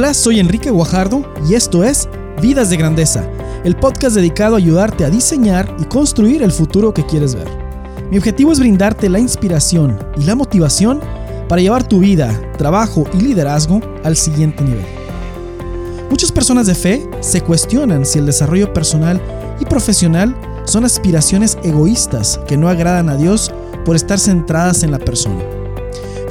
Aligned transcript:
Hola, 0.00 0.14
soy 0.14 0.40
Enrique 0.40 0.70
Guajardo 0.70 1.30
y 1.46 1.52
esto 1.52 1.84
es 1.84 2.08
Vidas 2.40 2.70
de 2.70 2.78
Grandeza, 2.78 3.22
el 3.64 3.76
podcast 3.76 4.16
dedicado 4.16 4.54
a 4.54 4.58
ayudarte 4.58 5.04
a 5.04 5.10
diseñar 5.10 5.76
y 5.78 5.84
construir 5.84 6.42
el 6.42 6.52
futuro 6.52 6.94
que 6.94 7.04
quieres 7.04 7.34
ver. 7.34 7.46
Mi 8.10 8.16
objetivo 8.16 8.50
es 8.50 8.58
brindarte 8.58 9.10
la 9.10 9.18
inspiración 9.18 9.98
y 10.16 10.24
la 10.24 10.34
motivación 10.34 11.02
para 11.50 11.60
llevar 11.60 11.86
tu 11.86 11.98
vida, 11.98 12.34
trabajo 12.56 13.04
y 13.12 13.18
liderazgo 13.20 13.82
al 14.02 14.16
siguiente 14.16 14.64
nivel. 14.64 14.86
Muchas 16.08 16.32
personas 16.32 16.66
de 16.66 16.74
fe 16.74 17.06
se 17.20 17.42
cuestionan 17.42 18.06
si 18.06 18.20
el 18.20 18.24
desarrollo 18.24 18.72
personal 18.72 19.20
y 19.60 19.66
profesional 19.66 20.34
son 20.64 20.86
aspiraciones 20.86 21.58
egoístas 21.62 22.40
que 22.48 22.56
no 22.56 22.70
agradan 22.70 23.10
a 23.10 23.16
Dios 23.16 23.52
por 23.84 23.96
estar 23.96 24.18
centradas 24.18 24.82
en 24.82 24.92
la 24.92 24.98
persona. 24.98 25.44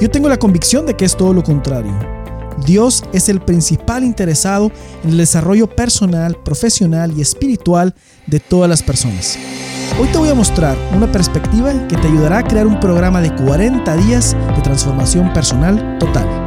Yo 0.00 0.10
tengo 0.10 0.28
la 0.28 0.40
convicción 0.40 0.86
de 0.86 0.96
que 0.96 1.04
es 1.04 1.16
todo 1.16 1.32
lo 1.32 1.44
contrario 1.44 2.19
Dios 2.64 3.04
es 3.12 3.28
el 3.28 3.40
principal 3.40 4.04
interesado 4.04 4.70
en 5.04 5.10
el 5.10 5.16
desarrollo 5.16 5.66
personal, 5.68 6.36
profesional 6.36 7.12
y 7.16 7.20
espiritual 7.20 7.94
de 8.26 8.40
todas 8.40 8.68
las 8.68 8.82
personas. 8.82 9.38
Hoy 10.00 10.08
te 10.08 10.18
voy 10.18 10.28
a 10.28 10.34
mostrar 10.34 10.76
una 10.94 11.10
perspectiva 11.10 11.72
que 11.88 11.96
te 11.96 12.08
ayudará 12.08 12.38
a 12.38 12.44
crear 12.44 12.66
un 12.66 12.80
programa 12.80 13.20
de 13.20 13.34
40 13.34 13.96
días 13.96 14.36
de 14.56 14.62
transformación 14.62 15.32
personal 15.32 15.98
total. 15.98 16.39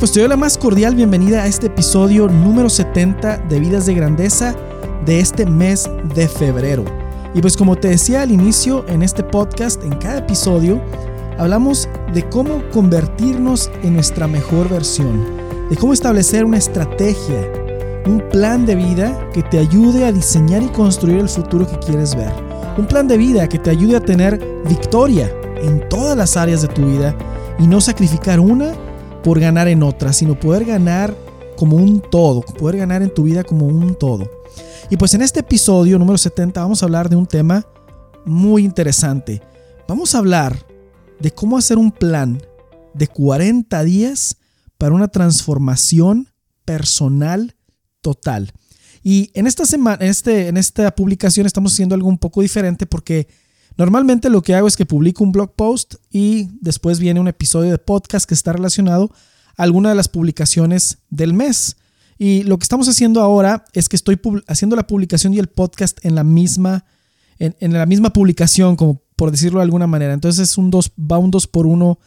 Pues 0.00 0.12
te 0.12 0.20
doy 0.20 0.30
la 0.30 0.36
más 0.38 0.56
cordial 0.56 0.94
bienvenida 0.94 1.42
a 1.42 1.46
este 1.46 1.66
episodio 1.66 2.26
número 2.26 2.70
70 2.70 3.36
de 3.36 3.60
Vidas 3.60 3.84
de 3.84 3.92
Grandeza 3.92 4.56
de 5.04 5.20
este 5.20 5.44
mes 5.44 5.90
de 6.14 6.26
febrero. 6.26 6.86
Y 7.34 7.42
pues 7.42 7.54
como 7.54 7.76
te 7.76 7.88
decía 7.88 8.22
al 8.22 8.30
inicio 8.30 8.86
en 8.88 9.02
este 9.02 9.22
podcast, 9.22 9.84
en 9.84 9.92
cada 9.96 10.20
episodio, 10.20 10.80
hablamos 11.38 11.86
de 12.14 12.26
cómo 12.30 12.62
convertirnos 12.70 13.70
en 13.82 13.92
nuestra 13.92 14.26
mejor 14.26 14.70
versión, 14.70 15.22
de 15.68 15.76
cómo 15.76 15.92
establecer 15.92 16.46
una 16.46 16.56
estrategia, 16.56 17.52
un 18.06 18.26
plan 18.32 18.64
de 18.64 18.76
vida 18.76 19.28
que 19.34 19.42
te 19.42 19.58
ayude 19.58 20.06
a 20.06 20.12
diseñar 20.12 20.62
y 20.62 20.68
construir 20.68 21.18
el 21.18 21.28
futuro 21.28 21.66
que 21.66 21.78
quieres 21.78 22.16
ver. 22.16 22.32
Un 22.78 22.86
plan 22.86 23.06
de 23.06 23.18
vida 23.18 23.50
que 23.50 23.58
te 23.58 23.68
ayude 23.68 23.96
a 23.96 24.00
tener 24.00 24.40
victoria 24.66 25.30
en 25.60 25.86
todas 25.90 26.16
las 26.16 26.38
áreas 26.38 26.62
de 26.62 26.68
tu 26.68 26.86
vida 26.86 27.14
y 27.58 27.66
no 27.66 27.82
sacrificar 27.82 28.40
una 28.40 28.72
por 29.22 29.40
ganar 29.40 29.68
en 29.68 29.82
otra, 29.82 30.12
sino 30.12 30.38
poder 30.38 30.64
ganar 30.64 31.16
como 31.56 31.76
un 31.76 32.00
todo, 32.00 32.40
poder 32.42 32.78
ganar 32.78 33.02
en 33.02 33.12
tu 33.12 33.24
vida 33.24 33.44
como 33.44 33.66
un 33.66 33.94
todo. 33.94 34.30
Y 34.88 34.96
pues 34.96 35.14
en 35.14 35.22
este 35.22 35.40
episodio 35.40 35.98
número 35.98 36.18
70 36.18 36.60
vamos 36.60 36.82
a 36.82 36.86
hablar 36.86 37.08
de 37.08 37.16
un 37.16 37.26
tema 37.26 37.66
muy 38.24 38.64
interesante. 38.64 39.42
Vamos 39.86 40.14
a 40.14 40.18
hablar 40.18 40.66
de 41.20 41.30
cómo 41.30 41.58
hacer 41.58 41.78
un 41.78 41.92
plan 41.92 42.40
de 42.94 43.06
40 43.06 43.84
días 43.84 44.36
para 44.78 44.94
una 44.94 45.08
transformación 45.08 46.28
personal 46.64 47.54
total. 48.00 48.52
Y 49.02 49.30
en 49.34 49.46
esta 49.46 49.66
semana, 49.66 49.98
en, 50.04 50.10
este, 50.10 50.48
en 50.48 50.56
esta 50.56 50.94
publicación 50.94 51.46
estamos 51.46 51.72
haciendo 51.72 51.94
algo 51.94 52.08
un 52.08 52.18
poco 52.18 52.42
diferente 52.42 52.86
porque 52.86 53.28
Normalmente 53.80 54.28
lo 54.28 54.42
que 54.42 54.54
hago 54.54 54.68
es 54.68 54.76
que 54.76 54.84
publico 54.84 55.24
un 55.24 55.32
blog 55.32 55.54
post 55.54 55.94
y 56.10 56.50
después 56.60 57.00
viene 57.00 57.18
un 57.18 57.28
episodio 57.28 57.70
de 57.70 57.78
podcast 57.78 58.28
que 58.28 58.34
está 58.34 58.52
relacionado 58.52 59.10
a 59.56 59.62
alguna 59.62 59.88
de 59.88 59.94
las 59.94 60.06
publicaciones 60.06 60.98
del 61.08 61.32
mes. 61.32 61.78
Y 62.18 62.42
lo 62.42 62.58
que 62.58 62.64
estamos 62.64 62.90
haciendo 62.90 63.22
ahora 63.22 63.64
es 63.72 63.88
que 63.88 63.96
estoy 63.96 64.20
haciendo 64.48 64.76
la 64.76 64.86
publicación 64.86 65.32
y 65.32 65.38
el 65.38 65.46
podcast 65.46 66.04
en 66.04 66.14
la 66.14 66.24
misma, 66.24 66.84
en, 67.38 67.72
la 67.72 67.86
misma 67.86 68.12
publicación, 68.12 68.76
como 68.76 69.00
por 69.16 69.30
decirlo 69.30 69.60
de 69.60 69.64
alguna 69.64 69.86
manera. 69.86 70.12
Entonces 70.12 70.50
es 70.50 70.58
un 70.58 70.70
dos, 70.70 70.92
va 71.00 71.16
un 71.16 71.30
2 71.30 71.46
por 71.46 71.66
1 71.66 71.98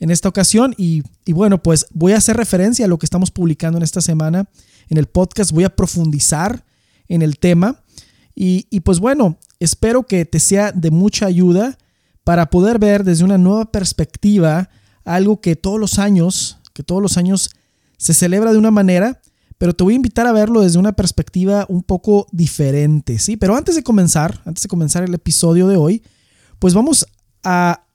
en 0.00 0.10
esta 0.10 0.28
ocasión. 0.28 0.74
Y 0.76 1.04
bueno, 1.28 1.62
pues 1.62 1.86
voy 1.92 2.14
a 2.14 2.16
hacer 2.16 2.36
referencia 2.36 2.86
a 2.86 2.88
lo 2.88 2.98
que 2.98 3.06
estamos 3.06 3.30
publicando 3.30 3.78
en 3.78 3.84
esta 3.84 4.00
semana 4.00 4.48
en 4.88 4.98
el 4.98 5.06
podcast. 5.06 5.52
Voy 5.52 5.62
a 5.62 5.76
profundizar 5.76 6.64
en 7.06 7.22
el 7.22 7.38
tema. 7.38 7.78
Y, 8.34 8.80
pues 8.80 8.98
bueno, 8.98 9.38
espero 9.64 10.06
que 10.06 10.24
te 10.24 10.40
sea 10.40 10.72
de 10.72 10.90
mucha 10.90 11.26
ayuda 11.26 11.78
para 12.24 12.50
poder 12.50 12.78
ver 12.78 13.04
desde 13.04 13.24
una 13.24 13.38
nueva 13.38 13.70
perspectiva 13.70 14.70
algo 15.04 15.40
que 15.40 15.56
todos 15.56 15.80
los 15.80 15.98
años, 15.98 16.58
que 16.72 16.82
todos 16.82 17.02
los 17.02 17.16
años 17.16 17.50
se 17.96 18.14
celebra 18.14 18.52
de 18.52 18.58
una 18.58 18.70
manera, 18.70 19.20
pero 19.58 19.74
te 19.74 19.84
voy 19.84 19.94
a 19.94 19.96
invitar 19.96 20.26
a 20.26 20.32
verlo 20.32 20.60
desde 20.60 20.78
una 20.78 20.92
perspectiva 20.92 21.66
un 21.68 21.82
poco 21.82 22.26
diferente, 22.32 23.18
¿sí? 23.18 23.36
Pero 23.36 23.56
antes 23.56 23.74
de 23.74 23.82
comenzar, 23.82 24.40
antes 24.44 24.62
de 24.62 24.68
comenzar 24.68 25.04
el 25.04 25.14
episodio 25.14 25.68
de 25.68 25.76
hoy, 25.76 26.02
pues 26.58 26.74
vamos 26.74 27.06
a 27.44 27.86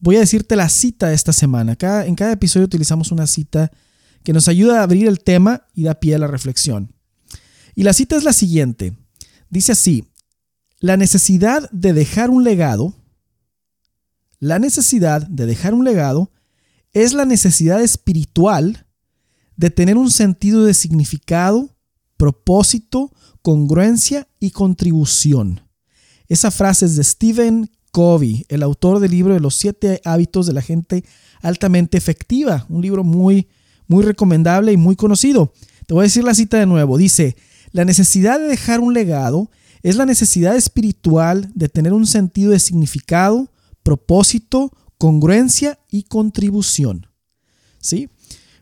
voy 0.00 0.16
a 0.16 0.20
decirte 0.20 0.56
la 0.56 0.68
cita 0.68 1.08
de 1.08 1.14
esta 1.14 1.32
semana. 1.32 1.76
en 2.06 2.14
cada 2.14 2.32
episodio 2.32 2.66
utilizamos 2.66 3.12
una 3.12 3.26
cita 3.26 3.70
que 4.22 4.32
nos 4.32 4.48
ayuda 4.48 4.80
a 4.80 4.82
abrir 4.82 5.06
el 5.08 5.20
tema 5.20 5.66
y 5.74 5.84
da 5.84 5.94
pie 5.94 6.14
a 6.14 6.18
la 6.18 6.26
reflexión. 6.26 6.92
Y 7.74 7.82
la 7.82 7.92
cita 7.92 8.16
es 8.16 8.24
la 8.24 8.32
siguiente. 8.32 8.96
Dice 9.48 9.72
así, 9.72 10.09
la 10.80 10.96
necesidad 10.96 11.70
de 11.70 11.92
dejar 11.92 12.30
un 12.30 12.42
legado, 12.42 12.94
la 14.38 14.58
necesidad 14.58 15.26
de 15.26 15.44
dejar 15.44 15.74
un 15.74 15.84
legado 15.84 16.32
es 16.92 17.12
la 17.12 17.26
necesidad 17.26 17.82
espiritual 17.82 18.86
de 19.56 19.68
tener 19.68 19.98
un 19.98 20.10
sentido 20.10 20.64
de 20.64 20.72
significado, 20.72 21.76
propósito, 22.16 23.12
congruencia 23.42 24.26
y 24.40 24.52
contribución. 24.52 25.60
Esa 26.28 26.50
frase 26.50 26.86
es 26.86 26.96
de 26.96 27.04
Stephen 27.04 27.70
Covey, 27.92 28.46
el 28.48 28.62
autor 28.62 29.00
del 29.00 29.10
libro 29.10 29.34
de 29.34 29.40
los 29.40 29.54
siete 29.56 30.00
hábitos 30.04 30.46
de 30.46 30.54
la 30.54 30.62
gente 30.62 31.04
altamente 31.42 31.98
efectiva, 31.98 32.64
un 32.70 32.80
libro 32.80 33.04
muy, 33.04 33.48
muy 33.86 34.02
recomendable 34.02 34.72
y 34.72 34.78
muy 34.78 34.96
conocido. 34.96 35.52
Te 35.86 35.92
voy 35.92 36.02
a 36.02 36.04
decir 36.04 36.24
la 36.24 36.34
cita 36.34 36.58
de 36.58 36.66
nuevo. 36.66 36.96
Dice, 36.96 37.36
la 37.72 37.84
necesidad 37.84 38.38
de 38.38 38.46
dejar 38.46 38.80
un 38.80 38.94
legado 38.94 39.50
es 39.82 39.96
la 39.96 40.06
necesidad 40.06 40.56
espiritual 40.56 41.50
de 41.54 41.68
tener 41.68 41.92
un 41.92 42.06
sentido 42.06 42.52
de 42.52 42.58
significado, 42.58 43.50
propósito, 43.82 44.72
congruencia 44.98 45.78
y 45.90 46.04
contribución. 46.04 47.06
¿Sí? 47.80 48.10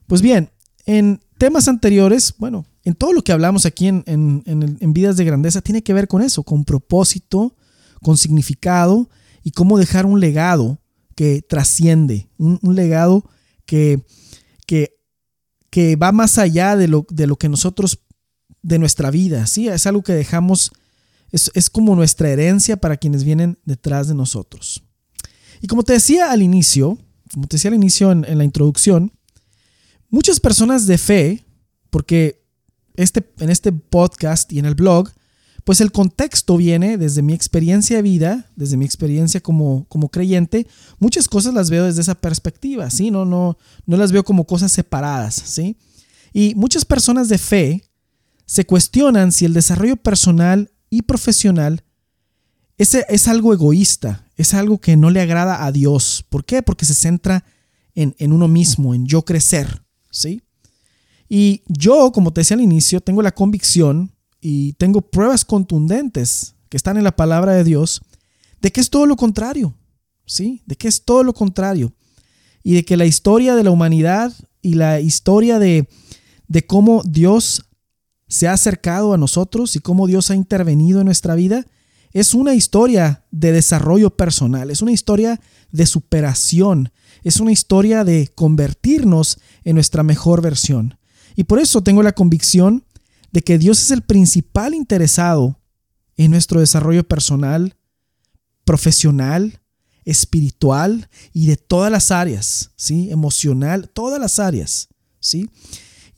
Pues 0.07 0.23
bien, 0.23 0.51
en 0.87 1.21
temas 1.39 1.69
anteriores, 1.69 2.35
bueno, 2.39 2.65
en 2.85 2.95
todo 2.95 3.13
lo 3.13 3.23
que 3.23 3.33
hablamos 3.33 3.67
aquí 3.67 3.89
en, 3.89 4.03
en, 4.07 4.93
Vidas 4.95 5.17
de 5.17 5.25
Grandeza 5.25 5.61
tiene 5.61 5.83
que 5.83 5.93
ver 5.93 6.09
con 6.09 6.23
eso, 6.23 6.43
con 6.43 6.65
propósito, 6.65 7.55
con 8.03 8.17
significado 8.17 9.11
y 9.43 9.51
cómo 9.51 9.79
dejar 9.79 10.07
un 10.07 10.21
legado 10.21 10.81
que 11.15 11.43
trasciende, 11.43 12.31
un, 12.39 12.61
legado 12.75 13.29
que, 13.67 14.03
que, 14.67 14.97
que, 15.69 15.97
va 15.97 16.13
más 16.13 16.39
allá 16.39 16.77
de 16.77 16.89
lo, 16.89 17.05
de 17.11 17.27
lo 17.27 17.37
que 17.37 17.49
nosotros 17.49 18.01
de 18.63 18.79
nuestra 18.79 19.11
vida, 19.11 19.47
¿sí? 19.47 19.69
Es 19.69 19.87
algo 19.87 20.03
que 20.03 20.15
dejamos, 20.15 20.71
es, 21.31 21.71
como 21.71 21.95
nuestra 21.95 22.31
herencia 22.31 22.77
para 22.77 22.97
quienes 22.97 23.25
vienen 23.25 23.59
detrás 23.65 24.09
de 24.09 24.15
nosotros. 24.15 24.83
Y 25.61 25.67
como 25.67 25.83
te 25.83 25.93
decía 25.93 26.31
al 26.31 26.43
inicio, 26.43 26.99
como 27.33 27.47
te 27.47 27.57
decía 27.57 27.71
al 27.71 27.77
inicio 27.77 28.13
en, 28.13 28.25
en 28.25 28.39
la 28.39 28.45
introducción, 28.45 29.13
muchas 30.09 30.41
personas 30.41 30.87
de 30.87 30.99
fe, 30.99 31.45
porque 31.91 32.45
este, 32.97 33.25
en 33.39 33.51
este 33.51 33.73
podcast 33.73 34.53
y 34.53 34.59
en 34.59 34.67
el 34.67 34.75
blog, 34.75 35.11
pues 35.65 35.81
el 35.81 35.93
contexto 35.93 36.57
viene 36.57 36.97
desde 36.97 37.21
mi 37.21 37.35
experiencia 37.35 37.97
de 37.97 38.03
vida, 38.03 38.51
desde 38.57 38.77
mi 38.77 38.87
experiencia 38.87 39.41
como, 39.41 39.87
como 39.89 40.09
creyente, 40.09 40.67
muchas 40.99 41.29
cosas 41.29 41.53
las 41.53 41.69
veo 41.69 41.85
desde 41.85 42.01
esa 42.01 42.15
perspectiva, 42.15 42.89
¿sí? 42.91 43.11
No, 43.11 43.25
no, 43.25 43.59
no 43.85 43.97
las 43.97 44.13
veo 44.13 44.25
como 44.25 44.47
cosas 44.47 44.73
separadas, 44.73 45.35
¿sí? 45.35 45.77
Y 46.33 46.55
muchas 46.55 46.85
personas 46.85 47.29
de 47.29 47.39
fe 47.39 47.85
se 48.47 48.65
cuestionan 48.65 49.31
si 49.31 49.45
el 49.45 49.53
desarrollo 49.53 49.97
personal 49.97 50.71
y 50.91 51.03
profesional 51.03 51.85
es, 52.77 52.95
es 52.95 53.29
algo 53.29 53.53
egoísta, 53.53 54.27
es 54.37 54.55
algo 54.55 54.79
que 54.79 54.97
no 54.97 55.11
le 55.11 55.21
agrada 55.21 55.65
a 55.65 55.73
Dios. 55.73 56.25
¿Por 56.29 56.45
qué? 56.45 56.63
Porque 56.63 56.85
se 56.85 56.95
centra 56.95 57.45
en, 57.95 58.15
en 58.19 58.33
uno 58.33 58.49
mismo, 58.49 58.95
en 58.95 59.07
yo 59.07 59.25
crecer, 59.25 59.83
¿sí? 60.11 60.43
Y 61.29 61.63
yo, 61.67 62.13
como 62.13 62.33
te 62.33 62.41
decía 62.41 62.57
al 62.57 62.63
inicio, 62.63 63.01
tengo 63.01 63.21
la 63.21 63.35
convicción 63.35 64.13
y 64.41 64.75
tengo 64.75 65.03
pruebas 65.03 65.45
contundentes 65.45 66.55
que 66.69 66.77
están 66.77 66.97
en 66.97 67.05
la 67.05 67.17
palabra 67.17 67.53
de 67.53 67.65
Dios 67.65 68.01
de 68.61 68.73
que 68.73 68.81
es 68.81 68.91
todo 68.91 69.07
lo 69.07 69.17
contrario, 69.17 69.75
¿sí? 70.27 70.63
De 70.67 70.77
que 70.77 70.89
es 70.89 71.05
todo 71.05 71.23
lo 71.23 71.33
contrario. 71.33 71.93
Y 72.63 72.75
de 72.75 72.85
que 72.85 72.97
la 72.97 73.07
historia 73.07 73.55
de 73.55 73.65
la 73.65 73.71
humanidad 73.71 74.33
y 74.63 74.75
la 74.75 75.01
historia 75.01 75.59
de, 75.59 75.89
de 76.49 76.67
cómo 76.67 77.03
Dios 77.05 77.68
se 78.29 78.47
ha 78.47 78.53
acercado 78.53 79.13
a 79.13 79.19
nosotros 79.19 79.75
y 79.77 79.81
cómo 79.81 80.07
Dios 80.07 80.31
ha 80.31 80.35
intervenido 80.35 81.01
en 81.01 81.07
nuestra 81.07 81.35
vida, 81.35 81.67
es 82.13 82.35
una 82.35 82.55
historia 82.55 83.25
de 83.31 83.53
desarrollo 83.53 84.11
personal, 84.17 84.71
es 84.71 84.83
una 84.83 84.93
historia 84.93 85.41
de 85.71 85.87
superación, 85.87 86.91
es 87.23 87.41
una 87.41 87.53
historia 87.53 88.05
de 88.05 88.31
convertirnos 88.35 89.39
en 89.65 89.75
nuestra 89.75 90.03
mejor 90.03 90.41
versión. 90.43 90.99
Y 91.37 91.45
por 91.45 91.59
eso 91.59 91.83
tengo 91.83 92.03
la 92.03 92.13
convicción 92.13 92.85
de 93.33 93.43
que 93.43 93.59
Dios 93.59 93.83
es 93.83 93.91
el 93.91 94.03
principal 94.03 94.75
interesado 94.75 95.61
en 96.17 96.31
nuestro 96.31 96.61
desarrollo 96.61 97.07
personal, 97.07 97.77
profesional, 98.65 99.61
espiritual 100.05 101.09
y 101.33 101.47
de 101.47 101.57
todas 101.57 101.93
las 101.93 102.11
áreas, 102.11 102.71
¿sí? 102.77 103.11
Emocional, 103.11 103.91
todas 103.91 104.21
las 104.21 104.39
áreas, 104.39 104.89
¿sí? 105.21 105.49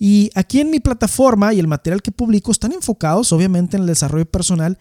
Y 0.02 0.30
aquí 0.34 0.60
en 0.60 0.70
mi 0.70 0.80
plataforma 0.80 1.52
y 1.52 1.58
el 1.60 1.66
material 1.66 2.00
que 2.00 2.10
publico 2.10 2.50
están 2.50 2.72
enfocados 2.72 3.32
obviamente 3.32 3.76
en 3.76 3.82
el 3.82 3.86
desarrollo 3.86 4.24
personal, 4.24 4.78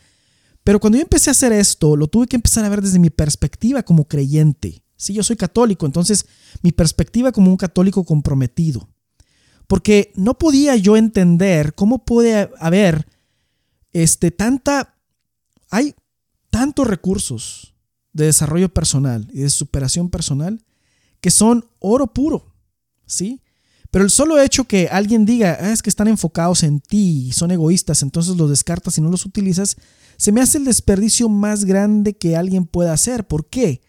pero 0.64 0.80
cuando 0.80 0.98
yo 0.98 1.02
empecé 1.02 1.30
a 1.30 1.32
hacer 1.32 1.52
esto, 1.52 1.98
lo 1.98 2.08
tuve 2.08 2.26
que 2.26 2.38
empezar 2.38 2.64
a 2.64 2.70
ver 2.70 2.82
desde 2.82 3.00
mi 3.00 3.10
perspectiva 3.10 3.84
como 3.84 4.08
creyente. 4.08 4.82
Sí, 4.96 5.14
yo 5.14 5.22
soy 5.22 5.36
católico, 5.36 5.86
entonces 5.86 6.26
mi 6.62 6.72
perspectiva 6.72 7.34
como 7.34 7.52
un 7.52 7.58
católico 7.58 8.06
comprometido. 8.06 8.88
Porque 9.68 10.14
no 10.16 10.38
podía 10.38 10.78
yo 10.78 10.96
entender 10.96 11.76
cómo 11.76 12.06
puede 12.06 12.50
haber 12.58 13.06
este, 13.92 14.32
tanta, 14.32 14.96
hay 15.70 15.96
tantos 16.50 16.88
recursos 16.88 17.76
de 18.14 18.28
desarrollo 18.28 18.70
personal 18.70 19.30
y 19.34 19.42
de 19.42 19.50
superación 19.50 20.10
personal 20.10 20.64
que 21.20 21.30
son 21.30 21.66
oro 21.80 22.08
puro, 22.14 22.56
¿sí? 23.06 23.42
Pero 23.92 24.04
el 24.04 24.12
solo 24.12 24.40
hecho 24.40 24.66
que 24.66 24.88
alguien 24.88 25.26
diga, 25.26 25.58
ah, 25.60 25.72
es 25.72 25.82
que 25.82 25.90
están 25.90 26.08
enfocados 26.08 26.64
en 26.64 26.80
ti 26.80 27.28
y 27.28 27.32
son 27.32 27.52
egoístas, 27.52 28.04
entonces 28.04 28.38
los 28.38 28.50
descartas 28.50 28.98
y 28.98 29.02
no 29.02 29.10
los 29.10 29.26
utilizas, 29.26 29.78
se 30.18 30.32
me 30.32 30.42
hace 30.42 30.58
el 30.58 30.66
desperdicio 30.66 31.30
más 31.30 31.66
grande 31.66 32.16
que 32.16 32.36
alguien 32.36 32.66
pueda 32.66 32.94
hacer. 32.94 33.26
¿Por 33.28 33.50
qué? 33.50 33.82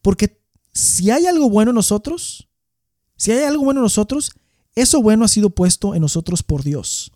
Porque 0.00 0.40
si 0.72 1.10
hay 1.10 1.26
algo 1.26 1.50
bueno 1.50 1.72
en 1.72 1.74
nosotros, 1.76 2.48
si 3.16 3.32
hay 3.32 3.44
algo 3.44 3.64
bueno 3.64 3.80
en 3.80 3.84
nosotros, 3.84 4.32
eso 4.74 5.02
bueno 5.02 5.24
ha 5.24 5.28
sido 5.28 5.50
puesto 5.50 5.94
en 5.94 6.00
nosotros 6.00 6.42
por 6.42 6.62
Dios. 6.62 7.12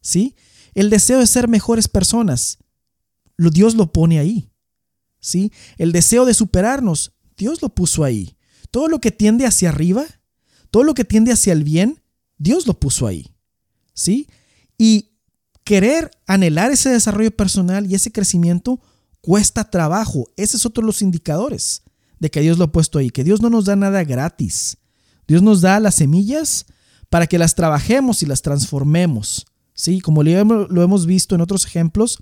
¿Sí? 0.00 0.36
El 0.74 0.90
deseo 0.90 1.20
de 1.20 1.26
ser 1.26 1.48
mejores 1.48 1.88
personas, 1.88 2.58
Dios 3.36 3.74
lo 3.74 3.92
pone 3.92 4.18
ahí. 4.18 4.50
¿Sí? 5.20 5.52
El 5.78 5.92
deseo 5.92 6.24
de 6.24 6.34
superarnos, 6.34 7.12
Dios 7.36 7.62
lo 7.62 7.68
puso 7.68 8.04
ahí. 8.04 8.36
Todo 8.70 8.88
lo 8.88 9.00
que 9.00 9.10
tiende 9.10 9.46
hacia 9.46 9.68
arriba, 9.68 10.04
todo 10.72 10.84
lo 10.84 10.94
que 10.94 11.04
tiende 11.04 11.30
hacia 11.30 11.52
el 11.52 11.62
bien, 11.62 12.02
Dios 12.38 12.66
lo 12.66 12.80
puso 12.80 13.06
ahí. 13.06 13.30
¿Sí? 13.92 14.26
Y 14.78 15.10
querer 15.64 16.10
anhelar 16.26 16.72
ese 16.72 16.88
desarrollo 16.88 17.30
personal 17.30 17.86
y 17.86 17.94
ese 17.94 18.10
crecimiento 18.10 18.80
cuesta 19.20 19.70
trabajo. 19.70 20.30
Ese 20.36 20.56
es 20.56 20.66
otro 20.66 20.82
de 20.82 20.86
los 20.86 21.02
indicadores 21.02 21.82
de 22.18 22.30
que 22.30 22.40
Dios 22.40 22.58
lo 22.58 22.64
ha 22.64 22.72
puesto 22.72 22.98
ahí, 22.98 23.10
que 23.10 23.22
Dios 23.22 23.42
no 23.42 23.50
nos 23.50 23.66
da 23.66 23.76
nada 23.76 24.02
gratis. 24.02 24.78
Dios 25.28 25.42
nos 25.42 25.60
da 25.60 25.78
las 25.78 25.96
semillas 25.96 26.64
para 27.10 27.26
que 27.26 27.38
las 27.38 27.54
trabajemos 27.54 28.22
y 28.22 28.26
las 28.26 28.40
transformemos. 28.40 29.44
Sí, 29.74 30.00
como 30.00 30.22
lo 30.22 30.82
hemos 30.82 31.04
visto 31.04 31.34
en 31.34 31.42
otros 31.42 31.66
ejemplos, 31.66 32.18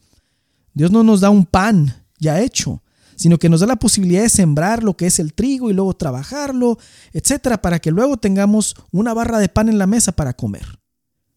Dios 0.75 0.91
no 0.91 1.05
nos 1.05 1.21
da 1.21 1.31
un 1.31 1.47
pan 1.47 2.05
ya 2.19 2.41
hecho, 2.41 2.83
sino 3.21 3.39
que 3.39 3.51
nos 3.51 3.61
da 3.61 3.67
la 3.67 3.77
posibilidad 3.77 4.23
de 4.23 4.31
sembrar 4.31 4.83
lo 4.83 4.97
que 4.97 5.05
es 5.05 5.19
el 5.19 5.35
trigo 5.35 5.69
y 5.69 5.75
luego 5.75 5.93
trabajarlo, 5.93 6.79
etcétera, 7.13 7.61
para 7.61 7.79
que 7.79 7.91
luego 7.91 8.17
tengamos 8.17 8.75
una 8.93 9.13
barra 9.13 9.39
de 9.39 9.51
pan 9.51 9.69
en 9.69 9.77
la 9.77 9.87
mesa 9.87 10.13
para 10.13 10.33
comer. 10.33 10.81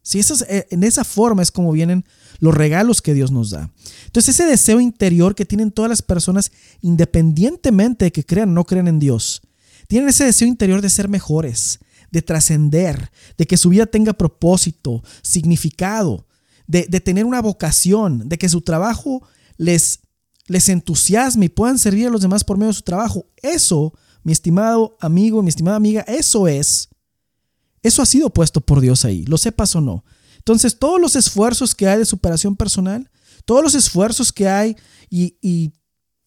Si 0.01 0.17
eso 0.17 0.33
eh, 0.47 0.65
en 0.69 0.85
esa 0.85 1.03
forma 1.03 1.41
es 1.43 1.51
como 1.51 1.73
vienen 1.73 2.05
los 2.39 2.55
regalos 2.55 3.01
que 3.01 3.13
Dios 3.13 3.31
nos 3.31 3.49
da. 3.49 3.69
Entonces 4.05 4.33
ese 4.39 4.49
deseo 4.49 4.79
interior 4.79 5.35
que 5.35 5.43
tienen 5.43 5.71
todas 5.71 5.89
las 5.89 6.01
personas, 6.01 6.53
independientemente 6.79 8.05
de 8.05 8.11
que 8.13 8.23
crean 8.23 8.51
o 8.51 8.53
no 8.53 8.63
crean 8.63 8.87
en 8.87 8.99
Dios, 8.99 9.41
tienen 9.89 10.07
ese 10.07 10.23
deseo 10.23 10.47
interior 10.47 10.81
de 10.81 10.89
ser 10.89 11.09
mejores, 11.09 11.79
de 12.11 12.21
trascender, 12.21 13.11
de 13.37 13.45
que 13.45 13.57
su 13.57 13.67
vida 13.67 13.87
tenga 13.87 14.13
propósito, 14.13 15.03
significado, 15.21 16.27
de, 16.65 16.85
tener 17.01 17.25
una 17.25 17.41
vocación, 17.41 18.29
de 18.29 18.37
que 18.37 18.47
su 18.47 18.61
trabajo 18.61 19.21
les, 19.57 19.99
les 20.47 20.69
entusiasme 20.69 21.45
y 21.45 21.49
puedan 21.49 21.79
servir 21.79 22.07
a 22.07 22.09
los 22.09 22.21
demás 22.21 22.43
por 22.43 22.57
medio 22.57 22.71
de 22.71 22.77
su 22.77 22.81
trabajo. 22.81 23.25
Eso, 23.37 23.93
mi 24.23 24.31
estimado 24.31 24.97
amigo, 24.99 25.41
mi 25.41 25.49
estimada 25.49 25.77
amiga, 25.77 26.01
eso 26.01 26.47
es. 26.47 26.89
Eso 27.81 28.01
ha 28.01 28.05
sido 28.05 28.29
puesto 28.29 28.61
por 28.61 28.79
Dios 28.81 29.05
ahí, 29.05 29.25
lo 29.25 29.37
sepas 29.37 29.75
o 29.75 29.81
no. 29.81 30.03
Entonces, 30.37 30.77
todos 30.77 30.99
los 30.99 31.15
esfuerzos 31.15 31.75
que 31.75 31.87
hay 31.87 31.99
de 31.99 32.05
superación 32.05 32.55
personal, 32.55 33.09
todos 33.45 33.63
los 33.63 33.75
esfuerzos 33.75 34.31
que 34.31 34.47
hay 34.47 34.75
y, 35.09 35.37
y 35.41 35.73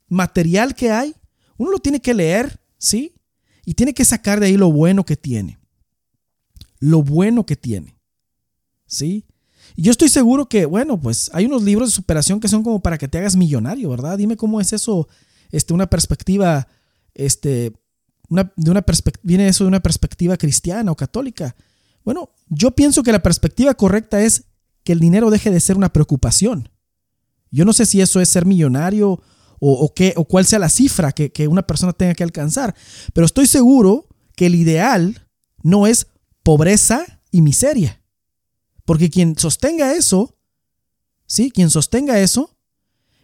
material 0.09 0.75
que 0.75 0.91
hay, 0.91 1.15
uno 1.57 1.71
lo 1.71 1.79
tiene 1.79 2.01
que 2.01 2.15
leer, 2.15 2.61
¿sí? 2.79 3.15
Y 3.65 3.75
tiene 3.75 3.95
que 3.95 4.05
sacar 4.05 4.41
de 4.41 4.47
ahí 4.47 4.57
lo 4.57 4.71
bueno 4.71 5.05
que 5.05 5.17
tiene 5.17 5.59
lo 6.79 7.03
bueno 7.03 7.47
que 7.47 7.57
tiene. 7.57 7.99
¿Sí? 8.87 9.27
Yo 9.77 9.91
estoy 9.91 10.09
seguro 10.09 10.49
que, 10.49 10.65
bueno, 10.65 10.99
pues 10.99 11.31
hay 11.35 11.45
unos 11.45 11.63
libros 11.63 11.91
de 11.91 11.95
superación 11.95 12.41
que 12.41 12.49
son 12.49 12.63
como 12.63 12.81
para 12.81 12.97
que 12.97 13.09
te 13.09 13.19
hagas 13.19 13.37
millonario, 13.37 13.91
¿verdad? 13.91 14.17
Dime 14.17 14.37
cómo 14.37 14.61
es 14.61 14.73
eso, 14.73 15.07
este, 15.53 15.75
una 15.75 15.87
perspectiva, 15.87 16.67
este, 17.15 17.73
una, 18.29 18.53
de 18.57 18.71
una 18.71 18.85
viene 19.23 19.49
eso 19.49 19.65
de 19.65 19.69
una 19.69 19.81
perspectiva 19.81 20.37
cristiana 20.39 20.91
o 20.91 20.97
católica. 20.97 21.55
Bueno, 22.05 22.31
yo 22.49 22.71
pienso 22.71 23.03
que 23.03 23.13
la 23.13 23.23
perspectiva 23.23 23.75
correcta 23.75 24.23
es 24.23 24.45
que 24.83 24.93
el 24.93 25.01
dinero 25.01 25.31
deje 25.31 25.51
de 25.51 25.61
ser 25.61 25.77
una 25.77 25.93
preocupación. 25.93 26.71
Yo 27.51 27.65
no 27.65 27.73
sé 27.73 27.85
si 27.85 28.01
eso 28.01 28.21
es 28.21 28.29
ser 28.31 28.47
millonario 28.47 29.21
o, 29.59 29.93
qué, 29.95 30.15
o 30.17 30.25
cuál 30.25 30.47
sea 30.47 30.59
la 30.59 30.69
cifra 30.69 31.13
que, 31.13 31.33
que 31.33 31.49
una 31.49 31.67
persona 31.67 31.93
tenga 31.93 32.15
que 32.15 32.23
alcanzar, 32.23 32.75
pero 33.13 33.25
estoy 33.25 33.47
seguro 33.47 34.07
que 34.37 34.47
el 34.47 34.55
ideal 34.55 35.27
no 35.63 35.87
es 35.87 36.07
pobreza 36.43 37.21
y 37.31 37.43
miseria. 37.43 38.01
Porque 38.87 39.11
quien 39.11 39.37
sostenga 39.37 39.93
eso, 39.93 40.39
¿sí? 41.27 41.51
Quien 41.51 41.69
sostenga 41.69 42.19
eso, 42.19 42.57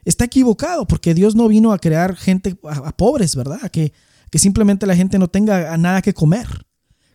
está 0.04 0.24
equivocado, 0.26 0.86
porque 0.86 1.14
Dios 1.14 1.34
no 1.34 1.48
vino 1.48 1.72
a 1.72 1.78
crear 1.78 2.16
gente 2.16 2.58
a, 2.64 2.94
pobres, 2.94 3.34
¿verdad? 3.34 3.60
A 3.62 3.70
que, 3.70 3.92
que 4.30 4.38
simplemente 4.38 4.86
la 4.86 4.96
gente 4.96 5.18
no 5.18 5.28
tenga 5.28 5.74
nada 5.78 6.02
que 6.02 6.12
comer. 6.12 6.66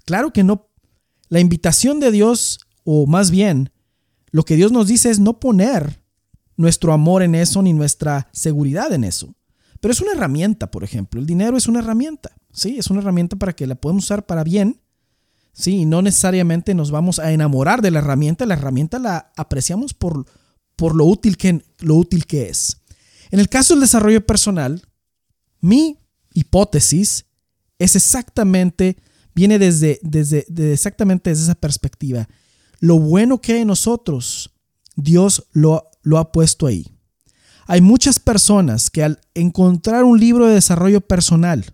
Claro 0.05 0.31
que 0.31 0.43
no. 0.43 0.69
La 1.29 1.41
invitación 1.41 1.99
de 1.99 2.11
Dios, 2.11 2.61
o 2.85 3.05
más 3.05 3.29
bien, 3.29 3.71
lo 4.31 4.43
que 4.43 4.55
Dios 4.55 4.71
nos 4.71 4.87
dice 4.87 5.11
es 5.11 5.19
no 5.19 5.39
poner 5.39 6.01
nuestro 6.55 6.93
amor 6.93 7.23
en 7.23 7.35
eso 7.35 7.61
ni 7.61 7.73
nuestra 7.73 8.29
seguridad 8.31 8.93
en 8.93 9.03
eso. 9.03 9.35
Pero 9.81 9.91
es 9.91 10.01
una 10.01 10.13
herramienta, 10.13 10.71
por 10.71 10.85
ejemplo. 10.85 11.19
El 11.19 11.27
dinero 11.27 11.57
es 11.57 11.67
una 11.67 11.79
herramienta, 11.79 12.31
¿sí? 12.53 12.77
Es 12.79 12.89
una 12.89 13.01
herramienta 13.01 13.35
para 13.35 13.53
que 13.53 13.67
la 13.67 13.75
podamos 13.75 14.05
usar 14.05 14.25
para 14.25 14.45
bien 14.45 14.81
Sí, 15.57 15.85
no 15.85 16.03
necesariamente 16.03 16.75
nos 16.75 16.91
vamos 16.91 17.17
a 17.17 17.31
enamorar 17.31 17.81
de 17.81 17.89
la 17.89 17.97
herramienta, 17.97 18.45
la 18.45 18.53
herramienta 18.53 18.99
la 18.99 19.31
apreciamos 19.35 19.95
por, 19.95 20.27
por 20.75 20.95
lo, 20.95 21.05
útil 21.05 21.35
que, 21.35 21.65
lo 21.79 21.95
útil 21.95 22.27
que 22.27 22.47
es. 22.47 22.83
En 23.31 23.39
el 23.39 23.49
caso 23.49 23.73
del 23.73 23.81
desarrollo 23.81 24.23
personal, 24.23 24.87
mi 25.59 25.97
hipótesis 26.31 27.25
es 27.79 27.95
exactamente, 27.95 28.97
viene 29.33 29.57
desde, 29.57 29.99
desde, 30.03 30.45
exactamente 30.71 31.31
desde 31.31 31.45
esa 31.45 31.55
perspectiva. 31.55 32.29
Lo 32.79 32.99
bueno 32.99 33.41
que 33.41 33.53
hay 33.53 33.61
en 33.61 33.67
nosotros, 33.67 34.51
Dios 34.95 35.47
lo, 35.53 35.89
lo 36.03 36.19
ha 36.19 36.31
puesto 36.31 36.67
ahí. 36.67 36.85
Hay 37.65 37.81
muchas 37.81 38.19
personas 38.19 38.91
que 38.91 39.03
al 39.03 39.19
encontrar 39.33 40.03
un 40.03 40.19
libro 40.19 40.45
de 40.45 40.53
desarrollo 40.53 41.01
personal, 41.01 41.65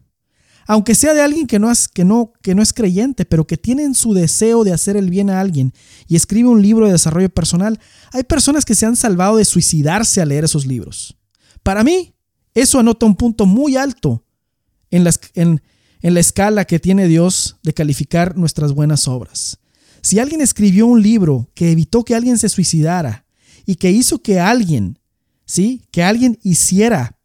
aunque 0.67 0.95
sea 0.95 1.13
de 1.13 1.21
alguien 1.21 1.47
que 1.47 1.59
no, 1.59 1.71
es, 1.71 1.87
que, 1.87 2.05
no, 2.05 2.33
que 2.41 2.55
no 2.55 2.61
es 2.61 2.73
creyente, 2.73 3.25
pero 3.25 3.45
que 3.45 3.57
tienen 3.57 3.95
su 3.95 4.13
deseo 4.13 4.63
de 4.63 4.73
hacer 4.73 4.95
el 4.95 5.09
bien 5.09 5.29
a 5.29 5.39
alguien 5.39 5.73
y 6.07 6.15
escribe 6.15 6.49
un 6.49 6.61
libro 6.61 6.85
de 6.85 6.93
desarrollo 6.93 7.29
personal, 7.29 7.79
hay 8.11 8.23
personas 8.23 8.65
que 8.65 8.75
se 8.75 8.85
han 8.85 8.95
salvado 8.95 9.37
de 9.37 9.45
suicidarse 9.45 10.21
al 10.21 10.29
leer 10.29 10.45
esos 10.45 10.65
libros. 10.65 11.17
Para 11.63 11.83
mí, 11.83 12.13
eso 12.53 12.79
anota 12.79 13.05
un 13.05 13.15
punto 13.15 13.45
muy 13.45 13.75
alto 13.75 14.23
en 14.91 15.03
la, 15.03 15.13
en, 15.33 15.61
en 16.01 16.13
la 16.13 16.19
escala 16.19 16.65
que 16.65 16.79
tiene 16.79 17.07
Dios 17.07 17.57
de 17.63 17.73
calificar 17.73 18.37
nuestras 18.37 18.73
buenas 18.73 19.07
obras. 19.07 19.59
Si 20.01 20.19
alguien 20.19 20.41
escribió 20.41 20.85
un 20.85 21.01
libro 21.01 21.49
que 21.55 21.71
evitó 21.71 22.03
que 22.03 22.13
alguien 22.13 22.37
se 22.37 22.49
suicidara 22.49 23.25
y 23.65 23.75
que 23.75 23.91
hizo 23.91 24.21
que 24.21 24.39
alguien, 24.39 24.99
¿sí? 25.45 25.81
Que 25.91 26.03
alguien 26.03 26.37
hiciera 26.43 27.17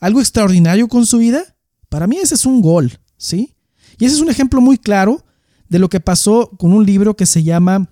algo 0.00 0.20
extraordinario 0.20 0.88
con 0.88 1.06
su 1.06 1.18
vida, 1.18 1.56
para 1.88 2.06
mí 2.06 2.16
ese 2.18 2.34
es 2.34 2.46
un 2.46 2.60
gol, 2.60 2.98
¿sí? 3.16 3.54
Y 3.98 4.04
ese 4.04 4.16
es 4.16 4.20
un 4.20 4.30
ejemplo 4.30 4.60
muy 4.60 4.78
claro 4.78 5.24
de 5.68 5.78
lo 5.78 5.88
que 5.88 6.00
pasó 6.00 6.50
con 6.58 6.72
un 6.72 6.84
libro 6.84 7.16
que 7.16 7.26
se 7.26 7.42
llama, 7.42 7.90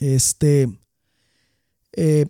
este, 0.00 0.68
eh, 1.92 2.26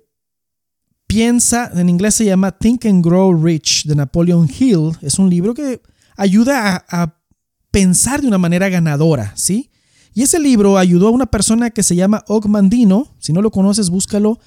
Piensa, 1.09 1.71
en 1.75 1.89
inglés 1.89 2.17
se 2.17 2.27
llama 2.27 2.53
Think 2.53 2.85
and 2.85 3.03
Grow 3.03 3.33
Rich 3.33 3.87
de 3.87 3.95
Napoleon 3.95 4.47
Hill. 4.47 4.93
Es 5.01 5.19
un 5.19 5.31
libro 5.31 5.55
que 5.55 5.81
ayuda 6.17 6.85
a, 6.87 7.15
pensar 7.71 8.23
de 8.23 8.27
una 8.27 8.39
manera 8.39 8.69
ganadora, 8.71 9.33
¿sí? 9.37 9.71
Y 10.15 10.23
ese 10.23 10.39
libro 10.39 10.79
ayudó 10.79 11.09
a 11.09 11.11
una 11.11 11.27
persona 11.27 11.71
que 11.71 11.83
se 11.83 11.95
llama 11.95 12.25
Og 12.27 12.47
Mandino. 12.47 13.15
Si 13.19 13.33
no 13.33 13.41
lo 13.43 13.51
conoces, 13.51 13.91
búscalo 13.91 14.39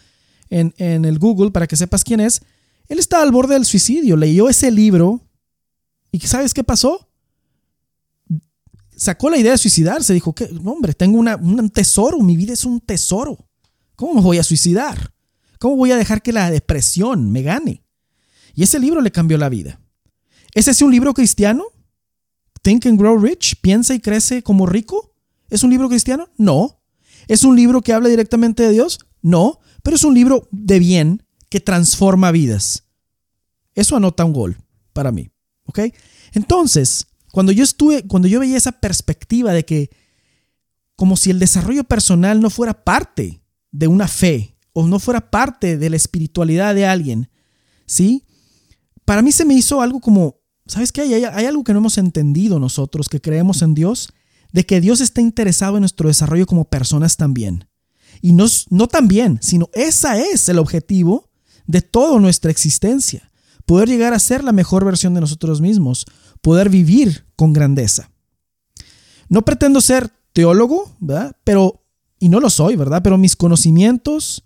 en, 0.50 0.74
en 0.78 1.06
el 1.06 1.18
Google 1.18 1.52
para 1.52 1.66
que 1.66 1.76
sepas 1.76 2.04
quién 2.04 2.20
es. 2.20 2.42
Él 2.88 3.00
estaba 3.00 3.24
al 3.24 3.32
borde 3.32 3.54
del 3.54 3.66
suicidio. 3.66 4.16
Leyó 4.18 4.50
ese 4.50 4.70
libro 4.70 5.22
¿Y 6.12 6.20
sabes 6.22 6.54
qué 6.54 6.64
pasó? 6.64 7.10
Sacó 8.96 9.30
la 9.30 9.38
idea 9.38 9.54
de 9.54 9.58
suicidarse. 9.58 10.14
Dijo, 10.14 10.34
que 10.34 10.50
hombre, 10.64 10.94
tengo 10.94 11.20
un 11.20 11.70
tesoro, 11.70 12.20
mi 12.20 12.38
vida 12.38 12.54
es 12.54 12.66
un 12.66 12.80
tesoro. 12.82 13.50
¿Cómo 13.96 14.16
me 14.16 14.22
voy 14.22 14.38
a 14.38 14.44
suicidar? 14.44 15.14
¿Cómo 15.60 15.76
voy 15.76 15.92
a 15.92 15.98
dejar 15.98 16.22
que 16.22 16.34
la 16.34 16.50
depresión 16.52 17.32
me 17.32 17.44
gane? 17.44 17.84
Y 18.54 18.64
ese 18.64 18.80
libro 18.80 19.02
le 19.02 19.12
cambió 19.12 19.38
la 19.38 19.50
vida. 19.50 19.80
¿Es 20.54 20.68
ese 20.68 20.84
un 20.84 20.92
libro 20.92 21.14
cristiano? 21.14 21.66
Think 22.62 22.86
and 22.86 23.00
Grow 23.00 23.18
Rich, 23.18 23.62
piensa 23.62 23.94
y 23.94 24.00
crece 24.00 24.44
como 24.44 24.66
rico. 24.66 25.16
¿Es 25.50 25.64
un 25.64 25.70
libro 25.70 25.90
cristiano? 25.90 26.30
No. 26.38 26.82
¿Es 27.28 27.44
un 27.44 27.56
libro 27.56 27.82
que 27.82 27.94
habla 27.94 28.10
directamente 28.10 28.64
de 28.64 28.72
Dios? 28.72 29.00
No, 29.22 29.60
pero 29.84 29.96
es 29.96 30.04
un 30.04 30.14
libro 30.14 30.48
de 30.52 30.80
bien 30.80 31.24
que 31.50 31.60
transforma 31.60 32.32
vidas. 32.32 32.88
Eso 33.74 33.96
anota 33.96 34.26
un 34.26 34.34
gol 34.34 34.58
para 34.94 35.12
mí, 35.12 35.30
¿ok? 35.66 35.80
Entonces, 36.34 37.08
cuando 37.32 37.52
yo 37.52 37.64
estuve, 37.64 38.04
cuando 38.08 38.28
yo 38.28 38.40
veía 38.40 38.58
esa 38.58 38.72
perspectiva 38.72 39.54
de 39.54 39.66
que 39.66 39.90
como 40.96 41.18
si 41.18 41.32
el 41.32 41.40
desarrollo 41.40 41.84
personal 41.84 42.42
no 42.42 42.50
fuera 42.50 42.84
parte 42.84 43.42
de 43.72 43.88
una 43.88 44.08
fe 44.08 44.58
o 44.74 44.88
no 44.88 45.00
fuera 45.00 45.32
parte 45.32 45.78
de 45.78 45.90
la 45.90 45.96
espiritualidad 45.96 46.76
de 46.76 46.86
alguien, 46.86 47.30
¿sí? 47.86 48.26
Para 49.06 49.22
mí 49.22 49.32
se 49.32 49.46
me 49.46 49.56
hizo 49.56 49.82
algo 49.82 50.00
como, 50.00 50.42
¿sabes 50.68 50.92
qué? 50.92 51.02
Hay, 51.02 51.14
hay 51.14 51.46
algo 51.46 51.64
que 51.64 51.74
no 51.74 51.80
hemos 51.80 51.98
entendido 51.98 52.60
nosotros 52.60 53.10
que 53.10 53.20
creemos 53.20 53.62
en 53.62 53.74
Dios, 53.74 54.14
de 54.52 54.66
que 54.66 54.82
Dios 54.82 55.02
está 55.02 55.22
interesado 55.22 55.78
en 55.78 55.82
nuestro 55.82 56.08
desarrollo 56.08 56.46
como 56.46 56.66
personas 56.66 57.18
también. 57.18 57.68
Y 58.22 58.34
no, 58.34 58.46
no 58.70 58.88
también, 58.88 59.40
sino 59.42 59.70
ese 59.74 60.32
es 60.34 60.50
el 60.50 60.60
objetivo 60.60 61.30
de 61.66 61.82
toda 61.82 62.20
nuestra 62.20 62.52
existencia. 62.52 63.31
Poder 63.66 63.88
llegar 63.88 64.14
a 64.14 64.20
ser 64.20 64.44
la 64.44 64.52
mejor 64.52 64.86
versión 64.86 65.14
de 65.14 65.22
nosotros 65.22 65.62
mismos, 65.62 66.06
poder 66.42 66.70
vivir 66.70 67.26
con 67.36 67.54
grandeza. 67.54 68.12
No 69.30 69.44
pretendo 69.44 69.82
ser 69.82 70.12
teólogo, 70.34 70.96
¿verdad? 71.00 71.36
Pero, 71.44 71.84
y 72.20 72.30
no 72.30 72.40
lo 72.40 72.50
soy, 72.50 72.76
¿verdad? 72.76 73.02
Pero 73.04 73.18
mis 73.18 73.36
conocimientos 73.36 74.44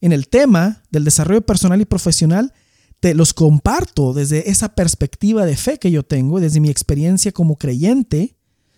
en 0.00 0.12
el 0.12 0.28
tema 0.28 0.82
del 0.90 1.04
desarrollo 1.04 1.42
personal 1.42 1.80
y 1.80 1.84
profesional 1.84 2.52
te 3.00 3.14
los 3.14 3.34
comparto 3.34 4.12
desde 4.12 4.50
esa 4.50 4.74
perspectiva 4.74 5.44
de 5.44 5.56
fe 5.56 5.78
que 5.78 5.90
yo 5.90 6.04
tengo, 6.04 6.38
desde 6.38 6.60
mi 6.60 6.70
experiencia 6.70 7.32
como 7.32 7.56
creyente, 7.56 8.36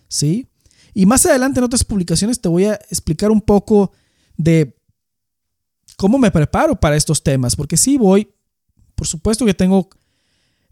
¿sí? 0.09 0.49
Y 0.95 1.07
más 1.07 1.27
adelante 1.27 1.61
en 1.61 1.65
otras 1.65 1.85
publicaciones 1.85 2.41
te 2.41 2.49
voy 2.49 2.65
a 2.65 2.75
explicar 2.89 3.31
un 3.31 3.41
poco 3.41 3.93
de 4.37 4.79
cómo 5.97 6.19
me 6.19 6.31
preparo 6.31 6.79
para 6.79 6.97
estos 6.97 7.23
temas, 7.23 7.57
porque 7.57 7.77
sí 7.77 7.99
voy, 7.99 8.29
por 8.95 9.07
supuesto 9.07 9.45
que 9.45 9.55
tengo 9.55 9.89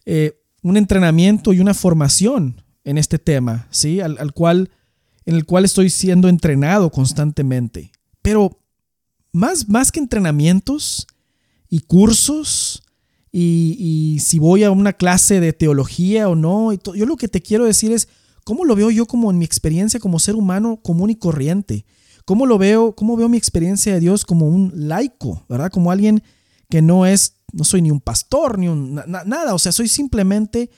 eh, 0.05 0.41
un 0.63 0.77
entrenamiento 0.77 1.53
y 1.53 1.61
una 1.61 1.75
formación 1.75 2.63
en 2.85 2.99
este 2.99 3.19
tema, 3.19 3.67
¿sí? 3.71 4.01
Al, 4.01 4.33
cual, 4.33 4.71
en 5.25 5.35
el 5.35 5.45
cual 5.45 5.65
estoy 5.65 5.91
siendo 5.91 6.29
entrenado 6.29 6.91
constantemente. 6.91 7.93
Pero 8.23 8.61
más, 9.33 9.69
más 9.69 9.93
que 9.93 10.01
entrenamientos 10.01 11.07
y 11.69 11.81
cursos 11.81 12.83
y, 13.33 14.19
si 14.21 14.39
voy 14.39 14.63
a 14.63 14.71
una 14.71 14.93
clase 14.93 15.41
de 15.41 15.53
teología 15.53 16.29
o 16.29 16.35
no, 16.37 16.73
yo 16.73 17.07
lo 17.07 17.17
que 17.17 17.29
te 17.29 17.41
quiero 17.41 17.65
decir 17.65 17.91
es 17.91 18.09
cómo 18.45 18.65
lo 18.65 18.77
veo 18.77 18.91
yo 18.91 19.07
como 19.07 19.31
en 19.31 19.39
mi 19.39 19.45
experiencia 19.45 20.01
como 20.01 20.19
ser 20.19 20.35
humano 20.35 20.81
común 20.83 21.11
y 21.11 21.17
corriente. 21.17 21.87
¿Cómo 22.25 22.47
lo 22.47 22.59
veo? 22.59 22.95
¿Cómo 22.95 23.17
veo 23.17 23.29
mi 23.29 23.39
experiencia 23.39 23.95
de 23.95 24.01
Dios 24.01 24.25
como 24.25 24.47
un 24.49 24.73
laico, 24.75 25.45
¿verdad? 25.49 25.71
Como 25.71 25.91
alguien 25.91 26.23
que 26.73 26.81
no 26.81 27.05
es, 27.05 27.37
no 27.53 27.65
soy 27.65 27.83
ni 27.83 27.91
un 27.91 28.01
pastor, 28.01 28.59
ni 28.59 28.67
un, 28.67 28.95
nada, 28.95 29.53
o 29.53 29.59
sea, 29.59 29.73
soy 29.73 29.89
simplemente 29.89 30.71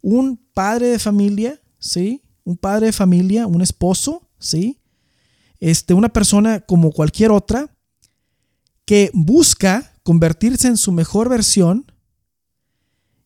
un 0.00 0.38
padre 0.54 0.86
de 0.86 0.98
familia, 0.98 1.60
¿sí? 1.78 2.22
Un 2.42 2.56
padre 2.56 2.86
de 2.86 2.92
familia, 2.92 3.46
un 3.46 3.60
esposo, 3.60 4.30
¿sí? 4.38 4.80
Este, 5.60 5.92
una 5.92 6.08
persona 6.08 6.60
como 6.60 6.90
cualquier 6.90 7.32
otra 7.32 7.76
que 8.86 9.10
busca 9.12 9.92
convertirse 10.02 10.68
en 10.68 10.78
su 10.78 10.90
mejor 10.90 11.28
versión 11.28 11.84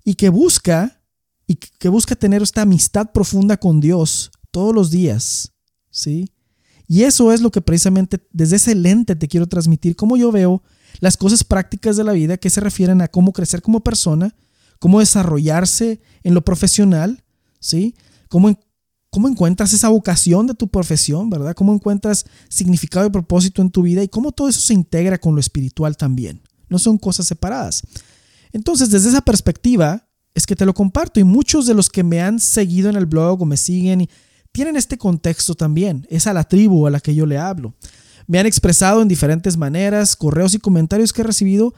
y 0.03 0.15
que 0.15 0.29
busca 0.29 1.01
y 1.47 1.55
que 1.55 1.89
busca 1.89 2.17
tener 2.17 2.43
esta 2.43 2.63
amistad 2.63 3.13
profunda 3.13 3.57
con 3.57 3.79
Dios 3.79 4.33
todos 4.51 4.75
los 4.75 4.91
días, 4.91 5.53
¿sí? 5.91 6.33
Y 6.89 7.05
eso 7.05 7.31
es 7.31 7.41
lo 7.41 7.53
que 7.53 7.61
precisamente 7.61 8.19
desde 8.33 8.57
ese 8.57 8.75
lente 8.75 9.15
te 9.15 9.29
quiero 9.29 9.47
transmitir, 9.47 9.95
cómo 9.95 10.17
yo 10.17 10.33
veo 10.33 10.65
las 11.01 11.17
cosas 11.17 11.45
prácticas 11.45 11.97
de 11.97 12.05
la 12.05 12.13
vida 12.13 12.37
que 12.37 12.51
se 12.51 12.61
refieren 12.61 13.01
a 13.03 13.09
cómo 13.09 13.33
crecer 13.33 13.63
como 13.63 13.81
persona, 13.81 14.35
cómo 14.79 15.01
desarrollarse 15.01 16.01
en 16.23 16.35
lo 16.35 16.45
profesional, 16.45 17.25
¿sí? 17.61 17.95
Cómo, 18.29 18.59
cómo 19.11 19.29
encuentras 19.29 19.73
esa 19.73 19.89
vocación 19.89 20.47
de 20.47 20.55
tu 20.55 20.69
profesión, 20.69 21.31
¿verdad? 21.31 21.55
Cómo 21.55 21.75
encuentras 21.75 22.27
significado 22.49 23.07
y 23.07 23.11
propósito 23.11 23.63
en 23.63 23.71
tu 23.71 23.83
vida 23.83 24.03
y 24.03 24.09
cómo 24.09 24.33
todo 24.33 24.49
eso 24.49 24.61
se 24.61 24.75
integra 24.75 25.19
con 25.19 25.35
lo 25.35 25.41
espiritual 25.41 25.97
también. 25.97 26.43
No 26.69 26.79
son 26.79 26.99
cosas 26.99 27.27
separadas. 27.27 27.83
Entonces, 28.53 28.91
desde 28.91 29.11
esa 29.11 29.21
perspectiva, 29.21 30.07
es 30.35 30.47
que 30.47 30.57
te 30.57 30.67
lo 30.67 30.75
comparto 30.75 31.19
y 31.19 31.25
muchos 31.25 31.67
de 31.67 31.75
los 31.75 31.89
que 31.89 32.05
me 32.05 32.21
han 32.21 32.41
seguido 32.41 32.91
en 32.91 32.97
el 32.97 33.07
blog 33.07 33.41
o 33.41 33.47
me 33.47 33.57
siguen 33.57 34.03
y 34.03 34.11
tienen 34.53 34.77
este 34.77 34.99
contexto 34.99 35.55
también. 35.55 36.07
Es 36.11 36.27
a 36.27 36.35
la 36.35 36.45
tribu 36.45 36.87
a 36.87 36.91
la 36.91 37.01
que 37.01 37.15
yo 37.15 37.25
le 37.27 37.39
hablo. 37.39 37.75
Me 38.27 38.39
han 38.39 38.47
expresado 38.47 39.03
en 39.03 39.09
diferentes 39.09 39.57
maneras, 39.57 40.17
correos 40.17 40.55
y 40.55 40.59
comentarios 40.59 41.13
que 41.13 41.23
he 41.23 41.25
recibido, 41.25 41.75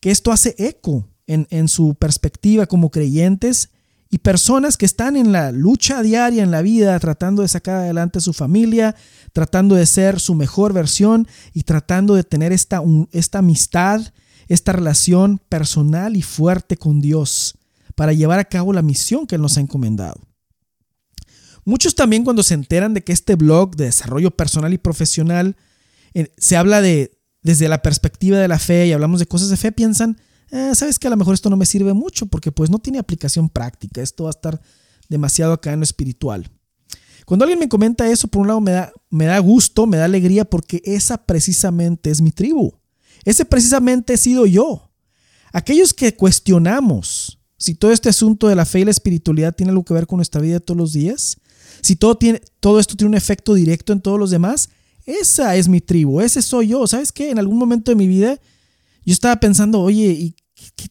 que 0.00 0.10
esto 0.10 0.32
hace 0.32 0.54
eco 0.58 1.08
en, 1.26 1.68
su 1.68 1.94
perspectiva 1.94 2.66
como 2.66 2.90
creyentes 2.90 3.70
y 4.10 4.18
personas 4.18 4.76
que 4.76 4.84
están 4.84 5.16
en 5.16 5.32
la 5.32 5.52
lucha 5.52 6.02
diaria 6.02 6.42
en 6.42 6.50
la 6.50 6.60
vida, 6.60 6.98
tratando 6.98 7.42
de 7.42 7.48
sacar 7.48 7.76
adelante 7.76 8.20
su 8.20 8.32
familia, 8.32 8.94
tratando 9.32 9.74
de 9.74 9.86
ser 9.86 10.20
su 10.20 10.34
mejor 10.34 10.72
versión 10.72 11.26
y 11.54 11.62
tratando 11.62 12.14
de 12.14 12.24
tener 12.24 12.52
esta, 12.52 12.82
esta 13.12 13.38
amistad, 13.38 14.02
esta 14.48 14.72
relación 14.72 15.40
personal 15.48 16.16
y 16.16 16.22
fuerte 16.22 16.76
con 16.76 17.00
Dios 17.00 17.56
para 17.94 18.12
llevar 18.12 18.38
a 18.38 18.44
cabo 18.44 18.72
la 18.72 18.82
misión 18.82 19.26
que 19.26 19.36
Él 19.36 19.42
nos 19.42 19.56
ha 19.56 19.60
encomendado. 19.60 20.20
Muchos 21.64 21.94
también 21.94 22.24
cuando 22.24 22.42
se 22.42 22.54
enteran 22.54 22.92
de 22.92 23.04
que 23.04 23.12
este 23.12 23.36
blog 23.36 23.76
de 23.76 23.84
desarrollo 23.84 24.32
personal 24.32 24.72
y 24.72 24.78
profesional 24.78 25.56
se 26.36 26.56
habla 26.56 26.80
de 26.80 27.18
desde 27.42 27.68
la 27.68 27.82
perspectiva 27.82 28.38
de 28.38 28.48
la 28.48 28.58
fe 28.58 28.86
y 28.86 28.92
hablamos 28.92 29.18
de 29.18 29.26
cosas 29.26 29.48
de 29.48 29.56
fe, 29.56 29.72
piensan, 29.72 30.18
eh, 30.50 30.72
sabes 30.74 30.98
que 30.98 31.08
a 31.08 31.10
lo 31.10 31.16
mejor 31.16 31.34
esto 31.34 31.50
no 31.50 31.56
me 31.56 31.66
sirve 31.66 31.92
mucho 31.92 32.26
porque 32.26 32.52
pues 32.52 32.70
no 32.70 32.78
tiene 32.78 32.98
aplicación 32.98 33.48
práctica, 33.48 34.00
esto 34.00 34.24
va 34.24 34.30
a 34.30 34.36
estar 34.36 34.60
demasiado 35.08 35.52
acá 35.52 35.72
en 35.72 35.80
lo 35.80 35.84
espiritual. 35.84 36.48
Cuando 37.26 37.44
alguien 37.44 37.58
me 37.58 37.68
comenta 37.68 38.08
eso, 38.08 38.28
por 38.28 38.42
un 38.42 38.48
lado 38.48 38.60
me 38.60 38.72
da, 38.72 38.92
me 39.10 39.26
da 39.26 39.38
gusto, 39.38 39.86
me 39.86 39.96
da 39.96 40.04
alegría 40.04 40.44
porque 40.44 40.82
esa 40.84 41.24
precisamente 41.24 42.10
es 42.10 42.20
mi 42.20 42.32
tribu. 42.32 42.72
Ese 43.24 43.44
precisamente 43.44 44.14
he 44.14 44.16
sido 44.16 44.46
yo. 44.46 44.90
Aquellos 45.52 45.94
que 45.94 46.16
cuestionamos 46.16 47.38
si 47.56 47.76
todo 47.76 47.92
este 47.92 48.08
asunto 48.08 48.48
de 48.48 48.56
la 48.56 48.64
fe 48.64 48.80
y 48.80 48.84
la 48.84 48.90
espiritualidad 48.90 49.54
tiene 49.54 49.70
algo 49.70 49.84
que 49.84 49.94
ver 49.94 50.08
con 50.08 50.16
nuestra 50.16 50.40
vida 50.40 50.54
de 50.54 50.60
todos 50.60 50.76
los 50.76 50.92
días, 50.92 51.36
si 51.80 51.94
todo, 51.94 52.16
tiene, 52.16 52.42
todo 52.58 52.80
esto 52.80 52.96
tiene 52.96 53.10
un 53.10 53.14
efecto 53.14 53.54
directo 53.54 53.92
en 53.92 54.00
todos 54.00 54.18
los 54.18 54.30
demás, 54.30 54.70
esa 55.04 55.56
es 55.56 55.68
mi 55.68 55.80
tribu, 55.80 56.20
ese 56.20 56.42
soy 56.42 56.68
yo. 56.68 56.86
¿Sabes 56.86 57.12
qué? 57.12 57.30
En 57.30 57.38
algún 57.38 57.58
momento 57.58 57.90
de 57.90 57.96
mi 57.96 58.06
vida 58.06 58.38
yo 59.04 59.12
estaba 59.12 59.36
pensando, 59.36 59.80
oye, 59.80 60.10
¿y 60.12 60.36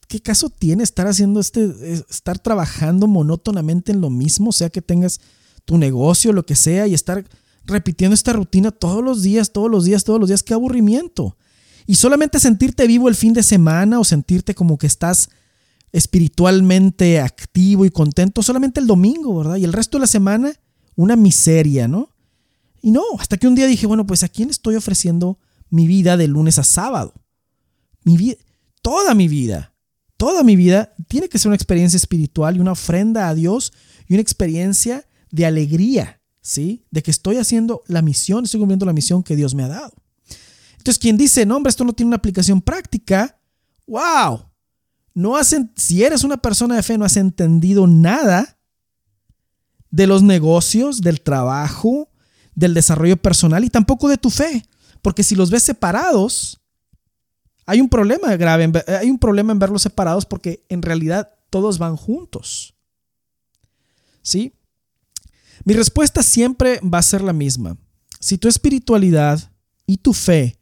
qué, 0.08 0.22
caso 0.22 0.50
tiene 0.50 0.84
estar 0.84 1.08
haciendo 1.08 1.40
este, 1.40 1.72
estar 2.10 2.40
trabajando 2.40 3.08
monótonamente 3.08 3.92
en 3.92 4.02
lo 4.02 4.10
mismo, 4.10 4.52
sea 4.52 4.70
que 4.70 4.82
tengas 4.82 5.22
tu 5.66 5.78
negocio, 5.78 6.34
lo 6.34 6.46
que 6.46 6.56
sea, 6.56 6.88
y 6.88 6.94
estar 6.94 7.24
repitiendo 7.66 8.14
esta 8.14 8.34
rutina 8.34 8.72
todos 8.72 9.04
los 9.04 9.22
días, 9.22 9.52
todos 9.52 9.72
los 9.72 9.86
días, 9.86 10.04
todos 10.04 10.20
los 10.20 10.30
días? 10.30 10.44
Qué 10.44 10.54
aburrimiento. 10.54 11.38
Y 11.88 11.96
solamente 11.96 12.40
sentirte 12.40 12.88
vivo 12.88 13.08
el 13.08 13.16
fin 13.16 13.34
de 13.34 13.44
semana 13.44 14.00
o 14.00 14.04
sentirte 14.04 14.54
como 14.56 14.78
que 14.78 14.88
estás 14.88 15.30
espiritualmente 15.92 17.20
activo 17.20 17.86
y 17.86 17.90
contento 17.90 18.42
solamente 18.42 18.80
el 18.80 18.88
domingo, 18.88 19.38
¿verdad? 19.38 19.58
Y 19.58 19.66
el 19.66 19.74
resto 19.74 19.98
de 19.98 20.02
la 20.02 20.08
semana 20.08 20.54
una 20.96 21.16
miseria, 21.16 21.88
¿no? 21.88 22.10
Y 22.82 22.92
no, 22.92 23.04
hasta 23.20 23.38
que 23.38 23.48
un 23.48 23.56
día 23.56 23.68
dije, 23.68 23.86
bueno, 23.86 24.06
pues 24.06 24.24
¿a 24.24 24.30
quién 24.30 24.50
estoy 24.50 24.76
ofreciendo 24.76 25.40
mi 25.70 25.88
vida 25.88 26.18
de 26.18 26.28
lunes 26.28 26.58
a 26.58 26.64
sábado? 26.64 27.14
Mi 28.04 28.18
vida, 28.18 28.38
toda 28.82 29.14
mi 29.14 29.28
vida, 29.28 29.76
toda 30.18 30.44
mi 30.44 30.56
vida 30.56 30.94
tiene 31.08 31.30
que 31.30 31.38
ser 31.38 31.50
una 31.50 31.56
experiencia 31.56 31.98
espiritual 31.98 32.58
y 32.58 32.60
una 32.60 32.72
ofrenda 32.72 33.30
a 33.30 33.36
Dios 33.36 33.72
y 34.08 34.14
una 34.14 34.22
experiencia 34.22 35.08
de 35.30 35.46
alegría, 35.46 36.22
¿sí? 36.42 36.86
De 36.92 37.04
que 37.04 37.12
estoy 37.12 37.38
haciendo 37.38 37.84
la 37.88 38.02
misión, 38.02 38.44
estoy 38.44 38.60
cumpliendo 38.60 38.86
la 38.86 38.94
misión 38.94 39.24
que 39.24 39.36
Dios 39.36 39.54
me 39.54 39.64
ha 39.64 39.68
dado. 39.68 39.94
Entonces, 40.78 41.00
quien 41.00 41.18
dice, 41.18 41.46
no, 41.46 41.58
hombre, 41.58 41.70
esto 41.70 41.84
no 41.84 41.94
tiene 41.94 42.08
una 42.08 42.18
aplicación 42.18 42.62
práctica, 42.62 43.40
wow, 43.86 44.46
no 45.14 45.38
has, 45.38 45.56
si 45.76 46.04
eres 46.04 46.24
una 46.24 46.38
persona 46.38 46.76
de 46.76 46.84
fe, 46.84 46.98
no 46.98 47.06
has 47.06 47.18
entendido 47.18 47.86
nada 47.86 48.58
de 49.92 50.08
los 50.08 50.24
negocios, 50.24 51.02
del 51.02 51.22
trabajo, 51.22 52.11
del 52.56 52.74
desarrollo 52.74 53.18
personal 53.18 53.64
y 53.64 53.70
tampoco 53.70 54.08
de 54.08 54.18
tu 54.18 54.30
fe. 54.30 54.66
Porque 55.02 55.24
si 55.24 55.36
los 55.36 55.50
ves 55.50 55.64
separados, 55.64 56.60
hay 57.66 57.82
un 57.82 57.90
problema 57.90 58.36
grave, 58.36 58.72
hay 58.88 59.10
un 59.10 59.20
problema 59.20 59.52
en 59.52 59.60
verlos 59.60 59.82
separados 59.82 60.26
porque 60.26 60.66
en 60.70 60.82
realidad 60.82 61.32
todos 61.50 61.78
van 61.78 61.96
juntos. 61.96 62.74
¿Sí? 64.22 64.54
Mi 65.64 65.74
respuesta 65.74 66.24
siempre 66.24 66.80
va 66.82 67.00
a 67.00 67.04
ser 67.04 67.22
la 67.22 67.34
misma. 67.34 67.78
Si 68.20 68.38
tu 68.38 68.48
espiritualidad 68.48 69.52
y 69.86 69.98
tu 69.98 70.14
fe 70.14 70.58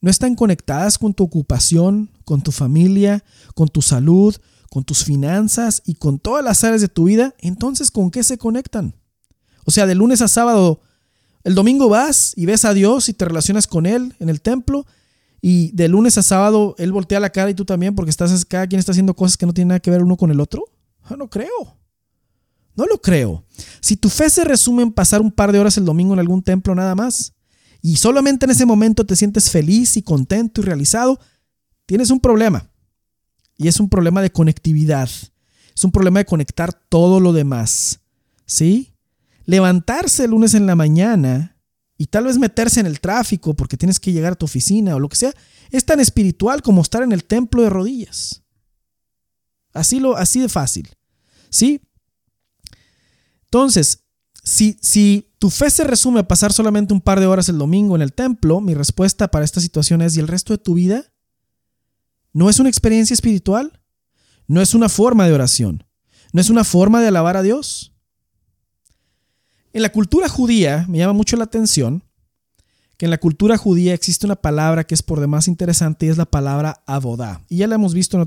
no 0.00 0.10
están 0.10 0.34
conectadas 0.34 0.98
con 0.98 1.14
tu 1.14 1.24
ocupación, 1.24 2.10
con 2.24 2.42
tu 2.42 2.52
familia, 2.52 3.24
con 3.54 3.68
tu 3.68 3.82
salud, 3.82 4.36
con 4.70 4.84
tus 4.84 5.04
finanzas 5.04 5.82
y 5.84 5.94
con 5.94 6.18
todas 6.18 6.44
las 6.44 6.62
áreas 6.64 6.80
de 6.80 6.88
tu 6.88 7.04
vida, 7.04 7.34
entonces 7.38 7.90
¿con 7.90 8.10
qué 8.10 8.22
se 8.22 8.38
conectan? 8.38 8.94
O 9.64 9.70
sea, 9.70 9.86
de 9.86 9.94
lunes 9.94 10.22
a 10.22 10.28
sábado, 10.28 10.80
el 11.44 11.54
domingo 11.54 11.88
vas 11.88 12.32
y 12.36 12.46
ves 12.46 12.64
a 12.64 12.74
Dios 12.74 13.08
y 13.08 13.14
te 13.14 13.24
relacionas 13.24 13.66
con 13.66 13.86
Él 13.86 14.14
en 14.18 14.28
el 14.28 14.40
templo 14.40 14.86
y 15.40 15.72
de 15.72 15.88
lunes 15.88 16.18
a 16.18 16.22
sábado 16.22 16.74
Él 16.78 16.92
voltea 16.92 17.20
la 17.20 17.30
cara 17.30 17.50
y 17.50 17.54
tú 17.54 17.64
también 17.64 17.94
porque 17.94 18.10
estás, 18.10 18.44
cada 18.44 18.66
quien 18.66 18.78
está 18.78 18.92
haciendo 18.92 19.14
cosas 19.14 19.36
que 19.36 19.46
no 19.46 19.54
tienen 19.54 19.68
nada 19.68 19.80
que 19.80 19.90
ver 19.90 20.02
uno 20.02 20.16
con 20.16 20.30
el 20.30 20.40
otro. 20.40 20.64
Ah, 21.02 21.16
no 21.16 21.28
creo. 21.30 21.78
No 22.76 22.86
lo 22.86 23.00
creo. 23.00 23.44
Si 23.80 23.96
tu 23.96 24.08
fe 24.08 24.30
se 24.30 24.44
resume 24.44 24.82
en 24.82 24.92
pasar 24.92 25.20
un 25.20 25.32
par 25.32 25.52
de 25.52 25.58
horas 25.58 25.76
el 25.76 25.84
domingo 25.84 26.12
en 26.12 26.20
algún 26.20 26.42
templo 26.42 26.74
nada 26.74 26.94
más, 26.94 27.34
y 27.82 27.96
solamente 27.96 28.44
en 28.44 28.50
ese 28.50 28.66
momento 28.66 29.06
te 29.06 29.16
sientes 29.16 29.50
feliz 29.50 29.96
y 29.96 30.02
contento 30.02 30.60
y 30.60 30.64
realizado, 30.64 31.18
tienes 31.86 32.10
un 32.10 32.20
problema. 32.20 32.70
Y 33.56 33.68
es 33.68 33.80
un 33.80 33.88
problema 33.88 34.22
de 34.22 34.30
conectividad. 34.30 35.08
Es 35.74 35.84
un 35.84 35.92
problema 35.92 36.20
de 36.20 36.26
conectar 36.26 36.72
todo 36.72 37.20
lo 37.20 37.32
demás. 37.32 38.00
¿Sí? 38.44 38.92
Levantarse 39.50 40.26
el 40.26 40.30
lunes 40.30 40.54
en 40.54 40.66
la 40.66 40.76
mañana 40.76 41.56
y 41.98 42.06
tal 42.06 42.22
vez 42.22 42.38
meterse 42.38 42.78
en 42.78 42.86
el 42.86 43.00
tráfico 43.00 43.54
porque 43.54 43.76
tienes 43.76 43.98
que 43.98 44.12
llegar 44.12 44.34
a 44.34 44.36
tu 44.36 44.44
oficina 44.44 44.94
o 44.94 45.00
lo 45.00 45.08
que 45.08 45.16
sea, 45.16 45.34
es 45.72 45.84
tan 45.84 45.98
espiritual 45.98 46.62
como 46.62 46.82
estar 46.82 47.02
en 47.02 47.10
el 47.10 47.24
templo 47.24 47.62
de 47.62 47.68
rodillas. 47.68 48.44
Así, 49.72 49.98
lo, 49.98 50.16
así 50.16 50.38
de 50.38 50.48
fácil. 50.48 50.88
¿Sí? 51.48 51.82
Entonces, 53.46 54.04
si, 54.44 54.78
si 54.80 55.34
tu 55.40 55.50
fe 55.50 55.68
se 55.68 55.82
resume 55.82 56.20
a 56.20 56.28
pasar 56.28 56.52
solamente 56.52 56.94
un 56.94 57.00
par 57.00 57.18
de 57.18 57.26
horas 57.26 57.48
el 57.48 57.58
domingo 57.58 57.96
en 57.96 58.02
el 58.02 58.12
templo, 58.12 58.60
mi 58.60 58.74
respuesta 58.74 59.32
para 59.32 59.44
esta 59.44 59.60
situación 59.60 60.00
es, 60.00 60.16
¿y 60.16 60.20
el 60.20 60.28
resto 60.28 60.52
de 60.52 60.58
tu 60.58 60.74
vida? 60.74 61.12
¿No 62.32 62.48
es 62.48 62.60
una 62.60 62.68
experiencia 62.68 63.14
espiritual? 63.14 63.82
¿No 64.46 64.62
es 64.62 64.74
una 64.74 64.88
forma 64.88 65.26
de 65.26 65.32
oración? 65.32 65.84
¿No 66.32 66.40
es 66.40 66.50
una 66.50 66.62
forma 66.62 67.00
de 67.00 67.08
alabar 67.08 67.36
a 67.36 67.42
Dios? 67.42 67.89
En 69.72 69.82
la 69.82 69.92
cultura 69.92 70.28
judía 70.28 70.84
me 70.88 70.98
llama 70.98 71.12
mucho 71.12 71.36
la 71.36 71.44
atención 71.44 72.04
que 73.00 73.06
en 73.06 73.10
la 73.10 73.18
cultura 73.18 73.56
judía 73.56 73.94
existe 73.94 74.26
una 74.26 74.36
palabra 74.36 74.84
que 74.84 74.94
es 74.94 75.02
por 75.02 75.20
demás 75.20 75.48
interesante 75.48 76.04
y 76.04 76.10
es 76.10 76.18
la 76.18 76.26
palabra 76.26 76.82
abodá. 76.84 77.42
Y 77.48 77.56
ya 77.56 77.66
la 77.66 77.76
hemos 77.76 77.94
visto 77.94 78.18
en 78.18 78.20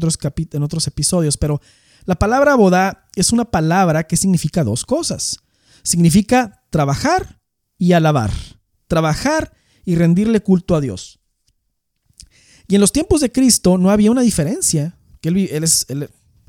otros, 0.63 0.87
episodios, 0.87 1.37
pero 1.37 1.61
la 2.05 2.15
palabra 2.15 2.53
abodá 2.53 3.07
es 3.15 3.31
una 3.31 3.45
palabra 3.45 4.05
que 4.05 4.17
significa 4.17 4.63
dos 4.63 4.83
cosas. 4.83 5.37
Significa 5.83 6.63
trabajar 6.71 7.39
y 7.77 7.93
alabar. 7.93 8.31
Trabajar 8.87 9.53
y 9.85 9.93
rendirle 9.93 10.41
culto 10.41 10.75
a 10.75 10.81
Dios. 10.81 11.19
Y 12.67 12.73
en 12.73 12.81
los 12.81 12.91
tiempos 12.91 13.21
de 13.21 13.31
Cristo 13.31 13.77
no 13.77 13.91
había 13.91 14.09
una 14.09 14.21
diferencia, 14.21 14.97
que 15.21 15.29
él, 15.29 15.63
es, 15.63 15.85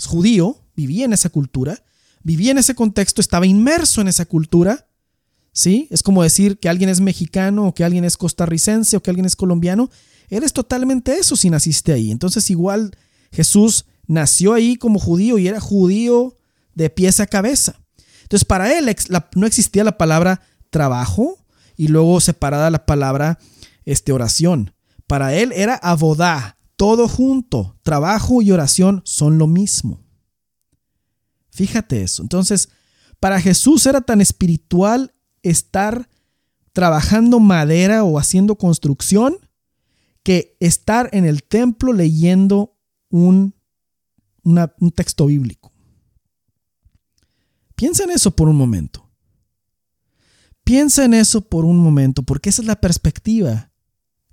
judío, 0.02 0.62
vivía 0.74 1.04
en 1.04 1.12
esa 1.12 1.28
cultura, 1.28 1.84
vivía 2.24 2.50
en 2.50 2.58
ese 2.58 2.74
contexto, 2.74 3.20
estaba 3.20 3.46
inmerso 3.46 4.00
en 4.00 4.08
esa 4.08 4.24
cultura. 4.24 4.88
¿Sí? 5.52 5.86
Es 5.92 6.02
como 6.02 6.24
decir 6.24 6.58
que 6.58 6.68
alguien 6.68 6.90
es 6.90 7.00
mexicano 7.00 7.68
o 7.68 7.74
que 7.74 7.84
alguien 7.84 8.04
es 8.04 8.16
costarricense 8.16 8.96
o 8.96 9.02
que 9.02 9.10
alguien 9.10 9.26
es 9.26 9.36
colombiano. 9.36 9.88
Él 10.28 10.42
es 10.42 10.52
totalmente 10.52 11.16
eso 11.16 11.36
si 11.36 11.48
naciste 11.48 11.92
ahí. 11.92 12.10
Entonces 12.10 12.50
igual 12.50 12.96
Jesús 13.30 13.84
nació 14.08 14.54
ahí 14.54 14.74
como 14.74 14.98
judío 14.98 15.38
y 15.38 15.46
era 15.46 15.60
judío 15.60 16.36
de 16.74 16.90
pies 16.90 17.20
a 17.20 17.28
cabeza. 17.28 17.80
Entonces 18.22 18.44
para 18.44 18.76
él 18.76 18.92
no 19.36 19.46
existía 19.46 19.84
la 19.84 19.96
palabra 19.96 20.40
trabajo 20.70 21.38
y 21.76 21.86
luego 21.86 22.20
separada 22.20 22.68
la 22.70 22.84
palabra 22.84 23.38
este, 23.84 24.10
oración. 24.10 24.74
Para 25.06 25.34
él 25.34 25.52
era 25.52 25.74
abodá, 25.76 26.58
todo 26.76 27.06
junto. 27.06 27.76
Trabajo 27.82 28.42
y 28.42 28.50
oración 28.50 29.02
son 29.04 29.38
lo 29.38 29.46
mismo. 29.46 30.03
Fíjate 31.54 32.02
eso. 32.02 32.20
Entonces, 32.20 32.68
para 33.20 33.40
Jesús 33.40 33.86
era 33.86 34.00
tan 34.00 34.20
espiritual 34.20 35.14
estar 35.42 36.08
trabajando 36.72 37.38
madera 37.38 38.02
o 38.02 38.18
haciendo 38.18 38.56
construcción 38.56 39.36
que 40.24 40.56
estar 40.58 41.08
en 41.12 41.24
el 41.24 41.44
templo 41.44 41.92
leyendo 41.92 42.76
un, 43.08 43.54
un 44.42 44.90
texto 44.90 45.26
bíblico. 45.26 45.72
Piensa 47.76 48.02
en 48.02 48.10
eso 48.10 48.32
por 48.32 48.48
un 48.48 48.56
momento. 48.56 49.08
Piensa 50.64 51.04
en 51.04 51.14
eso 51.14 51.42
por 51.42 51.64
un 51.64 51.78
momento, 51.78 52.24
porque 52.24 52.48
esa 52.48 52.62
es 52.62 52.66
la 52.66 52.80
perspectiva 52.80 53.70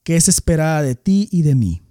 que 0.03 0.15
es 0.15 0.27
esperada 0.27 0.81
de 0.81 0.95
ti 0.95 1.29
y 1.31 1.43
de 1.43 1.53
mí. 1.53 1.83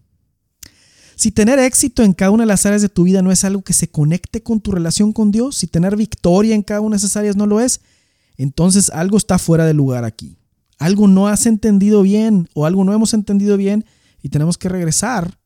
Si 1.21 1.33
tener 1.33 1.59
éxito 1.59 2.03
en 2.03 2.15
cada 2.15 2.31
una 2.31 2.45
de 2.45 2.47
las 2.47 2.65
áreas 2.65 2.81
de 2.81 2.89
tu 2.89 3.03
vida 3.03 3.21
no 3.21 3.31
es 3.31 3.45
algo 3.45 3.61
que 3.61 3.75
se 3.75 3.91
conecte 3.91 4.43
con 4.43 4.63
tu 4.63 4.73
relación 4.73 5.13
con 5.13 5.31
Dios, 5.31 5.55
si 5.55 5.67
tener 5.67 5.95
victoria 5.95 6.55
en 6.55 6.63
cada 6.63 6.81
una 6.81 6.95
de 6.95 6.97
esas 6.97 7.15
áreas 7.15 7.37
no 7.37 7.45
lo 7.45 7.61
es, 7.61 7.83
entonces 8.39 8.89
algo 8.89 9.19
está 9.19 9.39
fuera 9.39 9.67
de 9.67 9.75
lugar 9.75 10.05
aquí. 10.05 10.39
Algo 10.79 11.09
no 11.09 11.29
has 11.29 11.45
entendido 11.45 12.01
bien 12.01 12.49
o 12.55 12.65
algo 12.65 12.85
no 12.85 12.95
hemos 12.95 13.13
entendido 13.13 13.59
bien 13.59 13.85
y 14.23 14.31
tenemos 14.31 14.57
que 14.57 14.71
regresar 14.71 15.39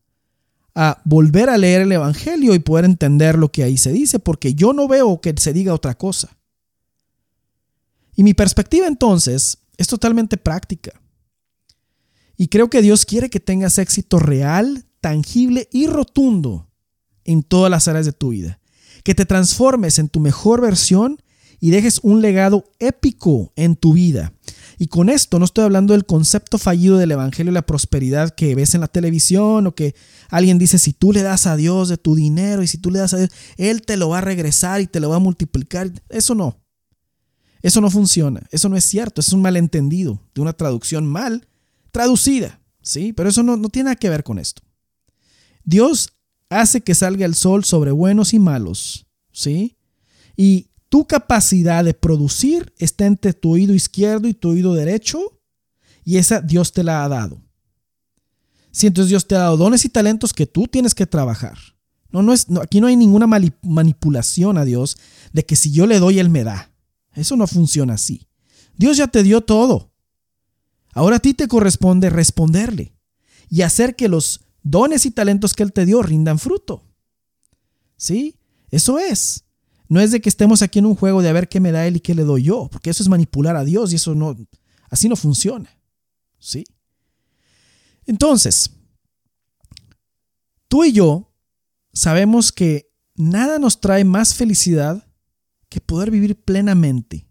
a 0.75 1.01
volver 1.03 1.49
a 1.49 1.57
leer 1.57 1.81
el 1.81 1.91
Evangelio 1.91 2.55
y 2.55 2.59
poder 2.59 2.85
entender 2.85 3.37
lo 3.37 3.51
que 3.51 3.63
ahí 3.63 3.75
se 3.75 3.91
dice, 3.91 4.19
porque 4.19 4.53
yo 4.53 4.71
no 4.71 4.87
veo 4.87 5.19
que 5.19 5.33
se 5.35 5.51
diga 5.51 5.73
otra 5.73 5.97
cosa. 5.97 6.37
Y 8.15 8.23
mi 8.23 8.33
perspectiva 8.33 8.87
entonces 8.87 9.57
es 9.75 9.87
totalmente 9.89 10.37
práctica. 10.37 10.93
Y 12.37 12.47
creo 12.47 12.69
que 12.69 12.81
Dios 12.81 13.03
quiere 13.03 13.29
que 13.29 13.41
tengas 13.41 13.77
éxito 13.77 14.19
real, 14.19 14.85
tangible 15.05 15.69
y 15.71 15.85
rotundo 15.85 16.67
en 17.25 17.43
todas 17.43 17.69
las 17.69 17.87
áreas 17.87 18.07
de 18.07 18.11
tu 18.11 18.29
vida. 18.29 18.59
Que 19.03 19.13
te 19.13 19.27
transformes 19.27 19.99
en 19.99 20.09
tu 20.09 20.19
mejor 20.19 20.61
versión 20.61 21.21
y 21.59 21.69
dejes 21.69 21.99
un 22.01 22.23
legado 22.23 22.63
épico 22.79 23.53
en 23.55 23.75
tu 23.75 23.93
vida. 23.93 24.33
Y 24.79 24.87
con 24.87 25.09
esto 25.09 25.37
no 25.37 25.45
estoy 25.45 25.63
hablando 25.63 25.93
del 25.93 26.07
concepto 26.07 26.57
fallido 26.57 26.97
del 26.97 27.11
Evangelio 27.11 27.51
y 27.51 27.53
la 27.53 27.67
prosperidad 27.67 28.33
que 28.33 28.55
ves 28.55 28.73
en 28.73 28.81
la 28.81 28.87
televisión 28.87 29.67
o 29.67 29.75
que 29.75 29.93
alguien 30.27 30.57
dice, 30.57 30.79
si 30.79 30.91
tú 30.91 31.11
le 31.11 31.21
das 31.21 31.45
a 31.45 31.55
Dios 31.55 31.87
de 31.87 31.97
tu 31.97 32.15
dinero 32.15 32.63
y 32.63 32.67
si 32.67 32.79
tú 32.79 32.89
le 32.89 32.97
das 32.97 33.13
a 33.13 33.17
Dios, 33.17 33.29
Él 33.57 33.83
te 33.83 33.97
lo 33.97 34.09
va 34.09 34.17
a 34.17 34.21
regresar 34.21 34.81
y 34.81 34.87
te 34.87 34.99
lo 34.99 35.09
va 35.09 35.17
a 35.17 35.19
multiplicar. 35.19 35.91
Eso 36.09 36.33
no. 36.33 36.57
Eso 37.61 37.79
no 37.79 37.91
funciona. 37.91 38.41
Eso 38.49 38.69
no 38.69 38.75
es 38.75 38.85
cierto. 38.85 39.21
Es 39.21 39.31
un 39.33 39.43
malentendido 39.43 40.19
de 40.33 40.41
una 40.41 40.53
traducción 40.53 41.05
mal 41.05 41.47
traducida. 41.91 42.59
¿sí? 42.81 43.13
Pero 43.13 43.29
eso 43.29 43.43
no, 43.43 43.55
no 43.55 43.69
tiene 43.69 43.85
nada 43.85 43.97
que 43.97 44.09
ver 44.09 44.23
con 44.23 44.39
esto. 44.39 44.64
Dios 45.65 46.13
hace 46.49 46.81
que 46.81 46.95
salga 46.95 47.25
el 47.25 47.35
sol 47.35 47.65
sobre 47.65 47.91
buenos 47.91 48.33
y 48.33 48.39
malos. 48.39 49.05
¿sí? 49.31 49.75
Y 50.37 50.69
tu 50.89 51.05
capacidad 51.05 51.83
de 51.83 51.93
producir 51.93 52.73
está 52.77 53.05
entre 53.05 53.33
tu 53.33 53.51
oído 53.51 53.73
izquierdo 53.73 54.27
y 54.27 54.33
tu 54.33 54.49
oído 54.49 54.73
derecho 54.73 55.41
y 56.05 56.17
esa 56.17 56.39
Dios 56.39 56.71
te 56.71 56.83
la 56.83 57.03
ha 57.03 57.09
dado. 57.09 57.41
Si 58.71 58.87
entonces 58.87 59.09
Dios 59.09 59.27
te 59.27 59.35
ha 59.35 59.39
dado 59.39 59.57
dones 59.57 59.83
y 59.85 59.89
talentos 59.89 60.33
que 60.33 60.45
tú 60.45 60.67
tienes 60.67 60.93
que 60.93 61.05
trabajar. 61.05 61.57
No, 62.11 62.21
no 62.21 62.31
es, 62.31 62.47
aquí 62.61 62.79
no 62.79 62.87
hay 62.87 62.95
ninguna 62.95 63.27
manipulación 63.61 64.57
a 64.57 64.63
Dios 64.63 64.97
de 65.33 65.45
que 65.45 65.55
si 65.55 65.71
yo 65.71 65.85
le 65.85 65.99
doy, 65.99 66.19
Él 66.19 66.29
me 66.29 66.43
da. 66.43 66.71
Eso 67.13 67.35
no 67.35 67.47
funciona 67.47 67.95
así. 67.95 68.27
Dios 68.77 68.97
ya 68.97 69.07
te 69.07 69.23
dio 69.23 69.41
todo. 69.41 69.91
Ahora 70.93 71.17
a 71.17 71.19
ti 71.19 71.33
te 71.33 71.47
corresponde 71.47 72.09
responderle 72.09 72.93
y 73.49 73.63
hacer 73.63 73.95
que 73.95 74.07
los 74.07 74.44
dones 74.65 75.05
y 75.05 75.11
talentos 75.11 75.53
que 75.53 75.63
Él 75.63 75.71
te 75.71 75.85
dio 75.85 76.01
rindan 76.01 76.39
fruto. 76.39 76.83
¿Sí? 77.95 78.35
Eso 78.69 78.99
es. 78.99 79.45
No 79.87 80.01
es 80.01 80.11
de 80.11 80.19
que 80.19 80.29
estemos 80.29 80.61
aquí 80.61 80.79
en 80.79 80.87
un 80.87 80.95
juego 80.95 81.21
de 81.21 81.29
a 81.29 81.33
ver 81.33 81.47
qué 81.47 81.59
me 81.59 81.71
da 81.71 81.85
él 81.85 81.97
y 81.97 81.99
qué 81.99 82.15
le 82.15 82.23
doy 82.23 82.43
yo, 82.43 82.67
porque 82.71 82.89
eso 82.89 83.03
es 83.03 83.09
manipular 83.09 83.55
a 83.55 83.63
Dios 83.63 83.93
y 83.93 83.97
eso 83.97 84.15
no, 84.15 84.35
así 84.89 85.07
no 85.07 85.15
funciona. 85.15 85.69
¿Sí? 86.39 86.65
Entonces, 88.05 88.71
tú 90.67 90.83
y 90.83 90.91
yo 90.91 91.31
sabemos 91.93 92.51
que 92.51 92.91
nada 93.15 93.59
nos 93.59 93.79
trae 93.79 94.03
más 94.03 94.33
felicidad 94.33 95.07
que 95.69 95.79
poder 95.81 96.09
vivir 96.09 96.35
plenamente, 96.35 97.27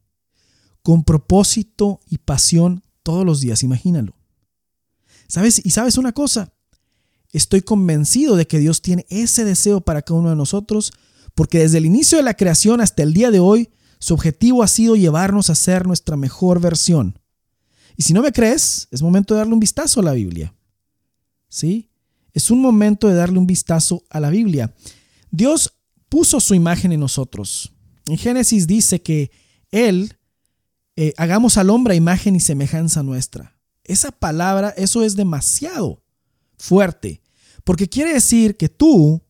con 0.82 1.02
propósito 1.02 2.00
y 2.06 2.18
pasión 2.18 2.84
todos 3.02 3.26
los 3.26 3.40
días, 3.40 3.62
imagínalo. 3.62 4.16
¿Sabes? 5.26 5.60
Y 5.64 5.70
sabes 5.70 5.98
una 5.98 6.12
cosa, 6.12 6.53
estoy 7.34 7.62
convencido 7.62 8.36
de 8.36 8.46
que 8.46 8.58
Dios 8.58 8.80
tiene 8.80 9.06
ese 9.10 9.44
deseo 9.44 9.80
para 9.80 10.02
cada 10.02 10.20
uno 10.20 10.30
de 10.30 10.36
nosotros 10.36 10.92
porque 11.34 11.58
desde 11.58 11.78
el 11.78 11.86
inicio 11.86 12.16
de 12.18 12.24
la 12.24 12.34
creación 12.34 12.80
hasta 12.80 13.02
el 13.02 13.12
día 13.12 13.30
de 13.30 13.40
hoy, 13.40 13.70
su 13.98 14.14
objetivo 14.14 14.62
ha 14.62 14.68
sido 14.68 14.96
llevarnos 14.96 15.50
a 15.50 15.54
ser 15.54 15.86
nuestra 15.86 16.16
mejor 16.16 16.60
versión. 16.60 17.18
Y 17.96 18.02
si 18.04 18.12
no 18.12 18.22
me 18.22 18.32
crees, 18.32 18.88
es 18.90 19.02
momento 19.02 19.34
de 19.34 19.38
darle 19.38 19.54
un 19.54 19.60
vistazo 19.60 20.00
a 20.00 20.04
la 20.04 20.12
Biblia. 20.12 20.54
¿Sí? 21.48 21.90
Es 22.32 22.50
un 22.50 22.60
momento 22.60 23.08
de 23.08 23.14
darle 23.14 23.38
un 23.38 23.46
vistazo 23.46 24.04
a 24.10 24.20
la 24.20 24.30
Biblia. 24.30 24.74
Dios 25.30 25.74
puso 26.08 26.40
su 26.40 26.54
imagen 26.54 26.92
en 26.92 27.00
nosotros. 27.00 27.72
En 28.06 28.18
Génesis 28.18 28.66
dice 28.66 29.02
que 29.02 29.30
Él, 29.70 30.16
eh, 30.96 31.14
hagamos 31.16 31.58
al 31.58 31.70
hombre 31.70 31.96
imagen 31.96 32.36
y 32.36 32.40
semejanza 32.40 33.02
nuestra. 33.02 33.58
Esa 33.82 34.12
palabra, 34.12 34.70
eso 34.76 35.02
es 35.02 35.16
demasiado 35.16 36.02
fuerte, 36.56 37.22
porque 37.64 37.88
quiere 37.88 38.12
decir 38.12 38.56
que 38.56 38.68
tú 38.68 39.22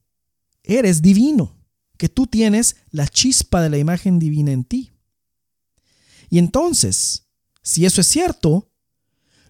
eres 0.62 1.00
divino, 1.00 1.56
que 1.96 2.08
tú 2.08 2.26
tienes 2.26 2.76
la 2.90 3.08
chispa 3.08 3.62
de 3.62 3.70
la 3.70 3.78
imagen 3.78 4.18
divina 4.18 4.52
en 4.52 4.64
ti. 4.64 4.92
Y 6.28 6.38
entonces, 6.38 7.28
si 7.62 7.86
eso 7.86 8.00
es 8.00 8.08
cierto, 8.08 8.70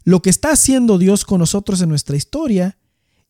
lo 0.05 0.21
que 0.21 0.31
está 0.31 0.53
haciendo 0.53 0.99
Dios 0.99 1.25
con 1.25 1.41
nosotros 1.41 1.81
en 1.81 1.89
nuestra 1.89 2.17
historia 2.17 2.79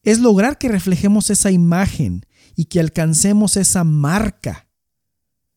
es 0.03 0.19
lograr 0.19 0.59
que 0.59 0.69
reflejemos 0.69 1.31
esa 1.31 1.51
imagen 1.51 2.27
y 2.57 2.67
que 2.67 2.81
alcancemos 2.81 3.57
esa 3.57 3.85
marca. 3.85 4.69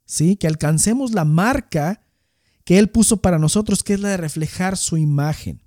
¿Sí? 0.05 0.37
Que 0.37 0.47
alcancemos 0.47 1.11
la 1.11 1.25
marca 1.25 2.01
que 2.63 2.77
Él 2.77 2.89
puso 2.89 3.17
para 3.17 3.39
nosotros, 3.39 3.83
que 3.83 3.93
es 3.93 3.99
la 3.99 4.09
de 4.09 4.17
reflejar 4.17 4.77
su 4.77 4.97
imagen. 4.97 5.61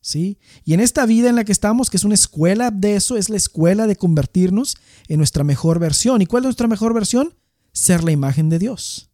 ¿Sí? 0.00 0.38
Y 0.64 0.74
en 0.74 0.80
esta 0.80 1.06
vida 1.06 1.28
en 1.28 1.36
la 1.36 1.44
que 1.44 1.52
estamos, 1.52 1.90
que 1.90 1.96
es 1.96 2.04
una 2.04 2.14
escuela 2.14 2.70
de 2.70 2.96
eso, 2.96 3.16
es 3.16 3.28
la 3.28 3.36
escuela 3.36 3.86
de 3.86 3.96
convertirnos 3.96 4.76
en 5.08 5.18
nuestra 5.18 5.44
mejor 5.44 5.78
versión. 5.78 6.22
¿Y 6.22 6.26
cuál 6.26 6.42
es 6.42 6.46
nuestra 6.46 6.68
mejor 6.68 6.94
versión? 6.94 7.34
Ser 7.72 8.04
la 8.04 8.12
imagen 8.12 8.48
de 8.48 8.58
Dios. 8.58 9.10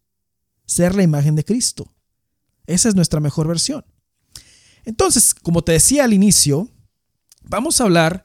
Ser 0.66 0.94
la 0.94 1.02
imagen 1.02 1.36
de 1.36 1.44
Cristo. 1.44 1.92
Esa 2.66 2.88
es 2.88 2.94
nuestra 2.94 3.20
mejor 3.20 3.48
versión. 3.48 3.84
Entonces, 4.84 5.34
como 5.34 5.62
te 5.62 5.72
decía 5.72 6.04
al 6.04 6.12
inicio, 6.12 6.68
vamos 7.42 7.80
a 7.80 7.84
hablar 7.84 8.24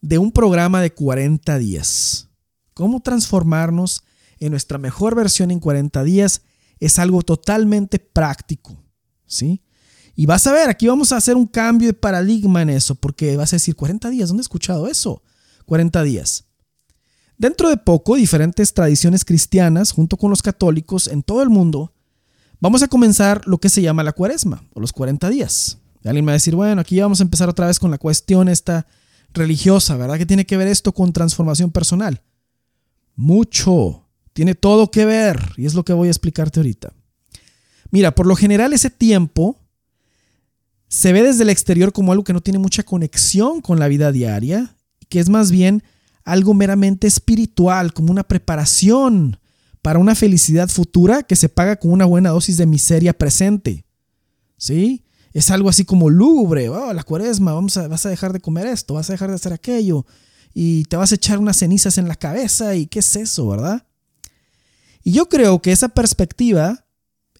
de 0.00 0.18
un 0.18 0.32
programa 0.32 0.80
de 0.80 0.92
40 0.92 1.58
días. 1.58 2.28
Cómo 2.74 3.00
transformarnos 3.00 4.04
en 4.38 4.50
nuestra 4.50 4.78
mejor 4.78 5.14
versión 5.14 5.50
en 5.50 5.60
40 5.60 6.04
días 6.04 6.42
es 6.78 6.98
algo 6.98 7.22
totalmente 7.22 7.98
práctico, 7.98 8.76
¿sí? 9.26 9.62
Y 10.18 10.24
vas 10.24 10.46
a 10.46 10.52
ver, 10.52 10.70
aquí 10.70 10.88
vamos 10.88 11.12
a 11.12 11.18
hacer 11.18 11.36
un 11.36 11.46
cambio 11.46 11.88
de 11.88 11.94
paradigma 11.94 12.62
en 12.62 12.70
eso, 12.70 12.94
porque 12.94 13.36
vas 13.36 13.52
a 13.52 13.56
decir, 13.56 13.76
40 13.76 14.08
días, 14.08 14.28
¿dónde 14.28 14.40
he 14.40 14.42
escuchado 14.42 14.88
eso? 14.88 15.22
40 15.66 16.02
días. 16.02 16.46
Dentro 17.36 17.68
de 17.68 17.76
poco, 17.76 18.16
diferentes 18.16 18.72
tradiciones 18.72 19.26
cristianas, 19.26 19.92
junto 19.92 20.16
con 20.16 20.30
los 20.30 20.40
católicos 20.40 21.06
en 21.06 21.22
todo 21.22 21.42
el 21.42 21.50
mundo, 21.50 21.92
vamos 22.60 22.82
a 22.82 22.88
comenzar 22.88 23.42
lo 23.46 23.58
que 23.58 23.68
se 23.68 23.82
llama 23.82 24.02
la 24.02 24.12
cuaresma, 24.12 24.64
o 24.72 24.80
los 24.80 24.90
40 24.92 25.28
días. 25.28 25.78
alguien 26.02 26.24
me 26.24 26.30
va 26.30 26.32
a 26.32 26.40
decir, 26.40 26.56
bueno, 26.56 26.80
aquí 26.80 26.98
vamos 26.98 27.20
a 27.20 27.24
empezar 27.24 27.50
otra 27.50 27.66
vez 27.66 27.78
con 27.78 27.90
la 27.90 27.98
cuestión 27.98 28.48
esta 28.48 28.86
religiosa, 29.34 29.98
¿verdad? 29.98 30.16
¿Qué 30.16 30.24
tiene 30.24 30.46
que 30.46 30.56
ver 30.56 30.68
esto 30.68 30.92
con 30.92 31.12
transformación 31.12 31.70
personal? 31.70 32.22
Mucho. 33.16 34.06
Tiene 34.32 34.54
todo 34.54 34.90
que 34.90 35.04
ver, 35.04 35.52
y 35.58 35.66
es 35.66 35.74
lo 35.74 35.84
que 35.84 35.92
voy 35.92 36.08
a 36.08 36.10
explicarte 36.10 36.60
ahorita. 36.60 36.94
Mira, 37.90 38.14
por 38.14 38.26
lo 38.26 38.34
general 38.34 38.72
ese 38.72 38.88
tiempo 38.88 39.58
se 40.88 41.12
ve 41.12 41.22
desde 41.22 41.42
el 41.42 41.50
exterior 41.50 41.92
como 41.92 42.12
algo 42.12 42.24
que 42.24 42.32
no 42.32 42.40
tiene 42.40 42.58
mucha 42.58 42.82
conexión 42.82 43.60
con 43.60 43.78
la 43.78 43.88
vida 43.88 44.12
diaria, 44.12 44.76
que 45.08 45.20
es 45.20 45.28
más 45.28 45.50
bien 45.50 45.82
algo 46.24 46.54
meramente 46.54 47.06
espiritual, 47.06 47.92
como 47.92 48.10
una 48.10 48.24
preparación 48.24 49.38
para 49.82 49.98
una 49.98 50.14
felicidad 50.14 50.68
futura 50.68 51.22
que 51.22 51.36
se 51.36 51.48
paga 51.48 51.76
con 51.76 51.92
una 51.92 52.04
buena 52.04 52.30
dosis 52.30 52.56
de 52.56 52.66
miseria 52.66 53.12
presente. 53.12 53.84
¿Sí? 54.56 55.04
Es 55.32 55.50
algo 55.50 55.68
así 55.68 55.84
como 55.84 56.08
lúgubre, 56.08 56.68
oh, 56.68 56.92
la 56.92 57.02
cuaresma, 57.02 57.52
vamos 57.52 57.76
a, 57.76 57.88
vas 57.88 58.06
a 58.06 58.08
dejar 58.08 58.32
de 58.32 58.40
comer 58.40 58.66
esto, 58.66 58.94
vas 58.94 59.10
a 59.10 59.12
dejar 59.12 59.28
de 59.28 59.36
hacer 59.36 59.52
aquello, 59.52 60.06
y 60.54 60.84
te 60.84 60.96
vas 60.96 61.12
a 61.12 61.16
echar 61.16 61.38
unas 61.38 61.58
cenizas 61.58 61.98
en 61.98 62.08
la 62.08 62.14
cabeza, 62.14 62.74
y 62.74 62.86
qué 62.86 63.00
es 63.00 63.16
eso, 63.16 63.46
¿verdad? 63.48 63.86
Y 65.04 65.12
yo 65.12 65.28
creo 65.28 65.60
que 65.60 65.72
esa 65.72 65.90
perspectiva, 65.90 66.85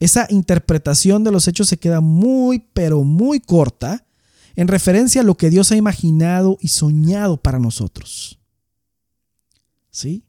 esa 0.01 0.27
interpretación 0.31 1.25
de 1.25 1.33
los 1.33 1.49
hechos 1.49 1.69
se 1.69 1.79
queda 1.79 2.01
muy, 2.01 2.61
pero 2.73 3.03
muy 3.03 3.41
corta 3.41 4.07
en 4.55 4.69
referencia 4.69 5.21
a 5.21 5.25
lo 5.25 5.37
que 5.37 5.51
Dios 5.51 5.73
ha 5.73 5.77
imaginado 5.77 6.59
y 6.61 6.69
soñado 6.69 7.37
para 7.37 7.59
nosotros. 7.59 8.39
¿Sí? 9.91 10.27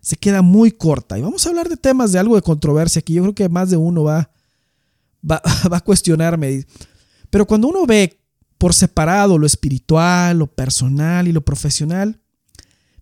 se 0.00 0.16
queda 0.16 0.42
muy 0.42 0.72
corta. 0.72 1.18
Y 1.18 1.22
vamos 1.22 1.44
a 1.44 1.50
hablar 1.50 1.68
de 1.68 1.76
temas 1.76 2.12
de 2.12 2.18
algo 2.18 2.36
de 2.36 2.42
controversia 2.42 3.02
que 3.02 3.12
yo 3.12 3.22
creo 3.22 3.34
que 3.34 3.48
más 3.48 3.70
de 3.70 3.76
uno 3.76 4.04
va, 4.04 4.30
va, 5.28 5.40
a 5.70 5.80
cuestionarme. 5.80 6.66
Pero 7.28 7.46
cuando 7.46 7.68
uno 7.68 7.86
ve 7.86 8.18
por 8.58 8.74
separado 8.74 9.38
lo 9.38 9.46
espiritual, 9.46 10.38
lo 10.38 10.46
personal 10.46 11.28
y 11.28 11.32
lo 11.32 11.42
profesional, 11.42 12.20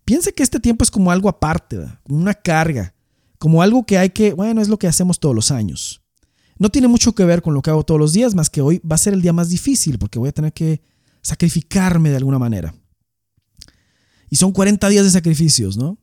piensa 0.05 0.31
que 0.31 0.43
este 0.43 0.59
tiempo 0.59 0.83
es 0.83 0.91
como 0.91 1.11
algo 1.11 1.29
aparte, 1.29 1.77
como 2.03 2.19
una 2.19 2.33
carga, 2.33 2.93
como 3.37 3.61
algo 3.61 3.85
que 3.85 3.97
hay 3.97 4.09
que, 4.09 4.33
bueno, 4.33 4.61
es 4.61 4.69
lo 4.69 4.77
que 4.77 4.87
hacemos 4.87 5.19
todos 5.19 5.35
los 5.35 5.51
años. 5.51 5.98
No 6.59 6.69
tiene 6.69 6.87
mucho 6.87 7.13
que 7.13 7.25
ver 7.25 7.41
con 7.41 7.53
lo 7.53 7.61
que 7.61 7.69
hago 7.69 7.83
todos 7.83 7.99
los 7.99 8.13
días, 8.13 8.35
más 8.35 8.49
que 8.49 8.61
hoy 8.61 8.79
va 8.79 8.95
a 8.95 8.99
ser 8.99 9.13
el 9.13 9.21
día 9.21 9.33
más 9.33 9.49
difícil 9.49 9.97
porque 9.97 10.19
voy 10.19 10.29
a 10.29 10.33
tener 10.33 10.53
que 10.53 10.81
sacrificarme 11.21 12.09
de 12.09 12.17
alguna 12.17 12.37
manera. 12.37 12.75
Y 14.29 14.35
son 14.35 14.51
40 14.51 14.87
días 14.89 15.05
de 15.05 15.11
sacrificios, 15.11 15.77
¿no? 15.77 15.97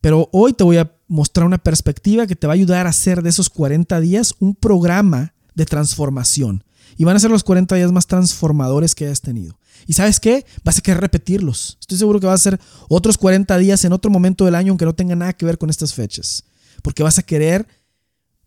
Pero 0.00 0.28
hoy 0.32 0.52
te 0.52 0.64
voy 0.64 0.78
a 0.78 0.92
mostrar 1.08 1.46
una 1.46 1.58
perspectiva 1.58 2.26
que 2.26 2.36
te 2.36 2.46
va 2.46 2.52
a 2.52 2.54
ayudar 2.54 2.86
a 2.86 2.90
hacer 2.90 3.22
de 3.22 3.30
esos 3.30 3.48
40 3.48 4.00
días 4.00 4.34
un 4.40 4.54
programa 4.54 5.34
de 5.54 5.66
transformación. 5.66 6.64
Y 6.96 7.04
van 7.04 7.16
a 7.16 7.20
ser 7.20 7.30
los 7.30 7.44
40 7.44 7.76
días 7.76 7.92
más 7.92 8.06
transformadores 8.06 8.94
que 8.94 9.04
hayas 9.06 9.20
tenido. 9.20 9.58
¿Y 9.86 9.92
sabes 9.92 10.20
qué? 10.20 10.44
Vas 10.64 10.78
a 10.78 10.80
querer 10.80 11.00
repetirlos. 11.00 11.78
Estoy 11.80 11.98
seguro 11.98 12.20
que 12.20 12.26
va 12.26 12.34
a 12.34 12.38
ser 12.38 12.58
otros 12.88 13.16
40 13.16 13.56
días 13.58 13.84
en 13.84 13.92
otro 13.92 14.10
momento 14.10 14.44
del 14.44 14.54
año 14.54 14.72
aunque 14.72 14.84
no 14.84 14.94
tenga 14.94 15.14
nada 15.14 15.32
que 15.32 15.46
ver 15.46 15.58
con 15.58 15.70
estas 15.70 15.94
fechas. 15.94 16.44
Porque 16.82 17.02
vas 17.02 17.18
a 17.18 17.22
querer, 17.22 17.66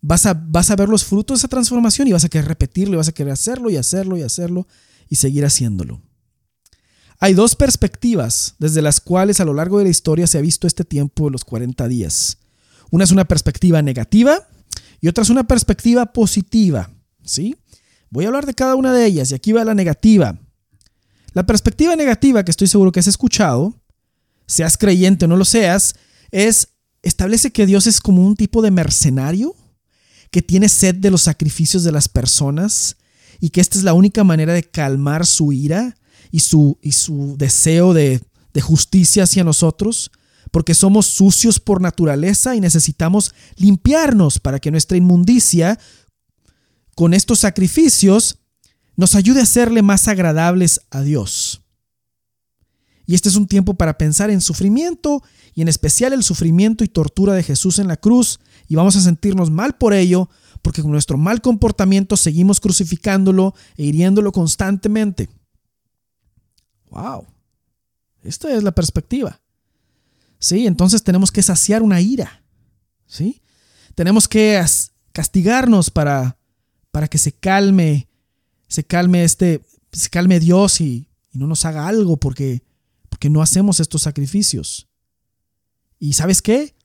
vas 0.06 0.26
a, 0.26 0.34
vas 0.34 0.70
a 0.70 0.76
ver 0.76 0.90
los 0.90 1.02
frutos 1.02 1.38
de 1.38 1.40
esa 1.40 1.48
transformación 1.48 2.06
y 2.06 2.12
vas 2.12 2.24
a 2.24 2.28
querer 2.28 2.46
repetirlo 2.46 2.94
y 2.94 2.96
vas 2.98 3.08
a 3.08 3.12
querer 3.12 3.32
hacerlo 3.32 3.70
y 3.70 3.76
hacerlo 3.76 4.18
y 4.18 4.22
hacerlo 4.22 4.68
y 5.08 5.16
seguir 5.16 5.46
haciéndolo. 5.46 6.02
Hay 7.20 7.32
dos 7.32 7.56
perspectivas 7.56 8.54
desde 8.58 8.82
las 8.82 9.00
cuales 9.00 9.40
a 9.40 9.46
lo 9.46 9.54
largo 9.54 9.78
de 9.78 9.84
la 9.84 9.90
historia 9.90 10.26
se 10.26 10.36
ha 10.36 10.42
visto 10.42 10.66
este 10.66 10.84
tiempo 10.84 11.24
de 11.24 11.30
los 11.30 11.46
40 11.46 11.88
días. 11.88 12.36
Una 12.90 13.04
es 13.04 13.12
una 13.12 13.24
perspectiva 13.24 13.80
negativa 13.80 14.46
y 15.00 15.08
otra 15.08 15.22
es 15.22 15.30
una 15.30 15.44
perspectiva 15.44 16.12
positiva. 16.12 16.90
¿sí? 17.22 17.56
Voy 18.10 18.26
a 18.26 18.28
hablar 18.28 18.44
de 18.44 18.52
cada 18.52 18.74
una 18.74 18.92
de 18.92 19.06
ellas 19.06 19.30
y 19.30 19.34
aquí 19.34 19.52
va 19.52 19.64
la 19.64 19.74
negativa. 19.74 20.38
La 21.32 21.46
perspectiva 21.46 21.96
negativa 21.96 22.44
que 22.44 22.50
estoy 22.50 22.68
seguro 22.68 22.92
que 22.92 23.00
has 23.00 23.06
escuchado, 23.06 23.80
seas 24.46 24.76
creyente 24.76 25.24
o 25.24 25.28
no 25.28 25.38
lo 25.38 25.46
seas, 25.46 25.94
es 26.30 26.68
establece 27.00 27.52
que 27.52 27.64
Dios 27.64 27.86
es 27.86 28.02
como 28.02 28.26
un 28.26 28.36
tipo 28.36 28.60
de 28.60 28.70
mercenario 28.70 29.56
que 30.34 30.42
tiene 30.42 30.68
sed 30.68 30.96
de 30.96 31.12
los 31.12 31.22
sacrificios 31.22 31.84
de 31.84 31.92
las 31.92 32.08
personas 32.08 32.96
y 33.38 33.50
que 33.50 33.60
esta 33.60 33.78
es 33.78 33.84
la 33.84 33.94
única 33.94 34.24
manera 34.24 34.52
de 34.52 34.64
calmar 34.64 35.26
su 35.26 35.52
ira 35.52 35.96
y 36.32 36.40
su, 36.40 36.76
y 36.82 36.90
su 36.90 37.36
deseo 37.38 37.94
de, 37.94 38.20
de 38.52 38.60
justicia 38.60 39.22
hacia 39.22 39.44
nosotros, 39.44 40.10
porque 40.50 40.74
somos 40.74 41.06
sucios 41.06 41.60
por 41.60 41.80
naturaleza 41.80 42.56
y 42.56 42.60
necesitamos 42.60 43.32
limpiarnos 43.54 44.40
para 44.40 44.58
que 44.58 44.72
nuestra 44.72 44.96
inmundicia 44.96 45.78
con 46.96 47.14
estos 47.14 47.38
sacrificios 47.38 48.40
nos 48.96 49.14
ayude 49.14 49.40
a 49.40 49.46
serle 49.46 49.82
más 49.82 50.08
agradables 50.08 50.80
a 50.90 51.02
Dios. 51.02 51.62
Y 53.06 53.14
este 53.14 53.28
es 53.28 53.36
un 53.36 53.46
tiempo 53.46 53.74
para 53.74 53.98
pensar 53.98 54.30
en 54.30 54.40
sufrimiento 54.40 55.22
y 55.54 55.62
en 55.62 55.68
especial 55.68 56.12
el 56.12 56.24
sufrimiento 56.24 56.82
y 56.82 56.88
tortura 56.88 57.34
de 57.34 57.44
Jesús 57.44 57.78
en 57.78 57.86
la 57.86 57.96
cruz 57.98 58.40
y 58.68 58.74
vamos 58.74 58.96
a 58.96 59.00
sentirnos 59.00 59.50
mal 59.50 59.76
por 59.76 59.94
ello 59.94 60.28
porque 60.62 60.82
con 60.82 60.90
nuestro 60.92 61.18
mal 61.18 61.42
comportamiento 61.42 62.16
seguimos 62.16 62.58
crucificándolo 62.58 63.54
e 63.76 63.84
hiriéndolo 63.84 64.32
constantemente. 64.32 65.28
Wow. 66.90 67.26
Esta 68.22 68.50
es 68.54 68.62
la 68.62 68.72
perspectiva. 68.72 69.40
Sí, 70.38 70.66
entonces 70.66 71.02
tenemos 71.02 71.30
que 71.30 71.42
saciar 71.42 71.82
una 71.82 72.00
ira. 72.00 72.42
¿Sí? 73.06 73.42
Tenemos 73.94 74.26
que 74.26 74.62
castigarnos 75.12 75.90
para, 75.90 76.38
para 76.90 77.08
que 77.08 77.18
se 77.18 77.32
calme, 77.32 78.08
se 78.66 78.84
calme 78.84 79.24
este, 79.24 79.62
se 79.92 80.10
calme 80.10 80.40
Dios 80.40 80.80
y, 80.80 81.08
no 81.32 81.48
nos 81.48 81.64
haga 81.64 81.88
algo 81.88 82.16
porque, 82.16 82.62
porque 83.08 83.28
no 83.28 83.42
hacemos 83.42 83.80
estos 83.80 84.02
sacrificios. 84.02 84.86
¿Y 85.98 86.12
sabes 86.12 86.40
qué? 86.40 86.76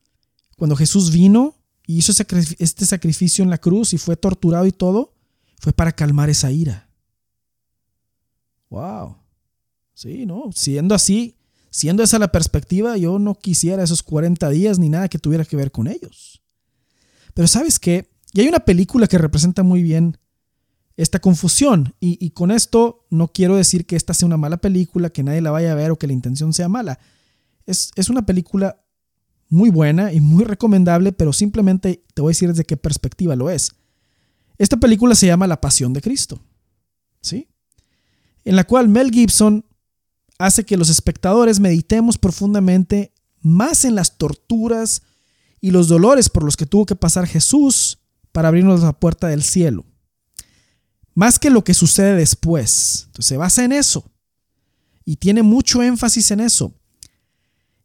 Cuando 0.58 0.76
Jesús 0.76 1.12
vino 1.12 1.59
y 1.90 1.98
hizo 1.98 2.12
este 2.12 2.86
sacrificio 2.86 3.44
en 3.44 3.50
la 3.50 3.58
cruz 3.58 3.96
y 3.96 3.98
fue 3.98 4.16
torturado 4.16 4.68
y 4.68 4.72
todo, 4.72 5.16
fue 5.58 5.74
para 5.74 5.92
calmar 5.92 6.30
esa 6.30 6.52
ira. 6.52 6.88
Wow. 8.70 9.18
Sí, 9.96 10.28
¿no? 10.28 10.52
Siendo 10.54 10.94
así, 10.94 11.40
siendo 11.72 12.04
esa 12.04 12.20
la 12.20 12.32
perspectiva, 12.32 12.96
yo 12.96 13.18
no 13.18 13.34
quisiera 13.34 13.82
esos 13.82 14.04
40 14.04 14.52
días 14.52 14.78
ni 14.78 14.88
nada 14.88 15.08
que 15.08 15.18
tuviera 15.18 15.46
que 15.46 15.56
ver 15.56 15.72
con 15.72 15.88
ellos. 15.88 16.44
Pero 17.34 17.48
sabes 17.48 17.80
qué? 17.80 18.12
Y 18.34 18.42
hay 18.42 18.50
una 18.50 18.60
película 18.60 19.08
que 19.08 19.18
representa 19.18 19.64
muy 19.64 19.82
bien 19.82 20.20
esta 20.96 21.18
confusión. 21.18 21.96
Y, 22.00 22.30
con 22.30 22.52
esto 22.52 23.08
no 23.10 23.30
quiero 23.30 23.56
decir 23.56 23.88
que 23.88 23.96
esta 23.96 24.14
sea 24.14 24.28
una 24.28 24.38
mala 24.38 24.58
película, 24.58 25.10
que 25.10 25.24
nadie 25.24 25.42
la 25.42 25.50
vaya 25.50 25.72
a 25.72 25.76
ver 25.76 25.90
o 25.90 25.98
que 25.98 26.06
la 26.06 26.14
intención 26.14 26.54
sea 26.54 26.70
mala. 26.70 27.00
Es, 27.66 27.90
es 27.96 28.10
una 28.10 28.28
película 28.28 28.80
muy 29.50 29.72
buena 29.72 30.14
y 30.14 30.22
muy 30.22 30.44
recomendable, 30.44 31.12
pero 31.12 31.34
simplemente 31.34 32.06
te 32.14 32.22
voy 32.22 32.30
a 32.30 32.34
decir 32.36 32.50
desde 32.50 32.66
qué 32.66 32.78
perspectiva 32.78 33.36
lo 33.36 33.50
es. 33.50 33.72
Esta 34.58 34.78
película 34.78 35.16
se 35.16 35.28
llama 35.28 35.48
La 35.48 35.60
Pasión 35.60 35.92
de 35.94 36.02
Cristo. 36.02 36.40
¿Sí? 37.22 37.48
En 38.46 38.56
la 38.56 38.64
cual 38.64 38.88
Mel 38.88 39.12
Gibson 39.12 39.66
hace 40.38 40.66
que 40.66 40.78
los 40.78 40.90
espectadores 40.90 41.60
meditemos 41.60 42.18
profundamente 42.18 43.14
más 43.42 43.86
en 43.86 43.96
las 43.96 44.18
torturas 44.18 45.02
y 45.62 45.72
los 45.72 45.88
dolores 45.88 46.30
por 46.30 46.44
los 46.44 46.56
que 46.56 46.66
tuvo 46.66 46.86
que 46.86 46.96
pasar 46.96 47.28
Jesús 47.28 48.00
para 48.32 48.48
abrirnos 48.48 48.82
la 48.82 48.94
puerta 48.94 49.28
del 49.28 49.44
cielo. 49.44 49.86
Más 51.14 51.40
que 51.40 51.50
lo 51.50 51.64
que 51.64 51.74
sucede 51.74 52.16
después. 52.16 53.04
Entonces 53.08 53.26
se 53.26 53.38
basa 53.38 53.66
en 53.66 53.74
eso. 53.74 54.10
Y 55.04 55.18
tiene 55.18 55.44
mucho 55.44 55.82
énfasis 55.82 56.32
en 56.32 56.40
eso. 56.40 56.74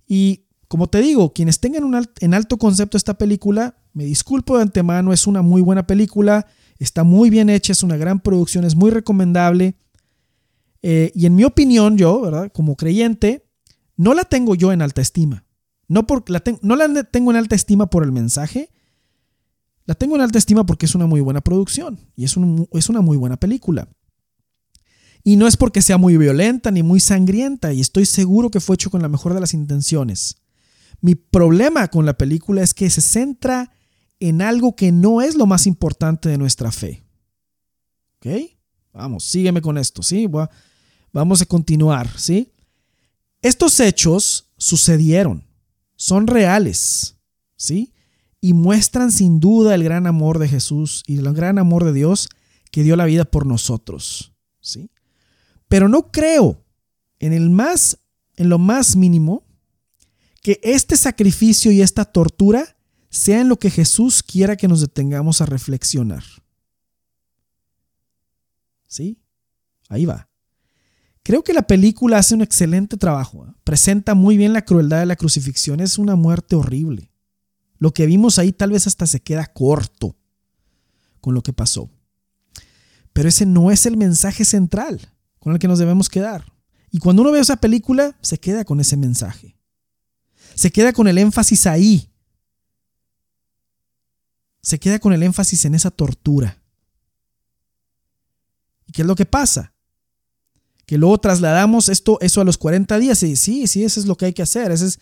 Y 0.07 0.44
como 0.75 0.89
te 0.89 1.01
digo, 1.01 1.33
quienes 1.33 1.61
tengan 1.61 2.09
en 2.19 2.35
alto 2.35 2.59
concepto 2.59 2.97
esta 2.97 3.17
película, 3.17 3.77
me 3.93 4.07
disculpo 4.07 4.57
de 4.57 4.63
antemano, 4.63 5.13
es 5.13 5.29
una 5.29 5.41
muy 5.41 5.63
buena 5.63 5.87
película, 5.87 6.49
está 6.81 7.05
muy 7.05 7.31
bien 7.31 7.49
hecha, 7.49 7.71
es 7.71 7.85
una 7.85 7.97
gran 7.97 8.19
producción, 8.19 8.65
es 8.65 8.75
muy 8.75 8.91
recomendable. 8.91 9.77
Eh, 10.83 11.13
y 11.15 11.27
en 11.27 11.37
mi 11.37 11.45
opinión, 11.45 11.97
yo, 11.97 12.21
¿verdad? 12.23 12.51
Como 12.53 12.75
creyente, 12.75 13.47
no 13.97 14.15
la 14.15 14.25
tengo 14.25 14.57
yo 14.57 14.73
en 14.73 14.83
alta 14.83 15.01
estima. 15.01 15.45
No, 15.87 16.09
por, 16.09 16.29
la 16.29 16.43
no 16.63 16.75
la 16.75 17.05
tengo 17.05 17.31
en 17.31 17.37
alta 17.37 17.55
estima 17.55 17.89
por 17.89 18.03
el 18.03 18.11
mensaje, 18.11 18.69
la 19.85 19.95
tengo 19.95 20.17
en 20.17 20.23
alta 20.23 20.39
estima 20.39 20.67
porque 20.67 20.87
es 20.87 20.97
una 20.97 21.07
muy 21.07 21.21
buena 21.21 21.41
producción 21.41 22.01
y 22.17 22.25
es 22.25 22.37
una 22.37 23.01
muy 23.01 23.17
buena 23.17 23.37
película. 23.37 23.87
Y 25.23 25.37
no 25.37 25.47
es 25.47 25.57
porque 25.57 25.83
sea 25.83 25.99
muy 25.99 26.17
violenta 26.17 26.73
ni 26.73 26.83
muy 26.83 26.99
sangrienta, 26.99 27.73
y 27.73 27.81
estoy 27.81 28.07
seguro 28.07 28.51
que 28.51 28.59
fue 28.59 28.75
hecho 28.75 28.91
con 28.91 29.03
la 29.03 29.09
mejor 29.09 29.35
de 29.35 29.41
las 29.41 29.55
intenciones. 29.55 30.39
Mi 31.05 31.17
problema 31.17 31.89
con 31.89 32.07
la 32.07 32.17
película 32.17 32.63
es 32.63 32.73
que 32.73 32.89
se 32.89 33.03
centra 33.03 33.71
en 34.21 34.41
algo 34.41 34.75
que 34.75 34.91
no 34.91 35.21
es 35.21 35.35
lo 35.35 35.45
más 35.45 35.67
importante 35.67 36.31
de 36.31 36.39
nuestra 36.39 36.73
fe. 36.73 37.05
¿Ok? 38.17 38.27
Vamos, 38.91 39.25
sígueme 39.25 39.61
con 39.61 39.77
esto, 39.77 40.03
¿sí? 40.03 40.27
Vamos 41.13 41.43
a 41.43 41.45
continuar, 41.45 42.09
¿sí? 42.19 42.51
Estos 43.43 43.81
hechos 43.81 44.49
sucedieron, 44.57 45.45
son 45.95 46.27
reales, 46.27 47.17
¿sí? 47.55 47.93
Y 48.41 48.55
muestran 48.55 49.13
sin 49.13 49.41
duda 49.41 49.75
el 49.75 49.85
gran 49.85 50.07
amor 50.07 50.39
de 50.39 50.49
Jesús 50.49 51.03
y 51.07 51.19
el 51.19 51.31
gran 51.35 51.59
amor 51.59 51.85
de 51.85 51.93
Dios 51.93 52.31
que 52.71 52.83
dio 52.83 52.97
la 52.97 53.05
vida 53.05 53.27
por 53.27 53.45
nosotros, 53.45 54.33
¿sí? 54.59 54.91
Pero 55.69 55.91
no 55.91 56.11
creo 56.11 56.65
en 57.19 57.35
el 57.35 57.51
más 57.51 57.99
en 58.37 58.49
lo 58.49 58.59
más 58.59 58.97
mínimo 58.97 59.44
que 60.45 60.61
este 60.63 60.99
sacrificio 60.99 61.73
y 61.73 61.81
esta 61.81 62.05
tortura 62.05 62.77
sean 63.09 63.49
lo 63.49 63.59
que 63.59 63.71
Jesús 63.71 64.23
quiera 64.23 64.57
que 64.57 64.69
nos 64.69 64.83
detengamos 64.83 65.41
a 65.41 65.47
reflexionar. 65.47 66.23
¿Sí? 68.87 69.19
Ahí 69.89 70.05
va. 70.05 70.29
Creo 71.23 71.43
que 71.43 71.55
la 71.55 71.63
película 71.63 72.19
hace 72.19 72.35
un 72.35 72.43
excelente 72.43 72.99
trabajo. 72.99 73.47
¿eh? 73.47 73.53
Presenta 73.65 74.15
muy 74.15 74.37
bien 74.37 74.53
la 74.53 74.67
crueldad 74.67 75.01
de 75.01 75.07
la 75.07 75.17
crucifixión. 75.17 75.81
Es 75.81 75.97
una 75.97 76.15
muerte 76.15 76.57
horrible. 76.57 77.11
Lo 77.79 77.95
que 77.95 78.05
vimos 78.05 78.39
ahí 78.39 78.53
tal 78.53 78.73
vez 78.73 78.87
hasta 78.87 79.07
se 79.07 79.21
queda 79.21 79.47
corto 79.47 80.15
con 81.23 81.33
lo 81.33 81.43
que 81.43 81.55
pasó. 81.55 81.89
Pero 83.15 83.31
ese 83.31 83.47
no 83.47 83.71
es 83.71 83.87
el 83.87 83.97
mensaje 83.97 84.45
central 84.45 85.11
con 85.39 85.55
el 85.55 85.59
que 85.59 85.69
nos 85.69 85.79
debemos 85.79 86.11
quedar. 86.11 86.53
Y 86.91 86.99
cuando 86.99 87.23
uno 87.23 87.33
ve 87.33 87.41
esa 87.41 87.57
película, 87.57 88.15
se 88.21 88.37
queda 88.37 88.67
con 88.67 88.79
ese 88.79 88.99
mensaje. 88.99 89.57
Se 90.55 90.71
queda 90.71 90.93
con 90.93 91.09
el 91.09 91.19
énfasis 91.19 91.67
ahí. 91.67 92.11
Se 94.63 94.79
queda 94.79 94.99
con 94.99 95.13
el 95.13 95.23
énfasis 95.23 95.65
en 95.65 95.75
esa 95.75 95.91
tortura. 95.91 96.59
¿Y 98.87 98.93
qué 98.93 99.03
es 99.03 99.09
lo 99.09 99.15
que 99.15 99.27
pasa? 99.27 99.73
Que 100.87 100.99
luego 100.99 101.19
trasladamos 101.19 101.89
esto, 101.89 102.19
eso 102.21 102.41
a 102.41 102.45
los 102.45 102.59
40 102.59 102.99
días 102.99 103.23
y 103.23 103.37
sí, 103.37 103.67
sí, 103.67 103.85
eso 103.85 104.01
es 104.01 104.07
lo 104.07 104.17
que 104.17 104.27
hay 104.27 104.33
que 104.33 104.43
hacer. 104.43 104.71
Ese 104.71 104.87
es, 104.87 105.01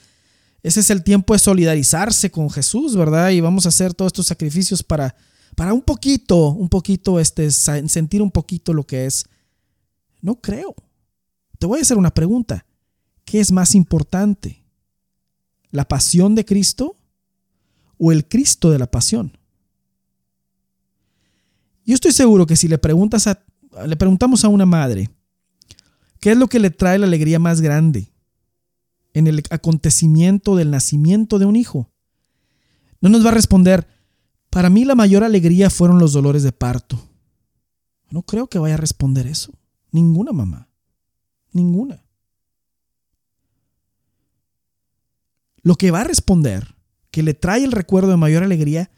ese 0.62 0.80
es 0.80 0.90
el 0.90 1.02
tiempo 1.02 1.32
de 1.32 1.40
solidarizarse 1.40 2.30
con 2.30 2.50
Jesús, 2.50 2.96
¿verdad? 2.96 3.30
Y 3.30 3.40
vamos 3.40 3.66
a 3.66 3.70
hacer 3.70 3.94
todos 3.94 4.10
estos 4.10 4.26
sacrificios 4.26 4.82
para, 4.82 5.14
para 5.56 5.72
un 5.72 5.82
poquito, 5.82 6.48
un 6.48 6.68
poquito, 6.68 7.18
este, 7.18 7.50
sentir 7.50 8.22
un 8.22 8.30
poquito 8.30 8.72
lo 8.72 8.86
que 8.86 9.06
es. 9.06 9.26
No 10.20 10.40
creo. 10.40 10.74
Te 11.58 11.66
voy 11.66 11.80
a 11.80 11.82
hacer 11.82 11.98
una 11.98 12.12
pregunta. 12.12 12.64
¿Qué 13.24 13.40
es 13.40 13.50
más 13.52 13.74
importante? 13.74 14.61
La 15.72 15.88
pasión 15.88 16.36
de 16.36 16.44
Cristo 16.44 16.96
o 17.98 18.12
el 18.12 18.28
Cristo 18.28 18.70
de 18.70 18.78
la 18.78 18.88
pasión? 18.88 19.36
Yo 21.84 21.94
estoy 21.94 22.12
seguro 22.12 22.46
que 22.46 22.54
si 22.54 22.68
le, 22.68 22.78
preguntas 22.78 23.26
a, 23.26 23.44
le 23.86 23.96
preguntamos 23.96 24.44
a 24.44 24.48
una 24.48 24.66
madre, 24.66 25.10
¿qué 26.20 26.30
es 26.30 26.36
lo 26.36 26.46
que 26.46 26.60
le 26.60 26.70
trae 26.70 26.98
la 26.98 27.06
alegría 27.06 27.40
más 27.40 27.60
grande 27.60 28.12
en 29.14 29.26
el 29.26 29.42
acontecimiento 29.50 30.54
del 30.54 30.70
nacimiento 30.70 31.40
de 31.40 31.46
un 31.46 31.56
hijo? 31.56 31.90
No 33.00 33.08
nos 33.08 33.24
va 33.24 33.30
a 33.30 33.34
responder, 33.34 33.88
para 34.48 34.70
mí 34.70 34.84
la 34.84 34.94
mayor 34.94 35.24
alegría 35.24 35.70
fueron 35.70 35.98
los 35.98 36.12
dolores 36.12 36.44
de 36.44 36.52
parto. 36.52 37.02
No 38.10 38.22
creo 38.22 38.46
que 38.46 38.58
vaya 38.58 38.74
a 38.74 38.78
responder 38.78 39.26
eso. 39.26 39.52
Ninguna 39.90 40.32
mamá. 40.32 40.68
Ninguna. 41.52 42.04
Lo 45.62 45.76
que 45.76 45.90
va 45.90 46.00
a 46.00 46.04
responder, 46.04 46.74
que 47.10 47.22
le 47.22 47.34
trae 47.34 47.64
el 47.64 47.72
recuerdo 47.72 48.10
de 48.10 48.16
mayor 48.16 48.42
alegría, 48.42 48.90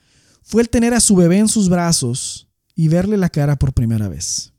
fue 0.43 0.63
el 0.63 0.71
tener 0.71 0.95
a 0.95 1.01
su 1.01 1.17
bebé 1.17 1.39
en 1.39 1.49
sus 1.49 1.69
brazos 1.69 2.49
y 2.75 2.89
verle 2.89 3.17
la 3.17 3.31
cara 3.31 3.57
por 3.57 3.73
primera 3.73 4.09
vez. 4.09 4.53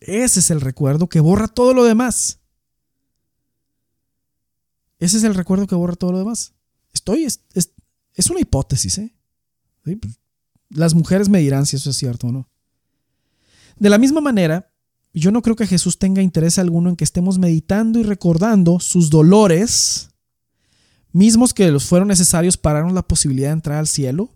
Ese 0.00 0.40
es 0.40 0.50
el 0.50 0.60
recuerdo 0.60 1.08
que 1.08 1.20
borra 1.20 1.48
todo 1.48 1.74
lo 1.74 1.84
demás. 1.84 2.40
Ese 4.98 5.16
es 5.16 5.24
el 5.24 5.34
recuerdo 5.34 5.66
que 5.66 5.74
borra 5.74 5.96
todo 5.96 6.12
lo 6.12 6.18
demás. 6.18 6.52
Estoy, 6.92 7.24
es, 7.24 7.40
es, 7.54 8.30
una 8.30 8.40
hipótesis, 8.40 8.98
¿eh? 8.98 9.14
Pues, 9.82 10.18
las 10.70 10.94
mujeres 10.94 11.28
me 11.28 11.40
dirán 11.40 11.66
si 11.66 11.76
eso 11.76 11.90
es 11.90 11.96
cierto 11.96 12.28
o 12.28 12.32
no. 12.32 12.48
De 13.76 13.90
la 13.90 13.98
misma 13.98 14.20
manera, 14.20 14.72
yo 15.12 15.30
no 15.30 15.42
creo 15.42 15.56
que 15.56 15.66
Jesús 15.66 15.98
tenga 15.98 16.22
interés 16.22 16.58
alguno 16.58 16.90
en 16.90 16.96
que 16.96 17.04
estemos 17.04 17.38
meditando 17.38 17.98
y 17.98 18.02
recordando 18.02 18.80
sus 18.80 19.10
dolores 19.10 20.10
mismos 21.14 21.54
que 21.54 21.70
los 21.70 21.84
fueron 21.84 22.08
necesarios 22.08 22.58
para 22.58 22.80
darnos 22.80 22.94
la 22.94 23.06
posibilidad 23.06 23.48
de 23.48 23.54
entrar 23.54 23.78
al 23.78 23.86
cielo 23.86 24.30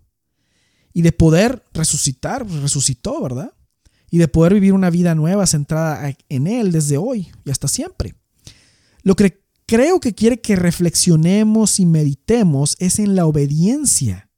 y 0.95 1.03
de 1.03 1.13
poder 1.13 1.63
resucitar, 1.75 2.47
resucitó, 2.47 3.21
¿verdad? 3.21 3.53
Y 4.11 4.19
de 4.19 4.29
poder 4.29 4.55
vivir 4.55 4.73
una 4.73 4.89
vida 4.89 5.15
nueva 5.15 5.47
centrada 5.47 6.17
en 6.29 6.47
Él 6.47 6.73
desde 6.73 6.97
hoy 6.97 7.31
y 7.45 7.51
hasta 7.51 7.69
siempre. 7.69 8.15
Lo 9.03 9.17
que 9.17 9.43
creo 9.67 10.01
que 10.01 10.15
quiere 10.15 10.41
que 10.41 10.57
reflexionemos 10.57 11.81
y 11.81 11.85
meditemos 11.85 12.77
es 12.79 12.99
en 12.99 13.17
la 13.17 13.27
obediencia 13.27 14.31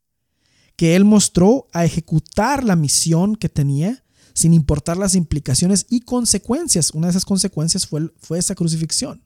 que 0.76 0.96
Él 0.96 1.04
mostró 1.04 1.68
a 1.72 1.84
ejecutar 1.84 2.64
la 2.64 2.74
misión 2.74 3.36
que 3.36 3.50
tenía 3.50 4.02
sin 4.32 4.54
importar 4.54 4.96
las 4.96 5.14
implicaciones 5.14 5.84
y 5.90 6.00
consecuencias. 6.00 6.92
Una 6.92 7.08
de 7.08 7.10
esas 7.10 7.26
consecuencias 7.26 7.86
fue, 7.86 8.10
fue 8.18 8.38
esa 8.38 8.54
crucifixión. 8.54 9.22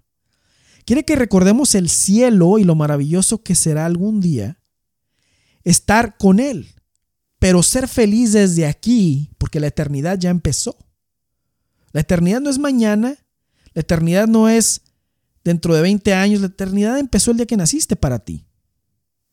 Quiere 0.84 1.04
que 1.04 1.16
recordemos 1.16 1.74
el 1.74 1.88
cielo 1.88 2.58
y 2.58 2.64
lo 2.64 2.74
maravilloso 2.74 3.42
que 3.42 3.54
será 3.54 3.86
algún 3.86 4.20
día 4.20 4.58
estar 5.64 6.16
con 6.18 6.40
Él, 6.40 6.74
pero 7.38 7.62
ser 7.62 7.88
feliz 7.88 8.32
desde 8.32 8.66
aquí, 8.66 9.30
porque 9.38 9.60
la 9.60 9.68
eternidad 9.68 10.18
ya 10.18 10.30
empezó. 10.30 10.76
La 11.92 12.00
eternidad 12.00 12.40
no 12.40 12.50
es 12.50 12.58
mañana, 12.58 13.16
la 13.72 13.80
eternidad 13.80 14.28
no 14.28 14.48
es 14.48 14.82
dentro 15.42 15.74
de 15.74 15.82
20 15.82 16.12
años, 16.14 16.40
la 16.40 16.48
eternidad 16.48 16.98
empezó 16.98 17.30
el 17.30 17.38
día 17.38 17.46
que 17.46 17.56
naciste 17.56 17.96
para 17.96 18.18
ti 18.18 18.46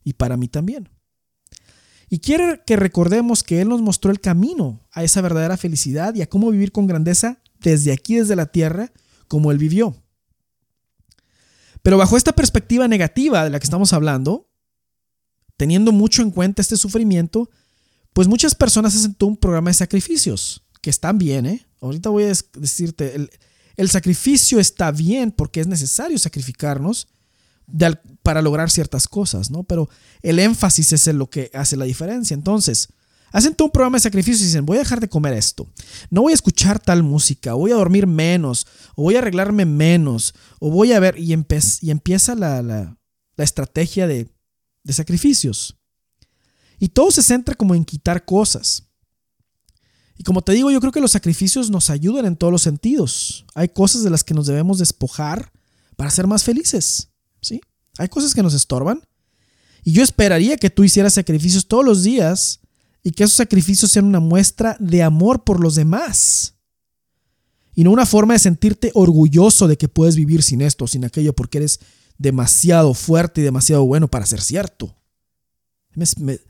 y 0.03 0.13
para 0.13 0.37
mí 0.37 0.47
también. 0.47 0.89
Y 2.09 2.19
quiere 2.19 2.61
que 2.65 2.75
recordemos 2.75 3.43
que 3.43 3.61
Él 3.61 3.69
nos 3.69 3.81
mostró 3.81 4.11
el 4.11 4.19
camino 4.19 4.85
a 4.91 5.03
esa 5.03 5.21
verdadera 5.21 5.57
felicidad 5.57 6.13
y 6.15 6.21
a 6.21 6.29
cómo 6.29 6.51
vivir 6.51 6.71
con 6.71 6.87
grandeza 6.87 7.41
desde 7.59 7.93
aquí, 7.93 8.15
desde 8.15 8.35
la 8.35 8.47
tierra, 8.47 8.91
como 9.27 9.51
Él 9.51 9.57
vivió. 9.57 9.95
Pero 11.81 11.97
bajo 11.97 12.17
esta 12.17 12.33
perspectiva 12.33 12.87
negativa 12.87 13.43
de 13.43 13.49
la 13.49 13.59
que 13.59 13.65
estamos 13.65 13.93
hablando, 13.93 14.49
teniendo 15.57 15.91
mucho 15.91 16.21
en 16.21 16.31
cuenta 16.31 16.61
este 16.61 16.77
sufrimiento, 16.77 17.49
pues 18.13 18.27
muchas 18.27 18.55
personas 18.55 18.95
hacen 18.95 19.13
todo 19.15 19.29
un 19.29 19.37
programa 19.37 19.69
de 19.69 19.75
sacrificios, 19.75 20.63
que 20.81 20.89
están 20.89 21.17
bien, 21.17 21.45
¿eh? 21.45 21.65
Ahorita 21.79 22.09
voy 22.09 22.23
a 22.23 22.33
decirte, 22.53 23.15
el, 23.15 23.31
el 23.75 23.89
sacrificio 23.89 24.59
está 24.59 24.91
bien 24.91 25.31
porque 25.31 25.61
es 25.61 25.67
necesario 25.67 26.17
sacrificarnos 26.19 27.07
para 28.23 28.41
lograr 28.41 28.69
ciertas 28.69 29.07
cosas, 29.07 29.49
¿no? 29.49 29.63
Pero 29.63 29.89
el 30.21 30.39
énfasis 30.39 30.93
es 30.93 31.07
en 31.07 31.17
lo 31.17 31.29
que 31.29 31.49
hace 31.53 31.77
la 31.77 31.85
diferencia. 31.85 32.33
Entonces, 32.33 32.89
Hacen 33.31 33.55
todo 33.55 33.67
un 33.67 33.71
programa 33.71 33.97
de 33.97 34.01
sacrificio 34.01 34.43
y 34.43 34.47
dicen, 34.47 34.65
voy 34.65 34.77
a 34.77 34.81
dejar 34.81 34.99
de 34.99 35.07
comer 35.07 35.33
esto, 35.33 35.69
no 36.09 36.21
voy 36.21 36.33
a 36.33 36.35
escuchar 36.35 36.79
tal 36.79 37.01
música, 37.01 37.53
voy 37.53 37.71
a 37.71 37.75
dormir 37.75 38.05
menos, 38.05 38.67
o 38.95 39.03
voy 39.03 39.15
a 39.15 39.19
arreglarme 39.19 39.65
menos, 39.65 40.33
o 40.59 40.69
voy 40.69 40.91
a 40.91 40.99
ver, 40.99 41.17
y, 41.17 41.33
empieza 41.33 42.35
la, 42.35 42.61
la, 42.61 42.97
estrategia 43.37 44.05
de, 44.05 44.29
de 44.83 44.93
sacrificios. 44.93 45.77
Y 46.77 46.89
todo 46.89 47.11
se 47.11 47.23
centra 47.23 47.55
como 47.55 47.73
en 47.73 47.85
quitar 47.85 48.25
cosas. 48.25 48.87
Y 50.17 50.23
como 50.23 50.43
te 50.43 50.51
digo, 50.51 50.69
yo 50.69 50.79
creo 50.79 50.91
que 50.91 50.99
los 50.99 51.11
sacrificios 51.11 51.69
nos 51.71 51.89
ayudan 51.89 52.25
en 52.25 52.35
todos 52.35 52.51
los 52.51 52.61
sentidos. 52.61 53.45
Hay 53.55 53.69
cosas 53.69 54.03
de 54.03 54.09
las 54.11 54.23
que 54.23 54.33
nos 54.33 54.45
debemos 54.45 54.77
despojar 54.77 55.51
para 55.95 56.11
ser 56.11 56.27
más 56.27 56.43
felices. 56.43 57.09
¿sí? 57.41 57.61
Hay 57.97 58.07
cosas 58.07 58.33
que 58.33 58.43
nos 58.43 58.53
estorban. 58.53 59.01
Y 59.83 59.93
yo 59.93 60.03
esperaría 60.03 60.57
que 60.57 60.69
tú 60.69 60.83
hicieras 60.83 61.13
sacrificios 61.13 61.67
todos 61.67 61.83
los 61.83 62.03
días 62.03 62.60
y 63.03 63.11
que 63.11 63.23
esos 63.23 63.35
sacrificios 63.35 63.91
sean 63.91 64.05
una 64.05 64.19
muestra 64.19 64.77
de 64.79 65.03
amor 65.03 65.43
por 65.43 65.59
los 65.59 65.75
demás. 65.75 66.55
Y 67.73 67.83
no 67.83 67.91
una 67.91 68.05
forma 68.05 68.33
de 68.33 68.39
sentirte 68.39 68.91
orgulloso 68.93 69.67
de 69.67 69.77
que 69.77 69.87
puedes 69.87 70.15
vivir 70.15 70.43
sin 70.43 70.61
esto, 70.61 70.87
sin 70.87 71.05
aquello, 71.05 71.33
porque 71.33 71.59
eres 71.59 71.79
demasiado 72.17 72.93
fuerte 72.93 73.41
y 73.41 73.43
demasiado 73.43 73.85
bueno 73.85 74.07
para 74.07 74.25
ser 74.25 74.41
cierto. 74.41 74.95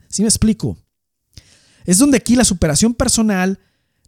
Si 0.08 0.22
me 0.22 0.28
explico? 0.28 0.76
Es 1.84 1.98
donde 1.98 2.18
aquí 2.18 2.36
la 2.36 2.44
superación 2.44 2.94
personal, 2.94 3.58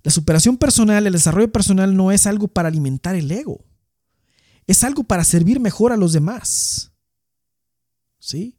la 0.02 0.10
superación 0.10 0.58
personal, 0.58 1.06
el 1.06 1.12
desarrollo 1.12 1.50
personal 1.50 1.96
no 1.96 2.12
es 2.12 2.26
algo 2.26 2.48
para 2.48 2.68
alimentar 2.68 3.14
el 3.14 3.30
ego. 3.30 3.64
Es 4.66 4.84
algo 4.84 5.04
para 5.04 5.24
servir 5.24 5.60
mejor 5.60 5.92
a 5.92 5.96
los 5.96 6.12
demás. 6.12 6.92
¿Sí? 8.18 8.58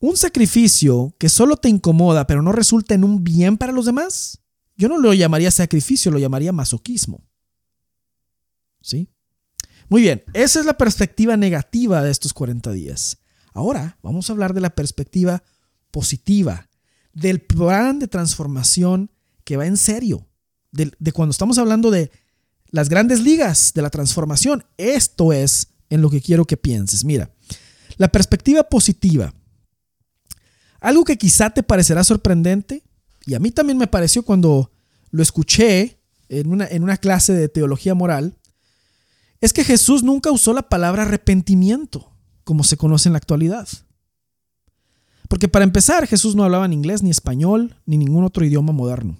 Un 0.00 0.16
sacrificio 0.16 1.14
que 1.18 1.28
solo 1.28 1.56
te 1.56 1.68
incomoda 1.68 2.26
pero 2.26 2.42
no 2.42 2.52
resulta 2.52 2.94
en 2.94 3.04
un 3.04 3.22
bien 3.22 3.58
para 3.58 3.72
los 3.72 3.84
demás, 3.84 4.40
yo 4.76 4.88
no 4.88 4.98
lo 4.98 5.12
llamaría 5.12 5.50
sacrificio, 5.50 6.10
lo 6.10 6.18
llamaría 6.18 6.52
masoquismo. 6.52 7.22
¿Sí? 8.80 9.08
Muy 9.90 10.00
bien, 10.00 10.24
esa 10.32 10.60
es 10.60 10.66
la 10.66 10.78
perspectiva 10.78 11.36
negativa 11.36 12.02
de 12.02 12.10
estos 12.10 12.32
40 12.32 12.72
días. 12.72 13.18
Ahora 13.52 13.98
vamos 14.02 14.28
a 14.28 14.32
hablar 14.32 14.54
de 14.54 14.62
la 14.62 14.70
perspectiva 14.70 15.42
positiva, 15.90 16.70
del 17.12 17.40
plan 17.42 17.98
de 17.98 18.08
transformación 18.08 19.10
que 19.44 19.58
va 19.58 19.66
en 19.66 19.76
serio, 19.76 20.26
de, 20.72 20.92
de, 20.98 21.12
cuando 21.12 21.32
estamos 21.32 21.58
hablando 21.58 21.90
de 21.90 22.10
las 22.70 22.88
grandes 22.88 23.20
ligas 23.20 23.72
de 23.74 23.82
la 23.82 23.90
transformación. 23.90 24.64
Esto 24.78 25.32
es 25.32 25.68
en 25.90 26.00
lo 26.00 26.08
que 26.08 26.22
quiero 26.22 26.46
que 26.46 26.56
pienses. 26.56 27.04
Mira, 27.04 27.30
la 27.96 28.08
perspectiva 28.08 28.62
positiva. 28.62 29.34
Algo 30.80 31.04
que 31.04 31.18
quizá 31.18 31.50
te 31.50 31.62
parecerá 31.62 32.04
sorprendente, 32.04 32.82
y 33.26 33.34
a 33.34 33.38
mí 33.38 33.50
también 33.50 33.78
me 33.78 33.86
pareció 33.86 34.22
cuando 34.22 34.72
lo 35.10 35.22
escuché 35.22 36.00
en 36.28 36.50
una, 36.50 36.66
en 36.66 36.82
una 36.82 36.96
clase 36.96 37.32
de 37.32 37.48
teología 37.48 37.94
moral, 37.94 38.38
es 39.40 39.52
que 39.52 39.64
Jesús 39.64 40.02
nunca 40.02 40.30
usó 40.30 40.52
la 40.52 40.68
palabra 40.68 41.02
arrepentimiento, 41.02 42.12
como 42.44 42.64
se 42.64 42.76
conoce 42.76 43.08
en 43.08 43.14
la 43.14 43.18
actualidad. 43.18 43.68
Porque 45.28 45.48
para 45.48 45.64
empezar, 45.64 46.06
Jesús 46.06 46.34
no 46.34 46.44
hablaba 46.44 46.66
en 46.66 46.72
inglés, 46.72 47.02
ni 47.02 47.10
español, 47.10 47.76
ni 47.86 47.96
ningún 47.96 48.24
otro 48.24 48.44
idioma 48.44 48.72
moderno. 48.72 49.16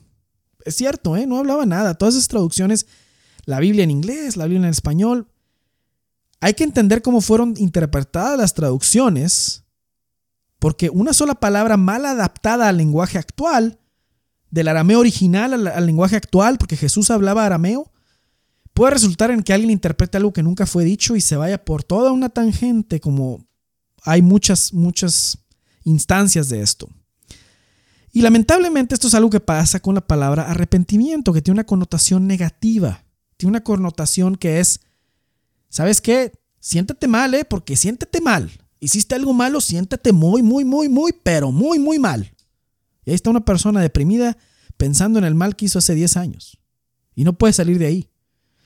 Es 0.65 0.77
cierto, 0.77 1.17
¿eh? 1.17 1.27
no 1.27 1.39
hablaba 1.39 1.67
nada. 1.67 1.95
Todas 1.95 2.15
esas 2.15 2.29
traducciones, 2.29 2.87
la 3.45 3.61
Biblia 3.61 3.85
en 3.85 3.91
inglés, 3.91 4.37
la 4.37 4.47
Biblia 4.47 4.67
en 4.67 4.71
español, 4.71 5.29
hay 6.41 6.55
que 6.55 6.65
entender 6.65 7.03
cómo 7.03 7.21
fueron 7.21 7.55
interpretadas 7.59 8.39
las 8.39 8.55
traducciones, 8.55 9.65
porque 10.61 10.91
una 10.91 11.13
sola 11.15 11.35
palabra 11.35 11.77
mal 11.77 12.07
adaptada 12.07 12.69
al 12.69 12.77
lenguaje 12.77 13.19
actual, 13.19 13.81
del 14.51 14.69
arameo 14.69 15.01
original 15.01 15.67
al, 15.67 15.87
lenguaje 15.87 16.17
actual, 16.17 16.59
porque 16.59 16.77
Jesús 16.77 17.11
hablaba 17.11 17.47
arameo, 17.47 17.91
puede 18.75 18.93
resultar 18.93 19.31
en 19.31 19.43
que 19.43 19.53
alguien 19.53 19.71
interprete 19.71 20.19
algo 20.19 20.33
que 20.33 20.43
nunca 20.43 20.67
fue 20.67 20.85
dicho 20.85 21.17
y 21.17 21.21
se 21.21 21.37
vaya 21.37 21.65
por 21.65 21.83
toda 21.83 22.13
una 22.13 22.29
tangente, 22.29 23.01
como 23.01 23.47
hay 24.03 24.23
muchas, 24.23 24.73
muchas 24.75 25.39
instancias 25.85 26.49
de 26.51 26.61
esto. 26.61 26.89
Y 28.13 28.21
lamentablemente 28.23 28.95
esto 28.95 29.09
es 29.09 29.15
algo 29.15 29.31
que 29.31 29.41
pasa 29.41 29.81
con 29.81 29.95
la 29.95 30.07
palabra 30.07 30.51
arrepentimiento, 30.51 31.33
que 31.33 31.41
tiene 31.43 31.57
una 31.57 31.67
connotación 31.67 32.27
negativa, 32.27 33.05
tiene 33.39 33.51
una 33.51 33.65
connotación 33.65 34.37
que 34.37 34.61
es, 34.61 34.81
¿sabes 35.71 36.03
qué? 36.03 36.33
Siéntete 36.59 37.09
mal, 37.09 37.33
¿eh? 37.33 37.47
Porque 37.47 37.77
siéntete 37.77 38.21
mal. 38.21 38.51
Hiciste 38.81 39.15
algo 39.15 39.33
malo, 39.35 39.61
siéntete 39.61 40.13
muy, 40.13 40.43
muy, 40.43 40.65
muy, 40.65 40.89
muy, 40.89 41.13
pero 41.23 41.53
muy, 41.53 41.79
muy 41.79 41.99
mal. 41.99 42.33
Y 43.05 43.11
ahí 43.11 43.15
está 43.15 43.31
una 43.31 43.45
persona 43.45 43.81
deprimida 43.81 44.37
pensando 44.77 45.19
en 45.19 45.27
el 45.27 45.35
mal 45.35 45.55
que 45.55 45.67
hizo 45.67 45.79
hace 45.79 45.95
10 45.95 46.17
años. 46.17 46.59
Y 47.15 47.25
no 47.25 47.35
puede 47.35 47.53
salir 47.53 47.79
de 47.79 47.87
ahí. 47.87 48.11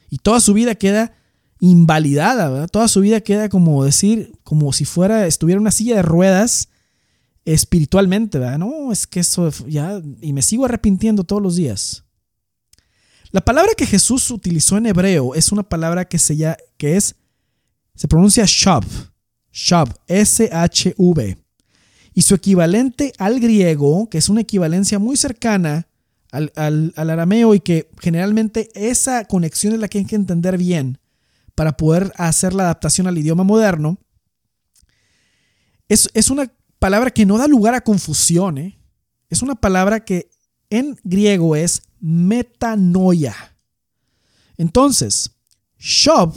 Y 0.08 0.18
toda 0.18 0.38
su 0.38 0.54
vida 0.54 0.76
queda 0.76 1.16
invalidada, 1.58 2.48
¿verdad? 2.48 2.68
Toda 2.68 2.88
su 2.88 3.00
vida 3.00 3.20
queda 3.20 3.48
como 3.48 3.84
decir, 3.84 4.32
como 4.44 4.72
si 4.72 4.84
fuera, 4.84 5.26
estuviera 5.26 5.56
en 5.56 5.62
una 5.62 5.70
silla 5.72 5.96
de 5.96 6.02
ruedas 6.02 6.68
espiritualmente, 7.44 8.38
¿verdad? 8.38 8.58
No, 8.58 8.92
es 8.92 9.06
que 9.06 9.20
eso 9.20 9.50
ya, 9.66 10.00
y 10.20 10.32
me 10.32 10.42
sigo 10.42 10.64
arrepintiendo 10.64 11.24
todos 11.24 11.42
los 11.42 11.56
días. 11.56 12.04
La 13.30 13.40
palabra 13.40 13.72
que 13.76 13.86
Jesús 13.86 14.30
utilizó 14.30 14.76
en 14.76 14.86
hebreo 14.86 15.34
es 15.34 15.50
una 15.50 15.64
palabra 15.64 16.04
que 16.04 16.18
se, 16.18 16.36
ya, 16.36 16.56
que 16.76 16.96
es, 16.96 17.16
se 17.96 18.06
pronuncia 18.06 18.44
shav, 18.46 18.84
shav, 19.54 19.94
S-H-V. 20.08 21.38
Y 22.12 22.22
su 22.22 22.34
equivalente 22.34 23.12
al 23.18 23.40
griego, 23.40 24.10
que 24.10 24.18
es 24.18 24.28
una 24.28 24.42
equivalencia 24.42 24.98
muy 24.98 25.16
cercana 25.16 25.88
al, 26.30 26.92
arameo 26.96 27.54
y 27.54 27.60
que 27.60 27.90
generalmente 28.00 28.68
esa 28.74 29.24
conexión 29.24 29.72
es 29.72 29.78
la 29.78 29.88
que 29.88 29.98
hay 29.98 30.04
que 30.04 30.16
entender 30.16 30.58
bien 30.58 30.98
para 31.54 31.76
poder 31.76 32.12
hacer 32.16 32.52
la 32.52 32.64
adaptación 32.64 33.06
al 33.06 33.16
idioma 33.16 33.44
moderno, 33.44 33.98
es, 35.88 36.30
una 36.30 36.52
palabra 36.80 37.12
que 37.12 37.24
no 37.24 37.38
da 37.38 37.46
lugar 37.46 37.74
a 37.74 37.82
confusión. 37.82 38.58
¿eh? 38.58 38.78
Es 39.30 39.42
una 39.42 39.54
palabra 39.54 40.04
que 40.04 40.28
en 40.70 40.98
griego 41.04 41.54
es 41.54 41.82
metanoia. 42.00 43.56
Entonces, 44.56 45.30
shov 45.78 46.34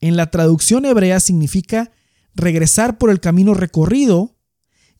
en 0.00 0.16
la 0.16 0.30
traducción 0.30 0.86
hebrea 0.86 1.20
significa 1.20 1.90
regresar 2.34 2.98
por 2.98 3.10
el 3.10 3.20
camino 3.20 3.54
recorrido 3.54 4.36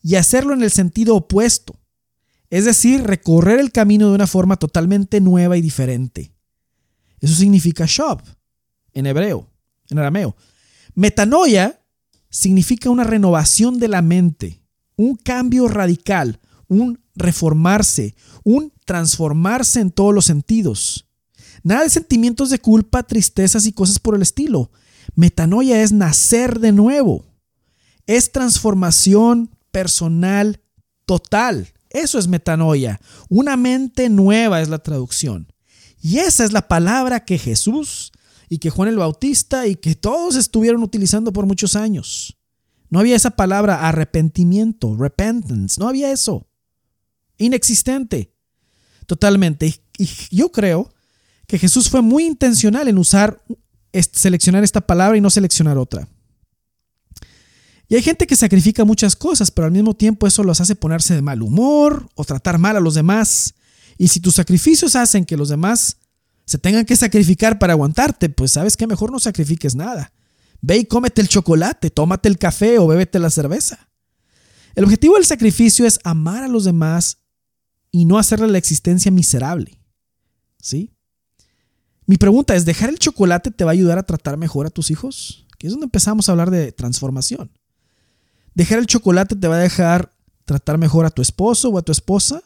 y 0.01 0.15
hacerlo 0.15 0.53
en 0.53 0.63
el 0.63 0.71
sentido 0.71 1.15
opuesto. 1.15 1.79
Es 2.49 2.65
decir, 2.65 3.03
recorrer 3.03 3.59
el 3.59 3.71
camino 3.71 4.09
de 4.09 4.15
una 4.15 4.27
forma 4.27 4.57
totalmente 4.57 5.21
nueva 5.21 5.57
y 5.57 5.61
diferente. 5.61 6.33
Eso 7.19 7.35
significa 7.35 7.85
shov 7.87 8.21
en 8.93 9.05
hebreo, 9.05 9.47
en 9.89 9.99
arameo. 9.99 10.35
Metanoia 10.95 11.79
significa 12.29 12.89
una 12.89 13.03
renovación 13.03 13.79
de 13.79 13.87
la 13.87 14.01
mente 14.01 14.61
un 15.01 15.15
cambio 15.15 15.67
radical, 15.67 16.39
un 16.67 16.99
reformarse, 17.15 18.15
un 18.43 18.71
transformarse 18.85 19.79
en 19.79 19.91
todos 19.91 20.13
los 20.13 20.25
sentidos. 20.25 21.07
Nada 21.63 21.83
de 21.83 21.89
sentimientos 21.89 22.49
de 22.49 22.59
culpa, 22.59 23.03
tristezas 23.03 23.65
y 23.65 23.73
cosas 23.73 23.99
por 23.99 24.15
el 24.15 24.21
estilo. 24.21 24.71
Metanoia 25.15 25.81
es 25.81 25.91
nacer 25.91 26.59
de 26.59 26.71
nuevo. 26.71 27.25
Es 28.07 28.31
transformación 28.31 29.49
personal 29.71 30.61
total. 31.05 31.67
Eso 31.89 32.19
es 32.19 32.27
metanoia. 32.27 32.99
Una 33.29 33.57
mente 33.57 34.09
nueva 34.09 34.61
es 34.61 34.69
la 34.69 34.79
traducción. 34.79 35.51
Y 36.01 36.19
esa 36.19 36.43
es 36.43 36.51
la 36.51 36.67
palabra 36.67 37.25
que 37.25 37.37
Jesús 37.37 38.11
y 38.49 38.57
que 38.57 38.69
Juan 38.69 38.89
el 38.89 38.97
Bautista 38.97 39.67
y 39.67 39.75
que 39.75 39.95
todos 39.95 40.35
estuvieron 40.35 40.83
utilizando 40.83 41.31
por 41.31 41.45
muchos 41.45 41.75
años. 41.75 42.37
No 42.89 42.99
había 42.99 43.15
esa 43.15 43.31
palabra 43.31 43.87
arrepentimiento, 43.87 44.95
repentance, 44.97 45.79
no 45.79 45.87
había 45.87 46.11
eso. 46.11 46.47
Inexistente. 47.37 48.33
Totalmente. 49.05 49.81
Y 49.97 50.09
yo 50.31 50.51
creo 50.51 50.93
que 51.47 51.59
Jesús 51.59 51.89
fue 51.89 52.01
muy 52.01 52.25
intencional 52.25 52.87
en 52.87 52.97
usar, 52.97 53.41
seleccionar 53.93 54.63
esta 54.63 54.81
palabra 54.81 55.17
y 55.17 55.21
no 55.21 55.29
seleccionar 55.29 55.77
otra. 55.77 56.07
Y 57.87 57.95
hay 57.95 58.01
gente 58.01 58.25
que 58.25 58.37
sacrifica 58.37 58.85
muchas 58.85 59.17
cosas, 59.17 59.51
pero 59.51 59.65
al 59.65 59.73
mismo 59.73 59.93
tiempo 59.93 60.25
eso 60.25 60.43
los 60.43 60.61
hace 60.61 60.75
ponerse 60.75 61.13
de 61.13 61.21
mal 61.21 61.41
humor 61.41 62.09
o 62.15 62.23
tratar 62.23 62.57
mal 62.57 62.77
a 62.77 62.79
los 62.79 62.95
demás. 62.95 63.53
Y 63.97 64.07
si 64.07 64.21
tus 64.21 64.35
sacrificios 64.35 64.95
hacen 64.95 65.25
que 65.25 65.35
los 65.35 65.49
demás 65.49 65.97
se 66.45 66.57
tengan 66.57 66.85
que 66.85 66.95
sacrificar 66.95 67.59
para 67.59 67.73
aguantarte, 67.73 68.29
pues 68.29 68.53
sabes 68.53 68.77
que 68.77 68.87
mejor 68.87 69.11
no 69.11 69.19
sacrifiques 69.19 69.75
nada. 69.75 70.13
Ve 70.61 70.77
y 70.77 70.85
cómete 70.85 71.21
el 71.21 71.27
chocolate, 71.27 71.89
tómate 71.89 72.29
el 72.29 72.37
café 72.37 72.79
o 72.79 72.87
bébete 72.87 73.19
la 73.19 73.29
cerveza. 73.29 73.89
El 74.73 74.85
objetivo 74.85 75.15
del 75.15 75.25
sacrificio 75.25 75.85
es 75.85 75.99
amar 76.03 76.43
a 76.43 76.47
los 76.47 76.63
demás 76.63 77.17
y 77.91 78.05
no 78.05 78.17
hacerle 78.17 78.47
la 78.47 78.57
existencia 78.57 79.11
miserable. 79.11 79.77
¿Sí? 80.61 80.93
Mi 82.05 82.17
pregunta 82.17 82.55
es, 82.55 82.65
¿dejar 82.65 82.89
el 82.89 82.99
chocolate 82.99 83.51
te 83.51 83.63
va 83.63 83.71
a 83.71 83.73
ayudar 83.73 83.97
a 83.97 84.03
tratar 84.03 84.37
mejor 84.37 84.65
a 84.65 84.69
tus 84.69 84.91
hijos? 84.91 85.45
Que 85.57 85.67
es 85.67 85.73
donde 85.73 85.85
empezamos 85.85 86.27
a 86.27 86.31
hablar 86.31 86.49
de 86.49 86.71
transformación. 86.71 87.51
¿Dejar 88.53 88.79
el 88.79 88.87
chocolate 88.87 89.35
te 89.35 89.47
va 89.47 89.55
a 89.55 89.59
dejar 89.59 90.11
tratar 90.45 90.77
mejor 90.77 91.05
a 91.05 91.09
tu 91.09 91.21
esposo 91.21 91.69
o 91.69 91.77
a 91.77 91.81
tu 91.81 91.91
esposa? 91.91 92.43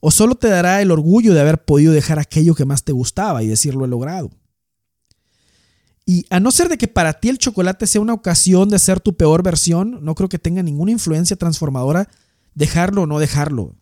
¿O 0.00 0.10
solo 0.10 0.34
te 0.34 0.48
dará 0.48 0.80
el 0.80 0.90
orgullo 0.90 1.34
de 1.34 1.40
haber 1.40 1.62
podido 1.64 1.92
dejar 1.92 2.18
aquello 2.18 2.54
que 2.54 2.64
más 2.64 2.84
te 2.84 2.92
gustaba 2.92 3.42
y 3.42 3.48
decirlo 3.48 3.84
he 3.84 3.88
logrado? 3.88 4.30
Y 6.06 6.24
a 6.30 6.40
no 6.40 6.50
ser 6.50 6.68
de 6.68 6.78
que 6.78 6.88
para 6.88 7.12
ti 7.14 7.28
el 7.28 7.38
chocolate 7.38 7.86
sea 7.86 8.00
una 8.00 8.14
ocasión 8.14 8.68
de 8.68 8.78
ser 8.78 9.00
tu 9.00 9.16
peor 9.16 9.42
versión, 9.42 9.98
no 10.02 10.14
creo 10.14 10.28
que 10.28 10.38
tenga 10.38 10.62
ninguna 10.62 10.90
influencia 10.90 11.36
transformadora 11.36 12.08
dejarlo 12.54 13.02
o 13.02 13.06
no 13.06 13.18
dejarlo. 13.18 13.76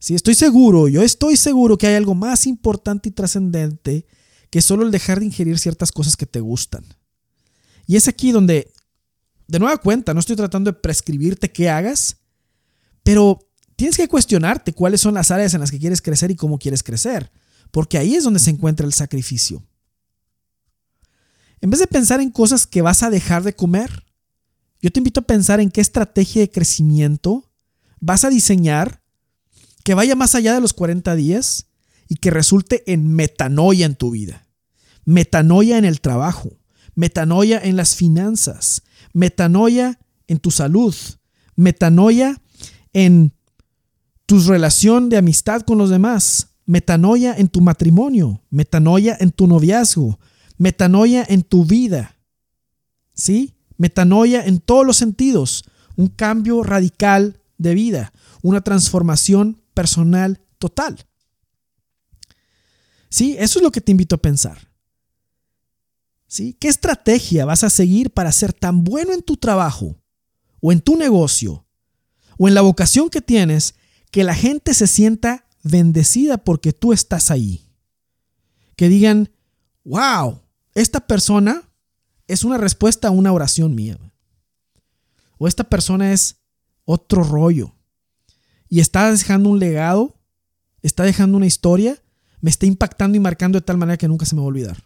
Sí, 0.00 0.14
estoy 0.14 0.34
seguro, 0.34 0.88
yo 0.88 1.02
estoy 1.02 1.36
seguro 1.36 1.76
que 1.76 1.86
hay 1.86 1.94
algo 1.94 2.14
más 2.14 2.46
importante 2.46 3.10
y 3.10 3.12
trascendente 3.12 4.06
que 4.48 4.62
solo 4.62 4.84
el 4.84 4.90
dejar 4.90 5.20
de 5.20 5.26
ingerir 5.26 5.58
ciertas 5.58 5.92
cosas 5.92 6.16
que 6.16 6.24
te 6.24 6.40
gustan. 6.40 6.82
Y 7.86 7.96
es 7.96 8.08
aquí 8.08 8.32
donde, 8.32 8.72
de 9.46 9.58
nueva 9.58 9.76
cuenta, 9.76 10.14
no 10.14 10.20
estoy 10.20 10.36
tratando 10.36 10.72
de 10.72 10.78
prescribirte 10.78 11.52
qué 11.52 11.68
hagas, 11.68 12.16
pero 13.02 13.46
tienes 13.76 13.98
que 13.98 14.08
cuestionarte 14.08 14.72
cuáles 14.72 15.02
son 15.02 15.12
las 15.12 15.30
áreas 15.30 15.52
en 15.52 15.60
las 15.60 15.70
que 15.70 15.78
quieres 15.78 16.00
crecer 16.00 16.30
y 16.30 16.36
cómo 16.36 16.58
quieres 16.58 16.82
crecer, 16.82 17.30
porque 17.70 17.98
ahí 17.98 18.14
es 18.14 18.24
donde 18.24 18.40
se 18.40 18.50
encuentra 18.50 18.86
el 18.86 18.94
sacrificio. 18.94 19.62
En 21.60 21.68
vez 21.68 21.78
de 21.78 21.86
pensar 21.86 22.22
en 22.22 22.30
cosas 22.30 22.66
que 22.66 22.80
vas 22.80 23.02
a 23.02 23.10
dejar 23.10 23.42
de 23.42 23.54
comer, 23.54 24.06
yo 24.80 24.90
te 24.90 24.98
invito 24.98 25.20
a 25.20 25.26
pensar 25.26 25.60
en 25.60 25.70
qué 25.70 25.82
estrategia 25.82 26.40
de 26.40 26.50
crecimiento 26.50 27.52
vas 28.00 28.24
a 28.24 28.30
diseñar 28.30 29.02
que 29.84 29.94
vaya 29.94 30.14
más 30.14 30.34
allá 30.34 30.54
de 30.54 30.60
los 30.60 30.72
40 30.72 31.14
días 31.16 31.66
y 32.08 32.16
que 32.16 32.30
resulte 32.30 32.82
en 32.92 33.12
metanoia 33.14 33.86
en 33.86 33.94
tu 33.94 34.10
vida. 34.10 34.46
Metanoia 35.04 35.78
en 35.78 35.84
el 35.84 36.00
trabajo, 36.00 36.50
metanoia 36.94 37.60
en 37.62 37.76
las 37.76 37.96
finanzas, 37.96 38.82
metanoia 39.12 39.98
en 40.26 40.38
tu 40.38 40.50
salud, 40.50 40.94
metanoia 41.56 42.40
en 42.92 43.32
tu 44.26 44.40
relación 44.40 45.08
de 45.08 45.16
amistad 45.16 45.62
con 45.62 45.78
los 45.78 45.90
demás, 45.90 46.48
metanoia 46.66 47.34
en 47.36 47.48
tu 47.48 47.60
matrimonio, 47.60 48.42
metanoia 48.50 49.16
en 49.18 49.30
tu 49.32 49.46
noviazgo, 49.46 50.20
metanoia 50.56 51.24
en 51.28 51.42
tu 51.42 51.64
vida. 51.64 52.16
¿Sí? 53.14 53.54
Metanoia 53.76 54.44
en 54.44 54.60
todos 54.60 54.86
los 54.86 54.96
sentidos, 54.96 55.64
un 55.96 56.08
cambio 56.08 56.62
radical 56.62 57.40
de 57.58 57.74
vida, 57.74 58.12
una 58.42 58.60
transformación 58.60 59.59
personal 59.74 60.40
total. 60.58 61.06
¿Sí? 63.08 63.36
Eso 63.38 63.58
es 63.58 63.62
lo 63.62 63.72
que 63.72 63.80
te 63.80 63.90
invito 63.90 64.14
a 64.14 64.22
pensar. 64.22 64.70
¿Sí? 66.26 66.56
¿Qué 66.60 66.68
estrategia 66.68 67.44
vas 67.44 67.64
a 67.64 67.70
seguir 67.70 68.10
para 68.10 68.30
ser 68.30 68.52
tan 68.52 68.84
bueno 68.84 69.12
en 69.12 69.22
tu 69.22 69.36
trabajo 69.36 69.96
o 70.60 70.70
en 70.70 70.80
tu 70.80 70.96
negocio 70.96 71.66
o 72.38 72.46
en 72.46 72.54
la 72.54 72.60
vocación 72.60 73.10
que 73.10 73.20
tienes 73.20 73.74
que 74.12 74.22
la 74.22 74.34
gente 74.34 74.74
se 74.74 74.86
sienta 74.86 75.46
bendecida 75.62 76.38
porque 76.38 76.72
tú 76.72 76.92
estás 76.92 77.32
ahí? 77.32 77.66
Que 78.76 78.88
digan, 78.88 79.30
wow, 79.84 80.40
esta 80.74 81.00
persona 81.00 81.68
es 82.28 82.44
una 82.44 82.58
respuesta 82.58 83.08
a 83.08 83.10
una 83.10 83.32
oración 83.32 83.74
mía. 83.74 83.98
O 85.38 85.48
esta 85.48 85.64
persona 85.64 86.12
es 86.12 86.36
otro 86.84 87.24
rollo 87.24 87.74
y 88.70 88.78
está 88.78 89.10
dejando 89.10 89.50
un 89.50 89.58
legado, 89.58 90.16
está 90.80 91.02
dejando 91.02 91.36
una 91.36 91.46
historia, 91.46 92.00
me 92.40 92.50
está 92.50 92.64
impactando 92.64 93.16
y 93.16 93.20
marcando 93.20 93.58
de 93.58 93.64
tal 93.64 93.76
manera 93.76 93.98
que 93.98 94.08
nunca 94.08 94.24
se 94.24 94.34
me 94.34 94.40
va 94.40 94.44
a 94.44 94.48
olvidar. 94.48 94.84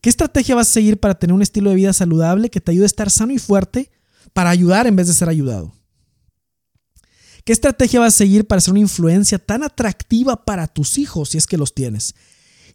¿Qué 0.00 0.08
estrategia 0.08 0.54
vas 0.54 0.68
a 0.68 0.72
seguir 0.72 0.98
para 0.98 1.18
tener 1.18 1.34
un 1.34 1.42
estilo 1.42 1.70
de 1.70 1.76
vida 1.76 1.92
saludable 1.92 2.50
que 2.50 2.60
te 2.60 2.72
ayude 2.72 2.84
a 2.84 2.86
estar 2.86 3.10
sano 3.10 3.32
y 3.34 3.38
fuerte 3.38 3.92
para 4.32 4.50
ayudar 4.50 4.86
en 4.86 4.96
vez 4.96 5.08
de 5.08 5.12
ser 5.12 5.28
ayudado? 5.28 5.74
¿Qué 7.44 7.52
estrategia 7.52 8.00
vas 8.00 8.14
a 8.14 8.16
seguir 8.16 8.46
para 8.46 8.60
ser 8.60 8.72
una 8.72 8.80
influencia 8.80 9.38
tan 9.38 9.62
atractiva 9.62 10.44
para 10.44 10.66
tus 10.66 10.98
hijos 10.98 11.28
si 11.28 11.38
es 11.38 11.46
que 11.46 11.58
los 11.58 11.74
tienes? 11.74 12.14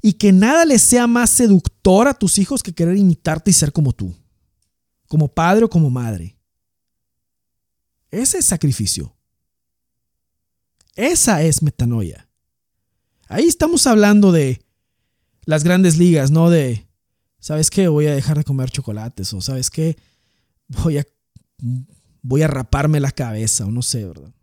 Y 0.04 0.14
que 0.14 0.32
nada 0.32 0.66
les 0.66 0.82
sea 0.84 1.08
más 1.08 1.32
seductor 1.32 2.08
a 2.08 2.14
tus 2.14 2.38
hijos 2.38 2.64
que 2.64 2.74
querer 2.74 2.96
imitarte 2.96 3.52
y 3.52 3.54
ser 3.54 3.72
como 3.72 3.92
tú, 3.92 4.16
como 5.08 5.28
padre 5.28 5.66
o 5.66 5.70
como 5.70 5.90
madre. 5.90 6.38
Ese 8.12 8.38
es 8.38 8.46
sacrificio. 8.46 9.16
Esa 10.96 11.42
es 11.44 11.62
metanoia. 11.62 12.28
Ahí 13.28 13.48
estamos 13.48 13.88
hablando 13.88 14.32
de 14.32 14.62
las 15.46 15.64
grandes 15.64 15.98
ligas, 15.98 16.32
no 16.32 16.50
de, 16.50 16.88
¿sabes 17.40 17.70
qué? 17.70 17.88
Voy 17.88 18.08
a 18.08 18.16
dejar 18.16 18.38
de 18.38 18.44
comer 18.44 18.70
chocolates 18.70 19.34
o 19.34 19.42
¿sabes 19.42 19.70
qué? 19.70 19.98
Voy 20.68 20.98
a, 20.98 21.06
voy 22.22 22.42
a 22.42 22.48
raparme 22.48 23.00
la 23.00 23.12
cabeza 23.12 23.66
o 23.66 23.72
no 23.72 23.82
sé, 23.82 24.06
¿verdad? 24.06 24.34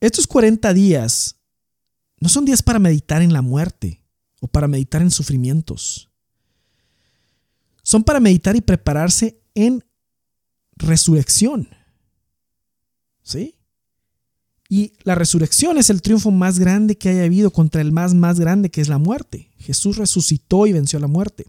Estos 0.00 0.26
40 0.26 0.72
días 0.74 1.36
no 2.20 2.28
son 2.28 2.44
días 2.44 2.62
para 2.62 2.78
meditar 2.78 3.22
en 3.22 3.32
la 3.32 3.42
muerte 3.42 4.02
o 4.40 4.46
para 4.46 4.68
meditar 4.68 5.02
en 5.02 5.10
sufrimientos. 5.10 6.10
Son 7.82 8.04
para 8.04 8.20
meditar 8.20 8.56
y 8.56 8.60
prepararse 8.60 9.40
en 9.54 9.84
resurrección. 10.76 11.68
¿Sí? 13.22 13.55
Y 14.68 14.92
la 15.04 15.14
resurrección 15.14 15.78
es 15.78 15.90
el 15.90 16.02
triunfo 16.02 16.30
más 16.30 16.58
grande 16.58 16.96
que 16.96 17.08
haya 17.08 17.24
habido 17.24 17.50
contra 17.50 17.80
el 17.80 17.92
más 17.92 18.14
más 18.14 18.40
grande 18.40 18.70
que 18.70 18.80
es 18.80 18.88
la 18.88 18.98
muerte. 18.98 19.50
Jesús 19.58 19.96
resucitó 19.96 20.66
y 20.66 20.72
venció 20.72 20.98
la 20.98 21.06
muerte. 21.06 21.46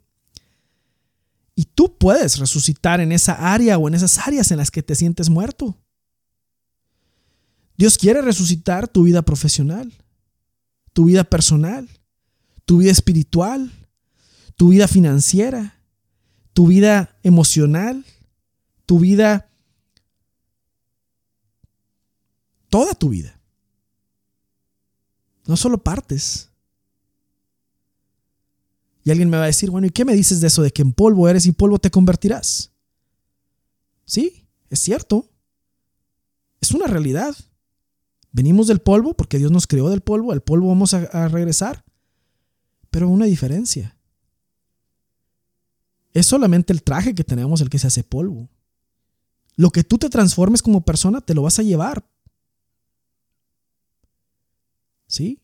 Y 1.55 1.65
tú 1.65 1.97
puedes 1.97 2.37
resucitar 2.37 3.01
en 3.01 3.11
esa 3.11 3.33
área 3.53 3.79
o 3.79 3.87
en 3.87 3.95
esas 3.95 4.19
áreas 4.19 4.51
en 4.51 4.57
las 4.57 4.69
que 4.69 4.83
te 4.83 4.93
sientes 4.93 5.29
muerto. 5.29 5.75
Dios 7.77 7.97
quiere 7.97 8.21
resucitar 8.21 8.87
tu 8.87 9.03
vida 9.03 9.23
profesional, 9.23 9.91
tu 10.93 11.05
vida 11.05 11.23
personal, 11.23 11.87
tu 12.65 12.77
vida 12.77 12.91
espiritual, 12.91 13.71
tu 14.55 14.69
vida 14.69 14.87
financiera, 14.87 15.79
tu 16.53 16.67
vida 16.67 17.17
emocional, 17.23 18.03
tu 18.85 18.99
vida 18.99 19.46
toda 22.87 22.95
tu 22.95 23.09
vida. 23.09 23.37
No 25.45 25.57
solo 25.57 25.77
partes. 25.77 26.49
Y 29.03 29.11
alguien 29.11 29.29
me 29.29 29.37
va 29.37 29.43
a 29.43 29.47
decir, 29.47 29.69
bueno, 29.69 29.87
¿y 29.87 29.91
qué 29.91 30.05
me 30.05 30.13
dices 30.13 30.41
de 30.41 30.47
eso 30.47 30.61
de 30.61 30.71
que 30.71 30.81
en 30.81 30.93
polvo 30.93 31.27
eres 31.27 31.45
y 31.45 31.51
polvo 31.51 31.79
te 31.79 31.91
convertirás? 31.91 32.71
Sí, 34.05 34.47
es 34.69 34.79
cierto. 34.79 35.29
Es 36.61 36.71
una 36.71 36.87
realidad. 36.87 37.35
Venimos 38.31 38.67
del 38.67 38.79
polvo 38.79 39.13
porque 39.13 39.37
Dios 39.37 39.51
nos 39.51 39.67
creó 39.67 39.89
del 39.89 40.01
polvo, 40.01 40.31
al 40.31 40.41
polvo 40.41 40.67
vamos 40.67 40.93
a, 40.93 40.99
a 41.11 41.27
regresar. 41.27 41.83
Pero 42.89 43.09
una 43.09 43.25
diferencia. 43.25 43.97
Es 46.13 46.25
solamente 46.25 46.73
el 46.73 46.83
traje 46.83 47.13
que 47.13 47.23
tenemos 47.23 47.61
el 47.61 47.69
que 47.69 47.79
se 47.79 47.87
hace 47.87 48.03
polvo. 48.03 48.49
Lo 49.55 49.71
que 49.71 49.83
tú 49.83 49.97
te 49.97 50.09
transformes 50.09 50.61
como 50.61 50.81
persona 50.81 51.21
te 51.21 51.33
lo 51.33 51.41
vas 51.41 51.59
a 51.59 51.63
llevar 51.63 52.05
¿Sí? 55.07 55.41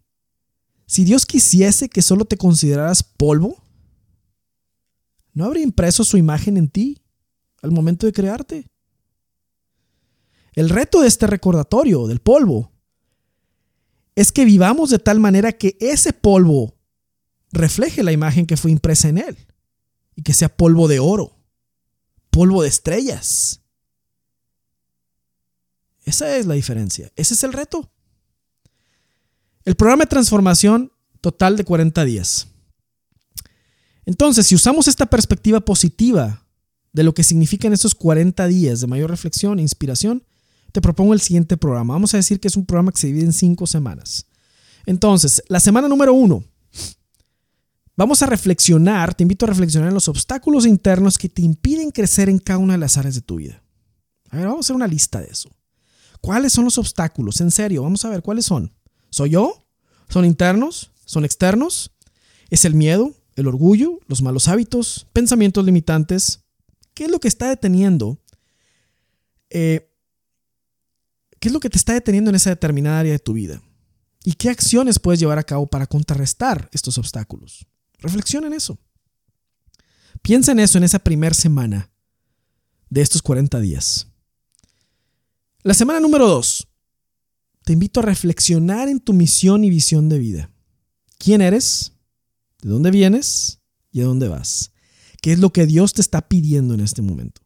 Si 0.86 1.06
Dios 1.06 1.26
quisiese 1.26 1.90
que 1.90 2.02
solo 2.02 2.26
te 2.26 2.38
consideraras 2.38 3.02
polvo, 3.02 3.64
¿no 5.34 5.46
habría 5.46 5.64
impreso 5.64 6.04
su 6.04 6.18
imagen 6.18 6.58
en 6.58 6.70
ti 6.70 7.02
al 7.62 7.72
momento 7.72 8.06
de 8.06 8.14
crearte? 8.14 8.68
El 10.54 10.70
reto 10.70 11.02
de 11.02 11.08
este 11.08 11.26
recordatorio 11.26 12.06
del 12.08 12.20
polvo 12.20 12.72
es 14.16 14.32
que 14.32 14.46
vivamos 14.46 14.92
de 14.92 15.00
tal 15.00 15.20
manera 15.20 15.52
que 15.54 15.76
ese 15.80 16.14
polvo 16.14 16.76
refleje 17.52 18.04
la 18.04 18.12
imagen 18.12 18.46
que 18.46 18.58
fue 18.58 18.72
impresa 18.72 19.10
en 19.10 19.18
él 19.18 19.38
y 20.16 20.22
que 20.22 20.34
sea 20.34 20.56
polvo 20.56 20.88
de 20.88 21.00
oro, 21.00 21.36
polvo 22.30 22.62
de 22.62 22.70
estrellas. 22.70 23.62
Esa 26.06 26.36
es 26.36 26.46
la 26.46 26.54
diferencia, 26.54 27.12
ese 27.16 27.34
es 27.34 27.44
el 27.44 27.54
reto. 27.54 27.90
El 29.66 29.76
programa 29.76 30.04
de 30.04 30.10
transformación 30.10 30.92
total 31.22 31.56
de 31.56 31.64
40 31.64 32.04
días. 32.04 32.48
Entonces, 34.06 34.46
si 34.48 34.56
usamos 34.56 34.88
esta 34.88 35.06
perspectiva 35.06 35.62
positiva 35.62 36.46
de 36.92 37.04
lo 37.04 37.14
que 37.14 37.24
significan 37.24 37.72
estos 37.72 37.96
40 37.96 38.46
días 38.48 38.82
de 38.82 38.88
mayor 38.88 39.10
reflexión 39.10 39.60
e 39.60 39.62
inspiración, 39.62 40.24
te 40.74 40.82
propongo 40.82 41.14
el 41.14 41.22
siguiente 41.22 41.56
programa. 41.56 41.94
Vamos 41.94 42.14
a 42.14 42.18
decir 42.18 42.40
que 42.40 42.50
es 42.50 42.58
un 42.58 42.66
programa 42.66 42.92
que 42.92 43.00
se 43.00 43.08
divide 43.08 43.26
en 43.26 43.34
cinco 43.34 43.66
semanas. 43.66 44.26
Entonces, 44.86 45.42
la 45.48 45.62
semana 45.62 45.88
número 45.88 46.14
uno, 46.14 46.44
vamos 47.96 48.22
a 48.22 48.26
reflexionar, 48.26 49.14
te 49.14 49.24
invito 49.24 49.46
a 49.46 49.50
reflexionar 49.50 49.88
en 49.88 49.94
los 49.94 50.10
obstáculos 50.10 50.66
internos 50.66 51.18
que 51.18 51.30
te 51.30 51.42
impiden 51.42 51.92
crecer 51.92 52.28
en 52.28 52.40
cada 52.40 52.60
una 52.60 52.74
de 52.74 52.80
las 52.80 52.98
áreas 52.98 53.16
de 53.16 53.22
tu 53.22 53.38
vida. 53.38 53.64
A 54.30 54.38
ver, 54.38 54.48
vamos 54.48 54.66
a 54.66 54.68
hacer 54.68 54.76
una 54.76 54.88
lista 54.88 55.22
de 55.22 55.28
eso. 55.28 55.50
¿Cuáles 56.20 56.52
son 56.52 56.66
los 56.66 56.78
obstáculos? 56.78 57.40
En 57.40 57.52
serio, 57.52 57.84
vamos 57.84 58.04
a 58.04 58.10
ver 58.10 58.22
cuáles 58.22 58.46
son. 58.46 58.74
¿Soy 59.14 59.30
yo? 59.30 59.64
¿Son 60.10 60.26
internos? 60.26 60.90
¿Son 61.06 61.24
externos? 61.24 61.92
¿Es 62.50 62.66
el 62.66 62.74
miedo, 62.74 63.14
el 63.36 63.48
orgullo, 63.48 64.00
los 64.08 64.24
malos 64.24 64.48
hábitos, 64.48 65.06
pensamientos 65.14 65.64
limitantes? 65.64 66.46
¿Qué 66.96 67.04
es 67.04 67.12
lo 67.12 67.20
que 67.20 67.28
está 67.28 67.48
deteniendo? 67.48 68.18
Eh, 69.52 69.88
¿Qué 71.40 71.50
es 71.50 71.54
lo 71.54 71.60
que 71.60 71.70
te 71.70 71.78
está 71.78 71.94
deteniendo 71.94 72.32
en 72.32 72.36
esa 72.38 72.50
determinada 72.50 73.02
área 73.02 73.12
de 73.12 73.20
tu 73.20 73.34
vida? 73.34 73.62
¿Y 74.24 74.34
qué 74.34 74.50
acciones 74.50 74.98
puedes 74.98 75.20
llevar 75.20 75.38
a 75.38 75.44
cabo 75.44 75.68
para 75.68 75.86
contrarrestar 75.86 76.68
estos 76.72 76.98
obstáculos? 76.98 77.68
Reflexiona 78.00 78.48
en 78.48 78.54
eso. 78.54 78.80
Piensa 80.24 80.54
en 80.54 80.60
eso 80.60 80.80
en 80.80 80.86
esa 80.86 80.98
primera 80.98 81.36
semana 81.36 81.92
de 82.90 83.02
estos 83.02 83.22
40 83.22 83.60
días. 83.60 84.08
La 85.62 85.76
semana 85.76 86.00
número 86.00 86.28
2 86.28 86.68
te 87.64 87.74
invito 87.74 88.00
a 88.00 88.04
reflexionar 88.04 88.90
en 88.90 89.00
tu 89.00 89.14
misión 89.14 89.64
y 89.64 89.70
visión 89.70 90.10
de 90.10 90.20
vida. 90.20 90.52
¿Quién 91.18 91.42
eres? 91.42 91.94
¿De 92.62 92.70
dónde 92.70 92.92
vienes? 92.92 93.62
¿Y 93.92 94.02
a 94.02 94.06
dónde 94.06 94.28
vas? 94.28 94.72
¿Qué 95.22 95.32
es 95.32 95.40
lo 95.40 95.54
que 95.54 95.66
Dios 95.66 95.94
te 95.94 96.02
está 96.02 96.28
pidiendo 96.28 96.74
en 96.74 96.82
este 96.82 97.02
momento? 97.02 97.42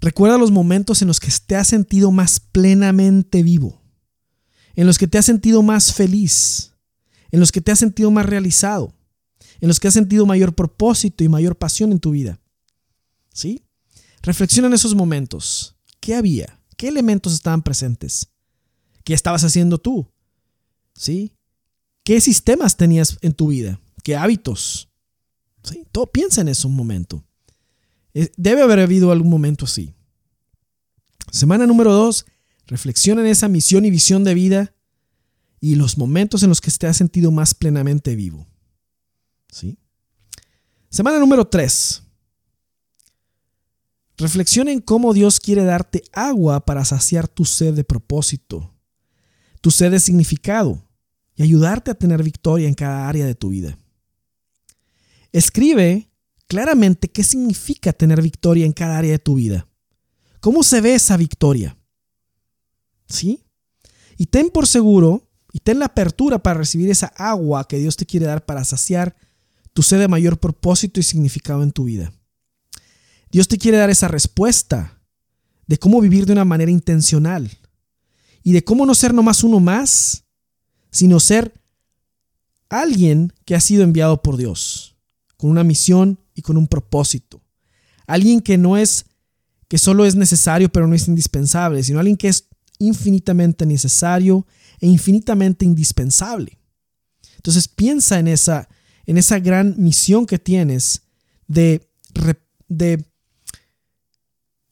Recuerda 0.00 0.36
los 0.36 0.50
momentos 0.50 1.00
en 1.00 1.08
los 1.08 1.20
que 1.20 1.32
te 1.46 1.56
has 1.56 1.68
sentido 1.68 2.10
más 2.10 2.40
plenamente 2.40 3.42
vivo, 3.42 3.82
en 4.74 4.86
los 4.86 4.98
que 4.98 5.06
te 5.06 5.16
has 5.16 5.24
sentido 5.24 5.62
más 5.62 5.94
feliz, 5.94 6.72
en 7.30 7.40
los 7.40 7.50
que 7.50 7.62
te 7.62 7.72
has 7.72 7.78
sentido 7.78 8.10
más 8.10 8.26
realizado, 8.26 8.94
en 9.60 9.68
los 9.68 9.80
que 9.80 9.88
has 9.88 9.94
sentido 9.94 10.26
mayor 10.26 10.54
propósito 10.54 11.24
y 11.24 11.28
mayor 11.28 11.56
pasión 11.56 11.92
en 11.92 12.00
tu 12.00 12.10
vida. 12.10 12.38
¿Sí? 13.32 13.64
Reflexiona 14.22 14.68
en 14.68 14.74
esos 14.74 14.94
momentos. 14.94 15.76
¿Qué 16.00 16.14
había? 16.14 16.60
¿Qué 16.76 16.88
elementos 16.88 17.32
estaban 17.32 17.62
presentes? 17.62 18.33
¿Qué 19.04 19.14
estabas 19.14 19.44
haciendo 19.44 19.78
tú? 19.78 20.10
¿Sí? 20.94 21.32
¿Qué 22.02 22.20
sistemas 22.20 22.76
tenías 22.76 23.18
en 23.22 23.32
tu 23.32 23.48
vida? 23.48 23.80
¿Qué 24.02 24.16
hábitos? 24.16 24.88
¿Sí? 25.62 25.86
Todo 25.92 26.06
piensa 26.06 26.40
en 26.40 26.48
eso 26.48 26.68
un 26.68 26.76
momento. 26.76 27.24
Eh, 28.14 28.30
debe 28.36 28.62
haber 28.62 28.80
habido 28.80 29.12
algún 29.12 29.30
momento 29.30 29.64
así. 29.64 29.94
Semana 31.30 31.66
número 31.66 31.92
dos, 31.92 32.26
reflexiona 32.66 33.22
en 33.22 33.28
esa 33.28 33.48
misión 33.48 33.84
y 33.84 33.90
visión 33.90 34.24
de 34.24 34.34
vida 34.34 34.74
y 35.60 35.76
los 35.76 35.96
momentos 35.96 36.42
en 36.42 36.50
los 36.50 36.60
que 36.60 36.70
te 36.70 36.86
has 36.86 36.96
sentido 36.96 37.30
más 37.30 37.54
plenamente 37.54 38.14
vivo. 38.14 38.46
¿Sí? 39.50 39.78
Semana 40.90 41.18
número 41.18 41.46
tres. 41.46 42.02
Reflexiona 44.16 44.70
en 44.70 44.80
cómo 44.80 45.12
Dios 45.12 45.40
quiere 45.40 45.64
darte 45.64 46.04
agua 46.12 46.64
para 46.64 46.84
saciar 46.84 47.26
tu 47.26 47.44
sed 47.44 47.74
de 47.74 47.82
propósito, 47.82 48.73
tu 49.64 49.70
sed 49.70 49.92
de 49.92 49.98
significado 49.98 50.86
y 51.34 51.42
ayudarte 51.42 51.90
a 51.90 51.94
tener 51.94 52.22
victoria 52.22 52.68
en 52.68 52.74
cada 52.74 53.08
área 53.08 53.24
de 53.24 53.34
tu 53.34 53.48
vida. 53.48 53.78
Escribe 55.32 56.10
claramente 56.46 57.10
qué 57.10 57.24
significa 57.24 57.94
tener 57.94 58.20
victoria 58.20 58.66
en 58.66 58.74
cada 58.74 58.98
área 58.98 59.12
de 59.12 59.18
tu 59.18 59.36
vida. 59.36 59.66
¿Cómo 60.40 60.62
se 60.64 60.82
ve 60.82 60.94
esa 60.94 61.16
victoria? 61.16 61.78
¿Sí? 63.08 63.42
Y 64.18 64.26
ten 64.26 64.50
por 64.50 64.66
seguro 64.66 65.30
y 65.50 65.60
ten 65.60 65.78
la 65.78 65.86
apertura 65.86 66.42
para 66.42 66.58
recibir 66.58 66.90
esa 66.90 67.06
agua 67.16 67.66
que 67.66 67.78
Dios 67.78 67.96
te 67.96 68.04
quiere 68.04 68.26
dar 68.26 68.44
para 68.44 68.64
saciar 68.64 69.16
tu 69.72 69.82
sed 69.82 69.98
de 69.98 70.08
mayor 70.08 70.38
propósito 70.38 71.00
y 71.00 71.04
significado 71.04 71.62
en 71.62 71.72
tu 71.72 71.84
vida. 71.84 72.12
Dios 73.30 73.48
te 73.48 73.56
quiere 73.56 73.78
dar 73.78 73.88
esa 73.88 74.08
respuesta 74.08 75.00
de 75.66 75.78
cómo 75.78 76.02
vivir 76.02 76.26
de 76.26 76.34
una 76.34 76.44
manera 76.44 76.70
intencional 76.70 77.50
y 78.44 78.52
de 78.52 78.62
cómo 78.62 78.86
no 78.86 78.94
ser 78.94 79.12
nomás 79.14 79.42
uno 79.42 79.58
más, 79.58 80.24
sino 80.90 81.18
ser 81.18 81.52
alguien 82.68 83.32
que 83.44 83.56
ha 83.56 83.60
sido 83.60 83.82
enviado 83.82 84.22
por 84.22 84.36
Dios, 84.36 84.96
con 85.36 85.50
una 85.50 85.64
misión 85.64 86.20
y 86.34 86.42
con 86.42 86.58
un 86.58 86.68
propósito. 86.68 87.42
Alguien 88.06 88.40
que 88.40 88.58
no 88.58 88.76
es, 88.76 89.06
que 89.66 89.78
solo 89.78 90.04
es 90.04 90.14
necesario 90.14 90.70
pero 90.70 90.86
no 90.86 90.94
es 90.94 91.08
indispensable, 91.08 91.82
sino 91.82 91.98
alguien 91.98 92.18
que 92.18 92.28
es 92.28 92.48
infinitamente 92.78 93.64
necesario 93.64 94.46
e 94.78 94.86
infinitamente 94.86 95.64
indispensable. 95.64 96.58
Entonces 97.36 97.66
piensa 97.66 98.18
en 98.18 98.28
esa, 98.28 98.68
en 99.06 99.16
esa 99.16 99.38
gran 99.38 99.74
misión 99.78 100.26
que 100.26 100.38
tienes 100.38 101.02
de, 101.46 101.88
de 102.68 103.04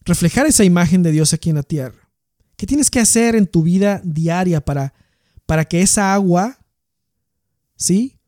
reflejar 0.00 0.46
esa 0.46 0.64
imagen 0.64 1.02
de 1.02 1.12
Dios 1.12 1.32
aquí 1.32 1.48
en 1.48 1.56
la 1.56 1.62
tierra. 1.62 2.01
¿Qué 2.62 2.66
tienes 2.68 2.92
que 2.92 3.00
hacer 3.00 3.34
en 3.34 3.48
tu 3.48 3.64
vida 3.64 4.00
diaria 4.04 4.64
para, 4.64 4.94
para 5.46 5.64
que 5.64 5.82
esa 5.82 6.14
agua, 6.14 6.60
¿sí? 7.74 8.20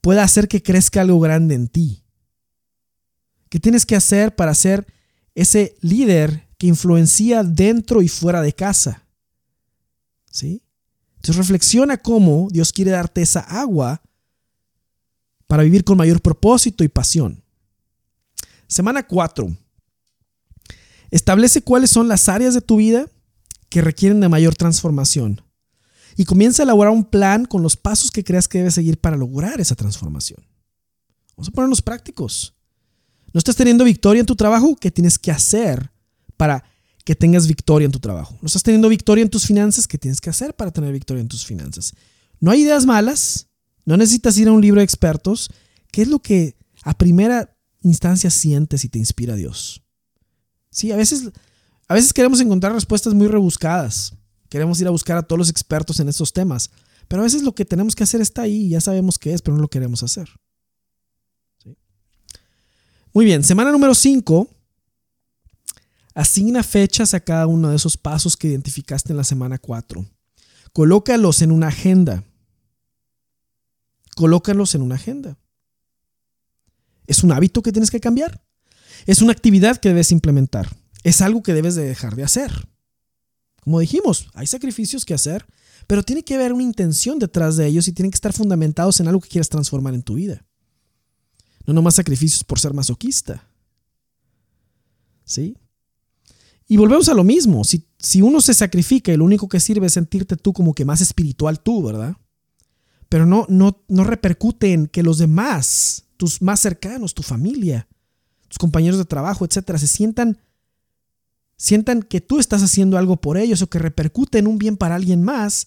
pueda 0.00 0.22
hacer 0.22 0.46
que 0.46 0.62
crezca 0.62 1.00
algo 1.00 1.18
grande 1.18 1.56
en 1.56 1.66
ti? 1.66 2.04
¿Qué 3.48 3.58
tienes 3.58 3.84
que 3.84 3.96
hacer 3.96 4.36
para 4.36 4.54
ser 4.54 4.86
ese 5.34 5.74
líder 5.80 6.46
que 6.56 6.68
influencia 6.68 7.42
dentro 7.42 8.00
y 8.00 8.06
fuera 8.06 8.42
de 8.42 8.52
casa? 8.52 9.02
¿Sí? 10.30 10.62
Entonces 11.16 11.38
reflexiona 11.38 11.96
cómo 11.96 12.46
Dios 12.48 12.72
quiere 12.72 12.92
darte 12.92 13.22
esa 13.22 13.40
agua 13.40 14.02
para 15.48 15.64
vivir 15.64 15.82
con 15.82 15.98
mayor 15.98 16.22
propósito 16.22 16.84
y 16.84 16.88
pasión. 16.88 17.42
Semana 18.68 19.04
4. 19.04 19.48
Establece 21.10 21.62
cuáles 21.62 21.90
son 21.90 22.06
las 22.06 22.28
áreas 22.28 22.54
de 22.54 22.60
tu 22.60 22.76
vida 22.76 23.10
que 23.70 23.80
requieren 23.80 24.20
de 24.20 24.28
mayor 24.28 24.54
transformación 24.54 25.40
y 26.16 26.24
comienza 26.26 26.62
a 26.62 26.64
elaborar 26.64 26.92
un 26.92 27.04
plan 27.04 27.46
con 27.46 27.62
los 27.62 27.76
pasos 27.76 28.10
que 28.10 28.24
creas 28.24 28.46
que 28.46 28.58
debes 28.58 28.74
seguir 28.74 29.00
para 29.00 29.16
lograr 29.16 29.60
esa 29.60 29.74
transformación. 29.74 30.44
Vamos 31.36 31.48
a 31.48 31.52
ponernos 31.52 31.80
prácticos. 31.80 32.54
¿No 33.32 33.38
estás 33.38 33.56
teniendo 33.56 33.84
victoria 33.84 34.20
en 34.20 34.26
tu 34.26 34.36
trabajo? 34.36 34.76
¿Qué 34.76 34.90
tienes 34.90 35.18
que 35.18 35.30
hacer 35.30 35.90
para 36.36 36.64
que 37.04 37.14
tengas 37.14 37.46
victoria 37.46 37.86
en 37.86 37.92
tu 37.92 38.00
trabajo? 38.00 38.36
¿No 38.42 38.46
estás 38.46 38.62
teniendo 38.62 38.88
victoria 38.88 39.22
en 39.22 39.30
tus 39.30 39.46
finanzas? 39.46 39.86
¿Qué 39.86 39.98
tienes 39.98 40.20
que 40.20 40.30
hacer 40.30 40.54
para 40.54 40.72
tener 40.72 40.92
victoria 40.92 41.20
en 41.20 41.28
tus 41.28 41.46
finanzas? 41.46 41.94
No 42.40 42.50
hay 42.50 42.62
ideas 42.62 42.86
malas, 42.86 43.46
no 43.84 43.96
necesitas 43.96 44.36
ir 44.36 44.48
a 44.48 44.52
un 44.52 44.60
libro 44.60 44.80
de 44.80 44.84
expertos. 44.84 45.50
¿Qué 45.92 46.02
es 46.02 46.08
lo 46.08 46.20
que 46.20 46.56
a 46.82 46.98
primera 46.98 47.56
instancia 47.82 48.30
sientes 48.30 48.84
y 48.84 48.88
te 48.88 48.98
inspira 48.98 49.36
Dios? 49.36 49.82
Sí, 50.70 50.92
a 50.92 50.96
veces, 50.96 51.30
a 51.90 51.94
veces 51.94 52.12
queremos 52.12 52.40
encontrar 52.40 52.72
respuestas 52.72 53.14
muy 53.14 53.26
rebuscadas. 53.26 54.14
Queremos 54.48 54.80
ir 54.80 54.86
a 54.86 54.90
buscar 54.90 55.16
a 55.16 55.24
todos 55.24 55.40
los 55.40 55.50
expertos 55.50 55.98
en 55.98 56.08
estos 56.08 56.32
temas. 56.32 56.70
Pero 57.08 57.22
a 57.22 57.24
veces 57.24 57.42
lo 57.42 57.52
que 57.52 57.64
tenemos 57.64 57.96
que 57.96 58.04
hacer 58.04 58.20
está 58.20 58.42
ahí, 58.42 58.68
ya 58.68 58.80
sabemos 58.80 59.18
qué 59.18 59.34
es, 59.34 59.42
pero 59.42 59.56
no 59.56 59.62
lo 59.62 59.66
queremos 59.66 60.04
hacer. 60.04 60.28
Muy 63.12 63.24
bien, 63.24 63.42
semana 63.42 63.72
número 63.72 63.96
5. 63.96 64.48
Asigna 66.14 66.62
fechas 66.62 67.12
a 67.12 67.18
cada 67.18 67.48
uno 67.48 67.70
de 67.70 67.76
esos 67.76 67.96
pasos 67.96 68.36
que 68.36 68.46
identificaste 68.46 69.12
en 69.12 69.16
la 69.16 69.24
semana 69.24 69.58
4. 69.58 70.06
Colócalos 70.72 71.42
en 71.42 71.50
una 71.50 71.66
agenda. 71.66 72.22
Colócalos 74.14 74.76
en 74.76 74.82
una 74.82 74.94
agenda. 74.94 75.36
¿Es 77.08 77.24
un 77.24 77.32
hábito 77.32 77.62
que 77.62 77.72
tienes 77.72 77.90
que 77.90 77.98
cambiar? 77.98 78.44
Es 79.06 79.22
una 79.22 79.32
actividad 79.32 79.78
que 79.78 79.88
debes 79.88 80.12
implementar. 80.12 80.68
Es 81.02 81.22
algo 81.22 81.42
que 81.42 81.54
debes 81.54 81.74
de 81.74 81.84
dejar 81.84 82.16
de 82.16 82.24
hacer. 82.24 82.68
Como 83.62 83.80
dijimos, 83.80 84.28
hay 84.34 84.46
sacrificios 84.46 85.04
que 85.04 85.14
hacer, 85.14 85.46
pero 85.86 86.02
tiene 86.02 86.22
que 86.22 86.34
haber 86.34 86.52
una 86.52 86.62
intención 86.62 87.18
detrás 87.18 87.56
de 87.56 87.66
ellos 87.66 87.88
y 87.88 87.92
tienen 87.92 88.10
que 88.10 88.16
estar 88.16 88.32
fundamentados 88.32 89.00
en 89.00 89.08
algo 89.08 89.20
que 89.20 89.28
quieras 89.28 89.48
transformar 89.48 89.94
en 89.94 90.02
tu 90.02 90.14
vida. 90.14 90.44
No 91.66 91.74
nomás 91.74 91.94
sacrificios 91.94 92.44
por 92.44 92.58
ser 92.58 92.72
masoquista. 92.72 93.46
¿Sí? 95.24 95.56
Y 96.66 96.76
volvemos 96.76 97.08
a 97.08 97.14
lo 97.14 97.24
mismo. 97.24 97.64
Si, 97.64 97.84
si 97.98 98.22
uno 98.22 98.40
se 98.40 98.54
sacrifica 98.54 99.12
y 99.12 99.16
lo 99.16 99.24
único 99.24 99.48
que 99.48 99.60
sirve 99.60 99.88
es 99.88 99.92
sentirte 99.92 100.36
tú 100.36 100.52
como 100.52 100.74
que 100.74 100.84
más 100.84 101.00
espiritual 101.00 101.60
tú, 101.60 101.82
¿verdad? 101.82 102.16
Pero 103.08 103.26
no, 103.26 103.44
no, 103.48 103.82
no 103.88 104.04
repercute 104.04 104.72
en 104.72 104.86
que 104.86 105.02
los 105.02 105.18
demás, 105.18 106.04
tus 106.16 106.40
más 106.40 106.60
cercanos, 106.60 107.12
tu 107.12 107.22
familia, 107.22 107.88
tus 108.46 108.58
compañeros 108.58 108.98
de 108.98 109.04
trabajo, 109.04 109.44
etcétera, 109.44 109.80
se 109.80 109.88
sientan, 109.88 110.38
sientan 111.60 112.02
que 112.02 112.22
tú 112.22 112.38
estás 112.38 112.62
haciendo 112.62 112.96
algo 112.96 113.20
por 113.20 113.36
ellos 113.36 113.60
o 113.60 113.68
que 113.68 113.78
repercute 113.78 114.38
en 114.38 114.46
un 114.46 114.56
bien 114.56 114.78
para 114.78 114.94
alguien 114.94 115.22
más. 115.22 115.66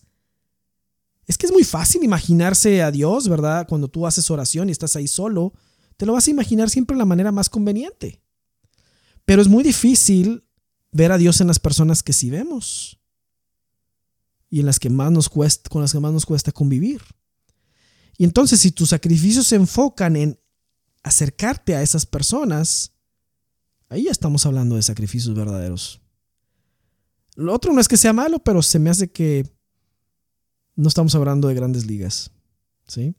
Es 1.28 1.38
que 1.38 1.46
es 1.46 1.52
muy 1.52 1.64
fácil 1.64 2.04
imaginarse 2.04 2.82
a 2.82 2.90
Dios, 2.90 3.30
¿verdad? 3.30 3.68
Cuando 3.70 3.88
tú 3.88 4.08
haces 4.08 4.32
oración 4.32 4.70
y 4.70 4.72
estás 4.72 4.96
ahí 4.96 5.08
solo 5.08 5.54
te 5.98 6.06
lo 6.06 6.14
vas 6.14 6.28
a 6.28 6.32
imaginar 6.32 6.70
siempre 6.70 6.96
de 6.96 7.00
la 7.00 7.06
manera 7.06 7.32
más 7.32 7.50
conveniente. 7.50 8.22
Pero 9.26 9.42
es 9.42 9.48
muy 9.48 9.64
difícil 9.64 10.44
ver 10.92 11.12
a 11.12 11.18
Dios 11.18 11.42
en 11.42 11.48
las 11.48 11.60
personas 11.60 12.04
que 12.04 12.14
sí 12.14 12.30
vemos 12.30 13.00
y 14.50 14.60
en 14.60 14.66
las 14.66 14.80
que 14.80 14.90
más 14.90 15.12
nos 15.12 15.30
cuesta, 15.30 15.70
con 15.70 15.82
las 15.82 15.92
que 15.92 16.00
más 16.00 16.12
nos 16.12 16.26
cuesta 16.26 16.52
convivir. 16.52 17.02
Y 18.18 18.24
entonces, 18.24 18.60
si 18.60 18.72
tus 18.72 18.90
sacrificios 18.90 19.48
se 19.48 19.56
enfocan 19.56 20.16
en 20.16 20.40
acercarte 21.04 21.76
a 21.76 21.82
esas 21.82 22.06
personas, 22.06 22.93
ahí 23.94 24.04
ya 24.04 24.12
estamos 24.12 24.46
hablando 24.46 24.76
de 24.76 24.84
sacrificios 24.84 25.36
verdaderos. 25.36 26.02
Lo 27.36 27.54
otro 27.54 27.74
no 27.74 27.82
es 27.82 27.88
que 27.88 27.98
sea 27.98 28.14
malo, 28.14 28.40
pero 28.40 28.62
se 28.62 28.80
me 28.80 28.90
hace 28.90 29.12
que 29.12 29.50
no 30.76 30.88
estamos 30.88 31.16
hablando 31.16 31.48
de 31.48 31.56
grandes 31.56 31.86
ligas. 31.86 32.32
¿Sí? 32.88 33.16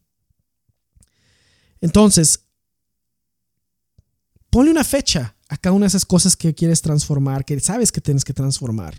Entonces, 1.81 2.45
Ponle 4.55 4.71
una 4.71 4.85
fecha 4.85 5.35
a 5.49 5.57
cada 5.57 5.75
una 5.75 5.83
de 5.83 5.89
esas 5.89 6.05
cosas 6.05 6.37
que 6.37 6.55
quieres 6.55 6.81
transformar, 6.81 7.45
que 7.45 7.59
sabes 7.59 7.91
que 7.91 8.01
tienes 8.01 8.25
que 8.25 8.33
transformar. 8.33 8.95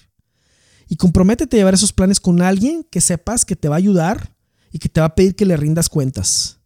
Y 0.90 0.98
comprométete 0.98 1.56
a 1.56 1.60
llevar 1.60 1.74
esos 1.76 1.94
planes 1.94 2.20
con 2.20 2.42
alguien 2.42 2.84
que 2.84 3.00
sepas 3.00 3.46
que 3.46 3.56
te 3.56 3.70
va 3.70 3.76
a 3.76 3.78
ayudar 3.78 4.36
y 4.70 4.80
que 4.80 4.90
te 4.90 5.00
va 5.00 5.06
a 5.06 5.16
pedir 5.16 5.38
que 5.38 5.46
le 5.46 5.56
rindas 5.56 5.88
cuentas 5.88 6.60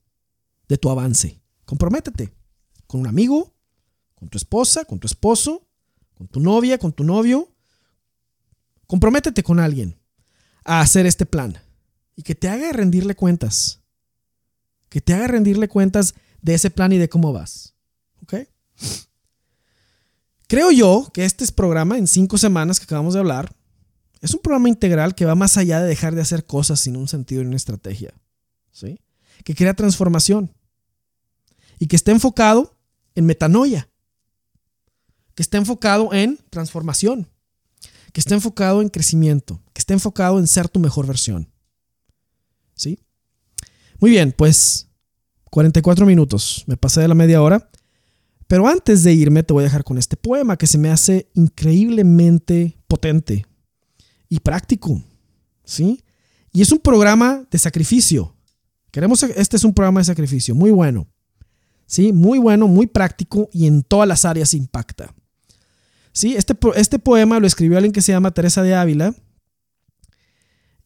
de 0.68 0.80
tu 0.80 0.89
avance. 0.89 1.39
Comprométete 1.66 2.34
con 2.88 3.01
un 3.01 3.05
amigo, 3.05 3.53
con 4.20 4.30
tu 4.30 4.38
esposa, 4.38 4.86
con 4.86 4.99
tu 4.99 5.07
esposo, 5.07 5.65
con 6.15 6.28
tu 6.28 6.39
novia, 6.39 6.78
con 6.78 6.91
tu 6.91 7.03
novio. 7.03 7.49
Comprométete 8.88 9.43
con 9.43 9.59
alguien. 9.59 9.95
a 10.65 10.82
hacer 10.82 11.05
este 11.05 11.26
plan 11.26 11.57
y 12.15 12.22
que 12.22 12.36
te 12.36 12.49
haga 12.49 12.72
rendirle 12.74 13.15
cuentas. 13.15 13.80
Que 14.89 15.01
te 15.01 15.13
haga 15.13 15.28
rendirle 15.28 15.67
cuentas 15.67 16.13
de 16.41 16.53
ese 16.53 16.70
plan 16.70 16.91
y 16.91 16.97
de 16.97 17.09
cómo 17.09 17.34
vas. 17.34 17.74
¿Ok? 18.22 18.36
Creo 20.47 20.72
yo 20.72 21.09
que 21.13 21.26
este 21.26 21.43
es 21.43 21.51
programa 21.51 21.97
en 21.97 22.07
cinco 22.07 22.38
semanas 22.38 22.80
que 22.80 22.84
acabamos 22.84 23.13
de 23.13 23.20
hablar 23.22 23.55
es 24.22 24.34
un 24.34 24.41
programa 24.41 24.70
integral 24.70 25.15
que 25.15 25.26
va 25.26 25.36
más 25.36 25.57
allá 25.57 25.82
de 25.82 25.88
dejar 25.88 26.13
de 26.13 26.22
hacer 26.22 26.45
cosas 26.45 26.80
sin 26.80 26.97
un 26.97 27.07
sentido 27.07 27.41
y 27.41 27.45
una 27.45 27.55
estrategia. 27.55 28.13
¿sí? 28.72 28.99
Que 29.43 29.55
crea 29.55 29.74
transformación 29.74 30.53
y 31.80 31.88
que 31.88 31.95
esté 31.95 32.11
enfocado 32.11 32.78
en 33.15 33.26
metanoia, 33.26 33.88
que 35.39 35.43
esté 35.43 35.55
enfocado 35.55 36.11
en 36.11 36.37
transformación, 36.49 37.29
que 38.11 38.19
esté 38.19 38.33
enfocado 38.33 38.81
en 38.81 38.89
crecimiento, 38.89 39.63
que 39.71 39.79
esté 39.79 39.93
enfocado 39.93 40.37
en 40.37 40.47
ser 40.47 40.67
tu 40.67 40.81
mejor 40.81 41.07
versión. 41.07 41.49
¿Sí? 42.73 42.99
Muy 44.01 44.11
bien, 44.11 44.33
pues 44.37 44.89
44 45.49 46.05
minutos, 46.05 46.65
me 46.67 46.75
pasé 46.75 46.99
de 46.99 47.07
la 47.07 47.15
media 47.15 47.41
hora, 47.41 47.69
pero 48.47 48.67
antes 48.67 49.01
de 49.03 49.13
irme 49.13 49.41
te 49.41 49.53
voy 49.53 49.61
a 49.61 49.67
dejar 49.67 49.85
con 49.85 49.97
este 49.97 50.17
poema 50.17 50.57
que 50.57 50.67
se 50.67 50.77
me 50.77 50.91
hace 50.91 51.29
increíblemente 51.35 52.77
potente 52.89 53.45
y 54.27 54.41
práctico, 54.41 55.01
¿sí? 55.63 56.03
Y 56.51 56.63
es 56.63 56.73
un 56.73 56.79
programa 56.79 57.47
de 57.49 57.57
sacrificio. 57.59 58.35
Queremos, 58.91 59.23
este 59.23 59.55
es 59.55 59.63
un 59.63 59.73
programa 59.73 60.01
de 60.01 60.05
sacrificio, 60.05 60.53
muy 60.53 60.71
bueno, 60.71 61.07
¿sí? 61.85 62.11
Muy 62.11 62.39
bueno, 62.39 62.67
muy 62.67 62.87
práctico 62.87 63.47
y 63.53 63.67
en 63.67 63.83
todas 63.83 64.05
las 64.05 64.25
áreas 64.25 64.53
impacta. 64.53 65.15
¿Sí? 66.12 66.36
Este, 66.36 66.55
este 66.76 66.99
poema 66.99 67.39
lo 67.39 67.47
escribió 67.47 67.78
alguien 67.78 67.93
que 67.93 68.01
se 68.01 68.12
llama 68.12 68.32
Teresa 68.32 68.62
de 68.62 68.76
Ávila. 68.76 69.14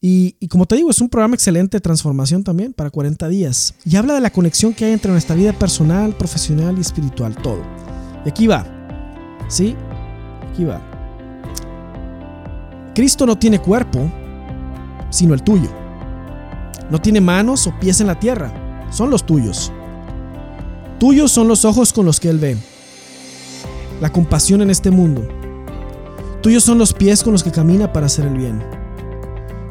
Y, 0.06 0.50
como 0.50 0.66
te 0.66 0.76
digo, 0.76 0.90
es 0.90 1.00
un 1.00 1.08
programa 1.08 1.36
excelente 1.36 1.78
de 1.78 1.82
transformación 1.82 2.44
también 2.44 2.74
para 2.74 2.90
40 2.90 3.26
días. 3.30 3.74
Y 3.86 3.96
habla 3.96 4.14
de 4.14 4.20
la 4.20 4.32
conexión 4.32 4.74
que 4.74 4.84
hay 4.84 4.92
entre 4.92 5.12
nuestra 5.12 5.34
vida 5.34 5.54
personal, 5.54 6.14
profesional 6.18 6.78
y 6.78 6.82
espiritual, 6.82 7.38
todo. 7.38 7.62
Y 8.26 8.30
aquí 8.30 8.46
va. 8.46 8.68
¿Sí? 9.48 9.78
Aquí 10.52 10.66
va. 10.66 10.82
Cristo 12.94 13.26
no 13.26 13.38
tiene 13.38 13.60
cuerpo, 13.60 14.12
sino 15.10 15.34
el 15.34 15.42
tuyo. 15.42 15.70
No 16.90 17.00
tiene 17.00 17.22
manos 17.22 17.66
o 17.68 17.80
pies 17.80 18.02
en 18.02 18.08
la 18.08 18.20
tierra, 18.20 18.52
son 18.92 19.10
los 19.10 19.26
tuyos. 19.26 19.72
Tuyos 21.00 21.32
son 21.32 21.48
los 21.48 21.64
ojos 21.66 21.94
con 21.94 22.06
los 22.06 22.20
que 22.20 22.30
Él 22.30 22.40
ve, 22.40 22.58
la 24.02 24.12
compasión 24.12 24.62
en 24.62 24.70
este 24.70 24.92
mundo. 24.92 25.28
Tuyos 26.42 26.64
son 26.64 26.78
los 26.78 26.94
pies 26.94 27.24
con 27.24 27.32
los 27.32 27.44
que 27.44 27.52
camina 27.52 27.94
para 27.94 28.08
hacer 28.08 28.26
el 28.26 28.38
bien. 28.38 28.62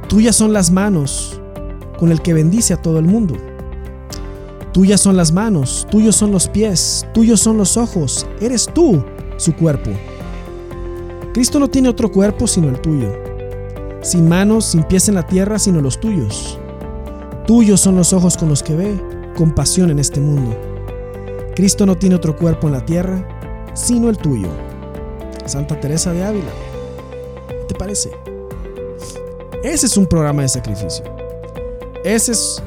Tuyas 0.09 0.37
son 0.37 0.53
las 0.53 0.70
manos 0.70 1.41
con 1.99 2.11
el 2.11 2.23
que 2.23 2.35
bendice 2.35 2.75
a 2.75 2.81
todo 2.81 2.99
el 2.99 3.05
mundo. 3.05 3.37
Tuyas 4.73 5.01
son 5.01 5.16
las 5.16 5.33
manos, 5.33 5.87
tuyos 5.91 6.16
son 6.16 6.33
los 6.33 6.49
pies, 6.49 7.07
tuyos 7.12 7.41
son 7.41 7.59
los 7.59 7.77
ojos, 7.77 8.27
eres 8.41 8.68
tú 8.73 9.05
su 9.37 9.55
cuerpo. 9.55 9.91
Cristo 11.35 11.59
no 11.59 11.68
tiene 11.68 11.91
otro 11.91 12.11
cuerpo 12.11 12.47
sino 12.47 12.68
el 12.68 12.81
tuyo, 12.81 13.12
sin 14.01 14.29
manos, 14.29 14.64
sin 14.64 14.83
pies 14.85 15.09
en 15.09 15.16
la 15.16 15.27
tierra 15.27 15.59
sino 15.59 15.83
los 15.83 16.01
tuyos. 16.01 16.59
Tuyos 17.47 17.81
son 17.81 17.97
los 17.97 18.14
ojos 18.14 18.39
con 18.39 18.49
los 18.49 18.62
que 18.62 18.75
ve 18.75 18.99
compasión 19.37 19.91
en 19.91 19.99
este 19.99 20.20
mundo. 20.20 20.57
Cristo 21.55 21.85
no 21.85 21.97
tiene 21.97 22.14
otro 22.14 22.37
cuerpo 22.37 22.66
en 22.68 22.73
la 22.73 22.85
tierra 22.87 23.41
sino 23.75 24.09
el 24.09 24.18
tuyo. 24.18 24.49
Santa 25.47 25.79
Teresa 25.81 26.12
de 26.12 26.25
Ávila. 26.25 26.51
¿Qué 27.49 27.64
te 27.68 27.75
parece? 27.75 28.11
Ese 29.62 29.87
es 29.87 29.97
un 29.97 30.07
programa 30.07 30.43
de 30.43 30.49
sacrificio. 30.49 31.05
Ese 32.05 32.33
es, 32.33 32.62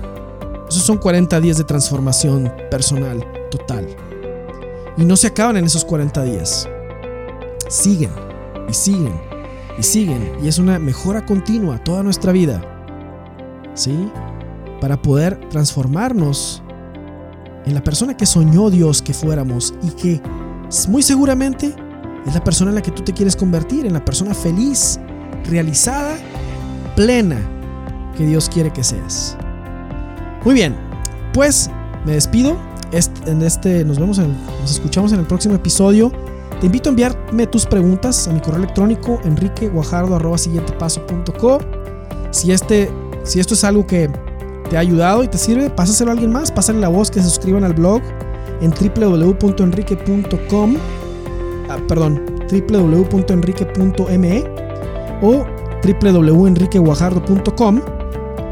esos 0.70 0.84
son 0.84 0.98
40 0.98 1.40
días 1.42 1.58
de 1.58 1.64
transformación 1.64 2.52
personal 2.72 3.26
total. 3.52 3.88
Y 4.98 5.04
no 5.04 5.18
se 5.18 5.28
acaban 5.28 5.58
en 5.58 5.66
esos 5.66 5.84
40 5.84 6.24
días. 6.24 6.70
Siguen 7.68 8.12
y 8.70 8.74
siguen 8.74 9.20
y 9.78 9.84
siguen. 9.84 10.38
Y 10.42 10.48
es 10.48 10.58
una 10.58 10.80
mejora 10.80 11.26
continua 11.26 11.84
toda 11.84 12.04
nuestra 12.04 12.32
vida. 12.32 12.62
¿Sí? 13.74 14.10
Para 14.80 15.02
poder 15.02 15.40
transformarnos 15.50 16.64
en 17.66 17.74
la 17.74 17.84
persona 17.84 18.16
que 18.16 18.26
soñó 18.26 18.70
Dios 18.70 19.02
que 19.02 19.14
fuéramos 19.14 19.74
y 19.82 19.90
que 19.90 20.22
muy 20.88 21.04
seguramente 21.04 21.76
es 22.26 22.34
la 22.34 22.44
persona 22.44 22.72
en 22.72 22.76
la 22.76 22.82
que 22.82 22.92
tú 22.92 23.04
te 23.04 23.14
quieres 23.14 23.36
convertir, 23.36 23.86
en 23.86 23.94
la 23.94 24.04
persona 24.04 24.34
feliz, 24.34 25.00
realizada, 25.46 26.18
plena 26.96 27.38
que 28.18 28.26
Dios 28.26 28.50
quiere 28.50 28.74
que 28.74 28.84
seas. 28.84 29.38
Muy 30.44 30.56
bien, 30.56 30.76
pues 31.34 31.70
me 32.06 32.14
despido. 32.14 32.58
En 33.26 33.42
este, 33.42 33.84
nos 33.84 34.00
vemos, 34.00 34.20
nos 34.20 34.72
escuchamos 34.72 35.12
en 35.12 35.20
el 35.20 35.26
próximo 35.26 35.56
episodio. 35.56 36.14
Te 36.62 36.68
invito 36.68 36.88
a 36.90 36.92
enviarme 36.92 37.48
tus 37.48 37.66
preguntas 37.66 38.28
a 38.28 38.34
mi 38.34 38.40
correo 38.40 38.60
electrónico 38.60 39.20
enriqueguajardo.com. 39.26 41.62
Si, 42.32 42.54
este, 42.54 42.90
si 43.24 43.40
esto 43.40 43.54
es 43.54 43.64
algo 43.66 43.86
que 43.86 44.10
te 44.70 44.78
ha 44.78 44.80
ayudado 44.80 45.24
y 45.24 45.28
te 45.28 45.38
sirve, 45.38 45.70
pásaselo 45.70 46.12
a 46.12 46.14
alguien 46.14 46.32
más, 46.32 46.52
pásale 46.52 46.80
la 46.80 46.88
voz, 46.88 47.12
que 47.12 47.22
se 47.22 47.30
suscriban 47.30 47.66
al 47.66 47.74
blog 47.74 48.02
en 48.62 48.72
www.enrique.com, 48.72 50.76
ah, 51.70 51.78
perdón, 51.88 52.22
www.enrique.me 52.52 54.44
o 55.22 55.46
www.enriqueguajardo.com. 55.84 57.82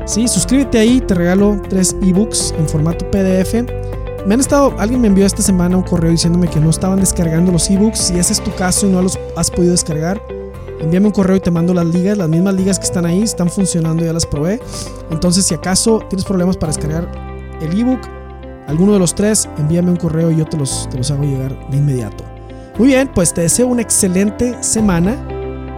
Sí, 0.06 0.28
suscríbete 0.28 0.80
ahí, 0.80 1.00
te 1.02 1.14
regalo 1.14 1.62
tres 1.70 1.96
ebooks 2.02 2.54
en 2.58 2.68
formato 2.68 3.10
PDF 3.10 3.56
me 4.26 4.36
han 4.36 4.40
estado, 4.40 4.74
alguien 4.80 5.02
me 5.02 5.08
envió 5.08 5.26
esta 5.26 5.42
semana 5.42 5.76
un 5.76 5.84
correo 5.84 6.10
diciéndome 6.10 6.48
que 6.48 6.58
no 6.58 6.70
estaban 6.70 7.02
descargando 7.02 7.52
los 7.52 7.70
ebooks. 7.70 8.00
Si 8.00 8.18
ese 8.18 8.32
es 8.32 8.42
tu 8.42 8.56
caso 8.56 8.88
y 8.88 8.90
no 8.90 9.02
los 9.02 9.20
has 9.36 9.52
podido 9.52 9.72
descargar, 9.72 10.22
envíame 10.80 11.08
un 11.08 11.12
correo 11.12 11.36
y 11.36 11.42
te 11.42 11.52
mando 11.52 11.74
las 11.74 11.86
ligas. 11.88 12.18
Las 12.18 12.30
mismas 12.30 12.54
ligas 12.54 12.80
que 12.80 12.86
están 12.86 13.06
ahí 13.06 13.22
están 13.22 13.50
funcionando, 13.50 14.06
ya 14.06 14.14
las 14.14 14.26
probé. 14.26 14.62
Entonces, 15.12 15.46
si 15.46 15.54
acaso 15.54 16.00
tienes 16.10 16.24
problemas 16.24 16.56
para 16.56 16.72
descargar 16.72 17.12
el 17.60 17.78
ebook, 17.78 18.00
alguno 18.68 18.94
de 18.94 19.00
los 19.00 19.16
tres, 19.16 19.50
envíame 19.58 19.92
un 19.92 19.98
correo 19.98 20.32
y 20.32 20.38
yo 20.38 20.46
te 20.46 20.58
los, 20.58 20.88
te 20.90 20.98
los 20.98 21.12
hago 21.12 21.24
llegar 21.24 21.58
de 21.70 21.78
inmediato. 21.78 22.24
Muy 22.78 22.88
bien, 22.88 23.10
pues 23.14 23.34
te 23.34 23.42
deseo 23.42 23.68
una 23.68 23.82
excelente 23.82 24.56
semana. 24.62 25.16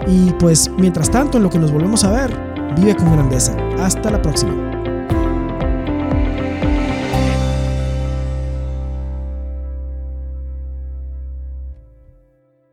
Y 0.08 0.32
pues 0.40 0.70
mientras 0.78 1.10
tanto, 1.10 1.38
en 1.38 1.44
lo 1.44 1.50
que 1.50 1.60
nos 1.60 1.72
volvemos 1.72 2.04
a 2.04 2.12
ver, 2.12 2.38
vive 2.78 2.96
con 2.96 3.12
grandeza. 3.12 3.56
Hasta 3.80 4.12
la 4.12 4.22
próxima. 4.22 4.65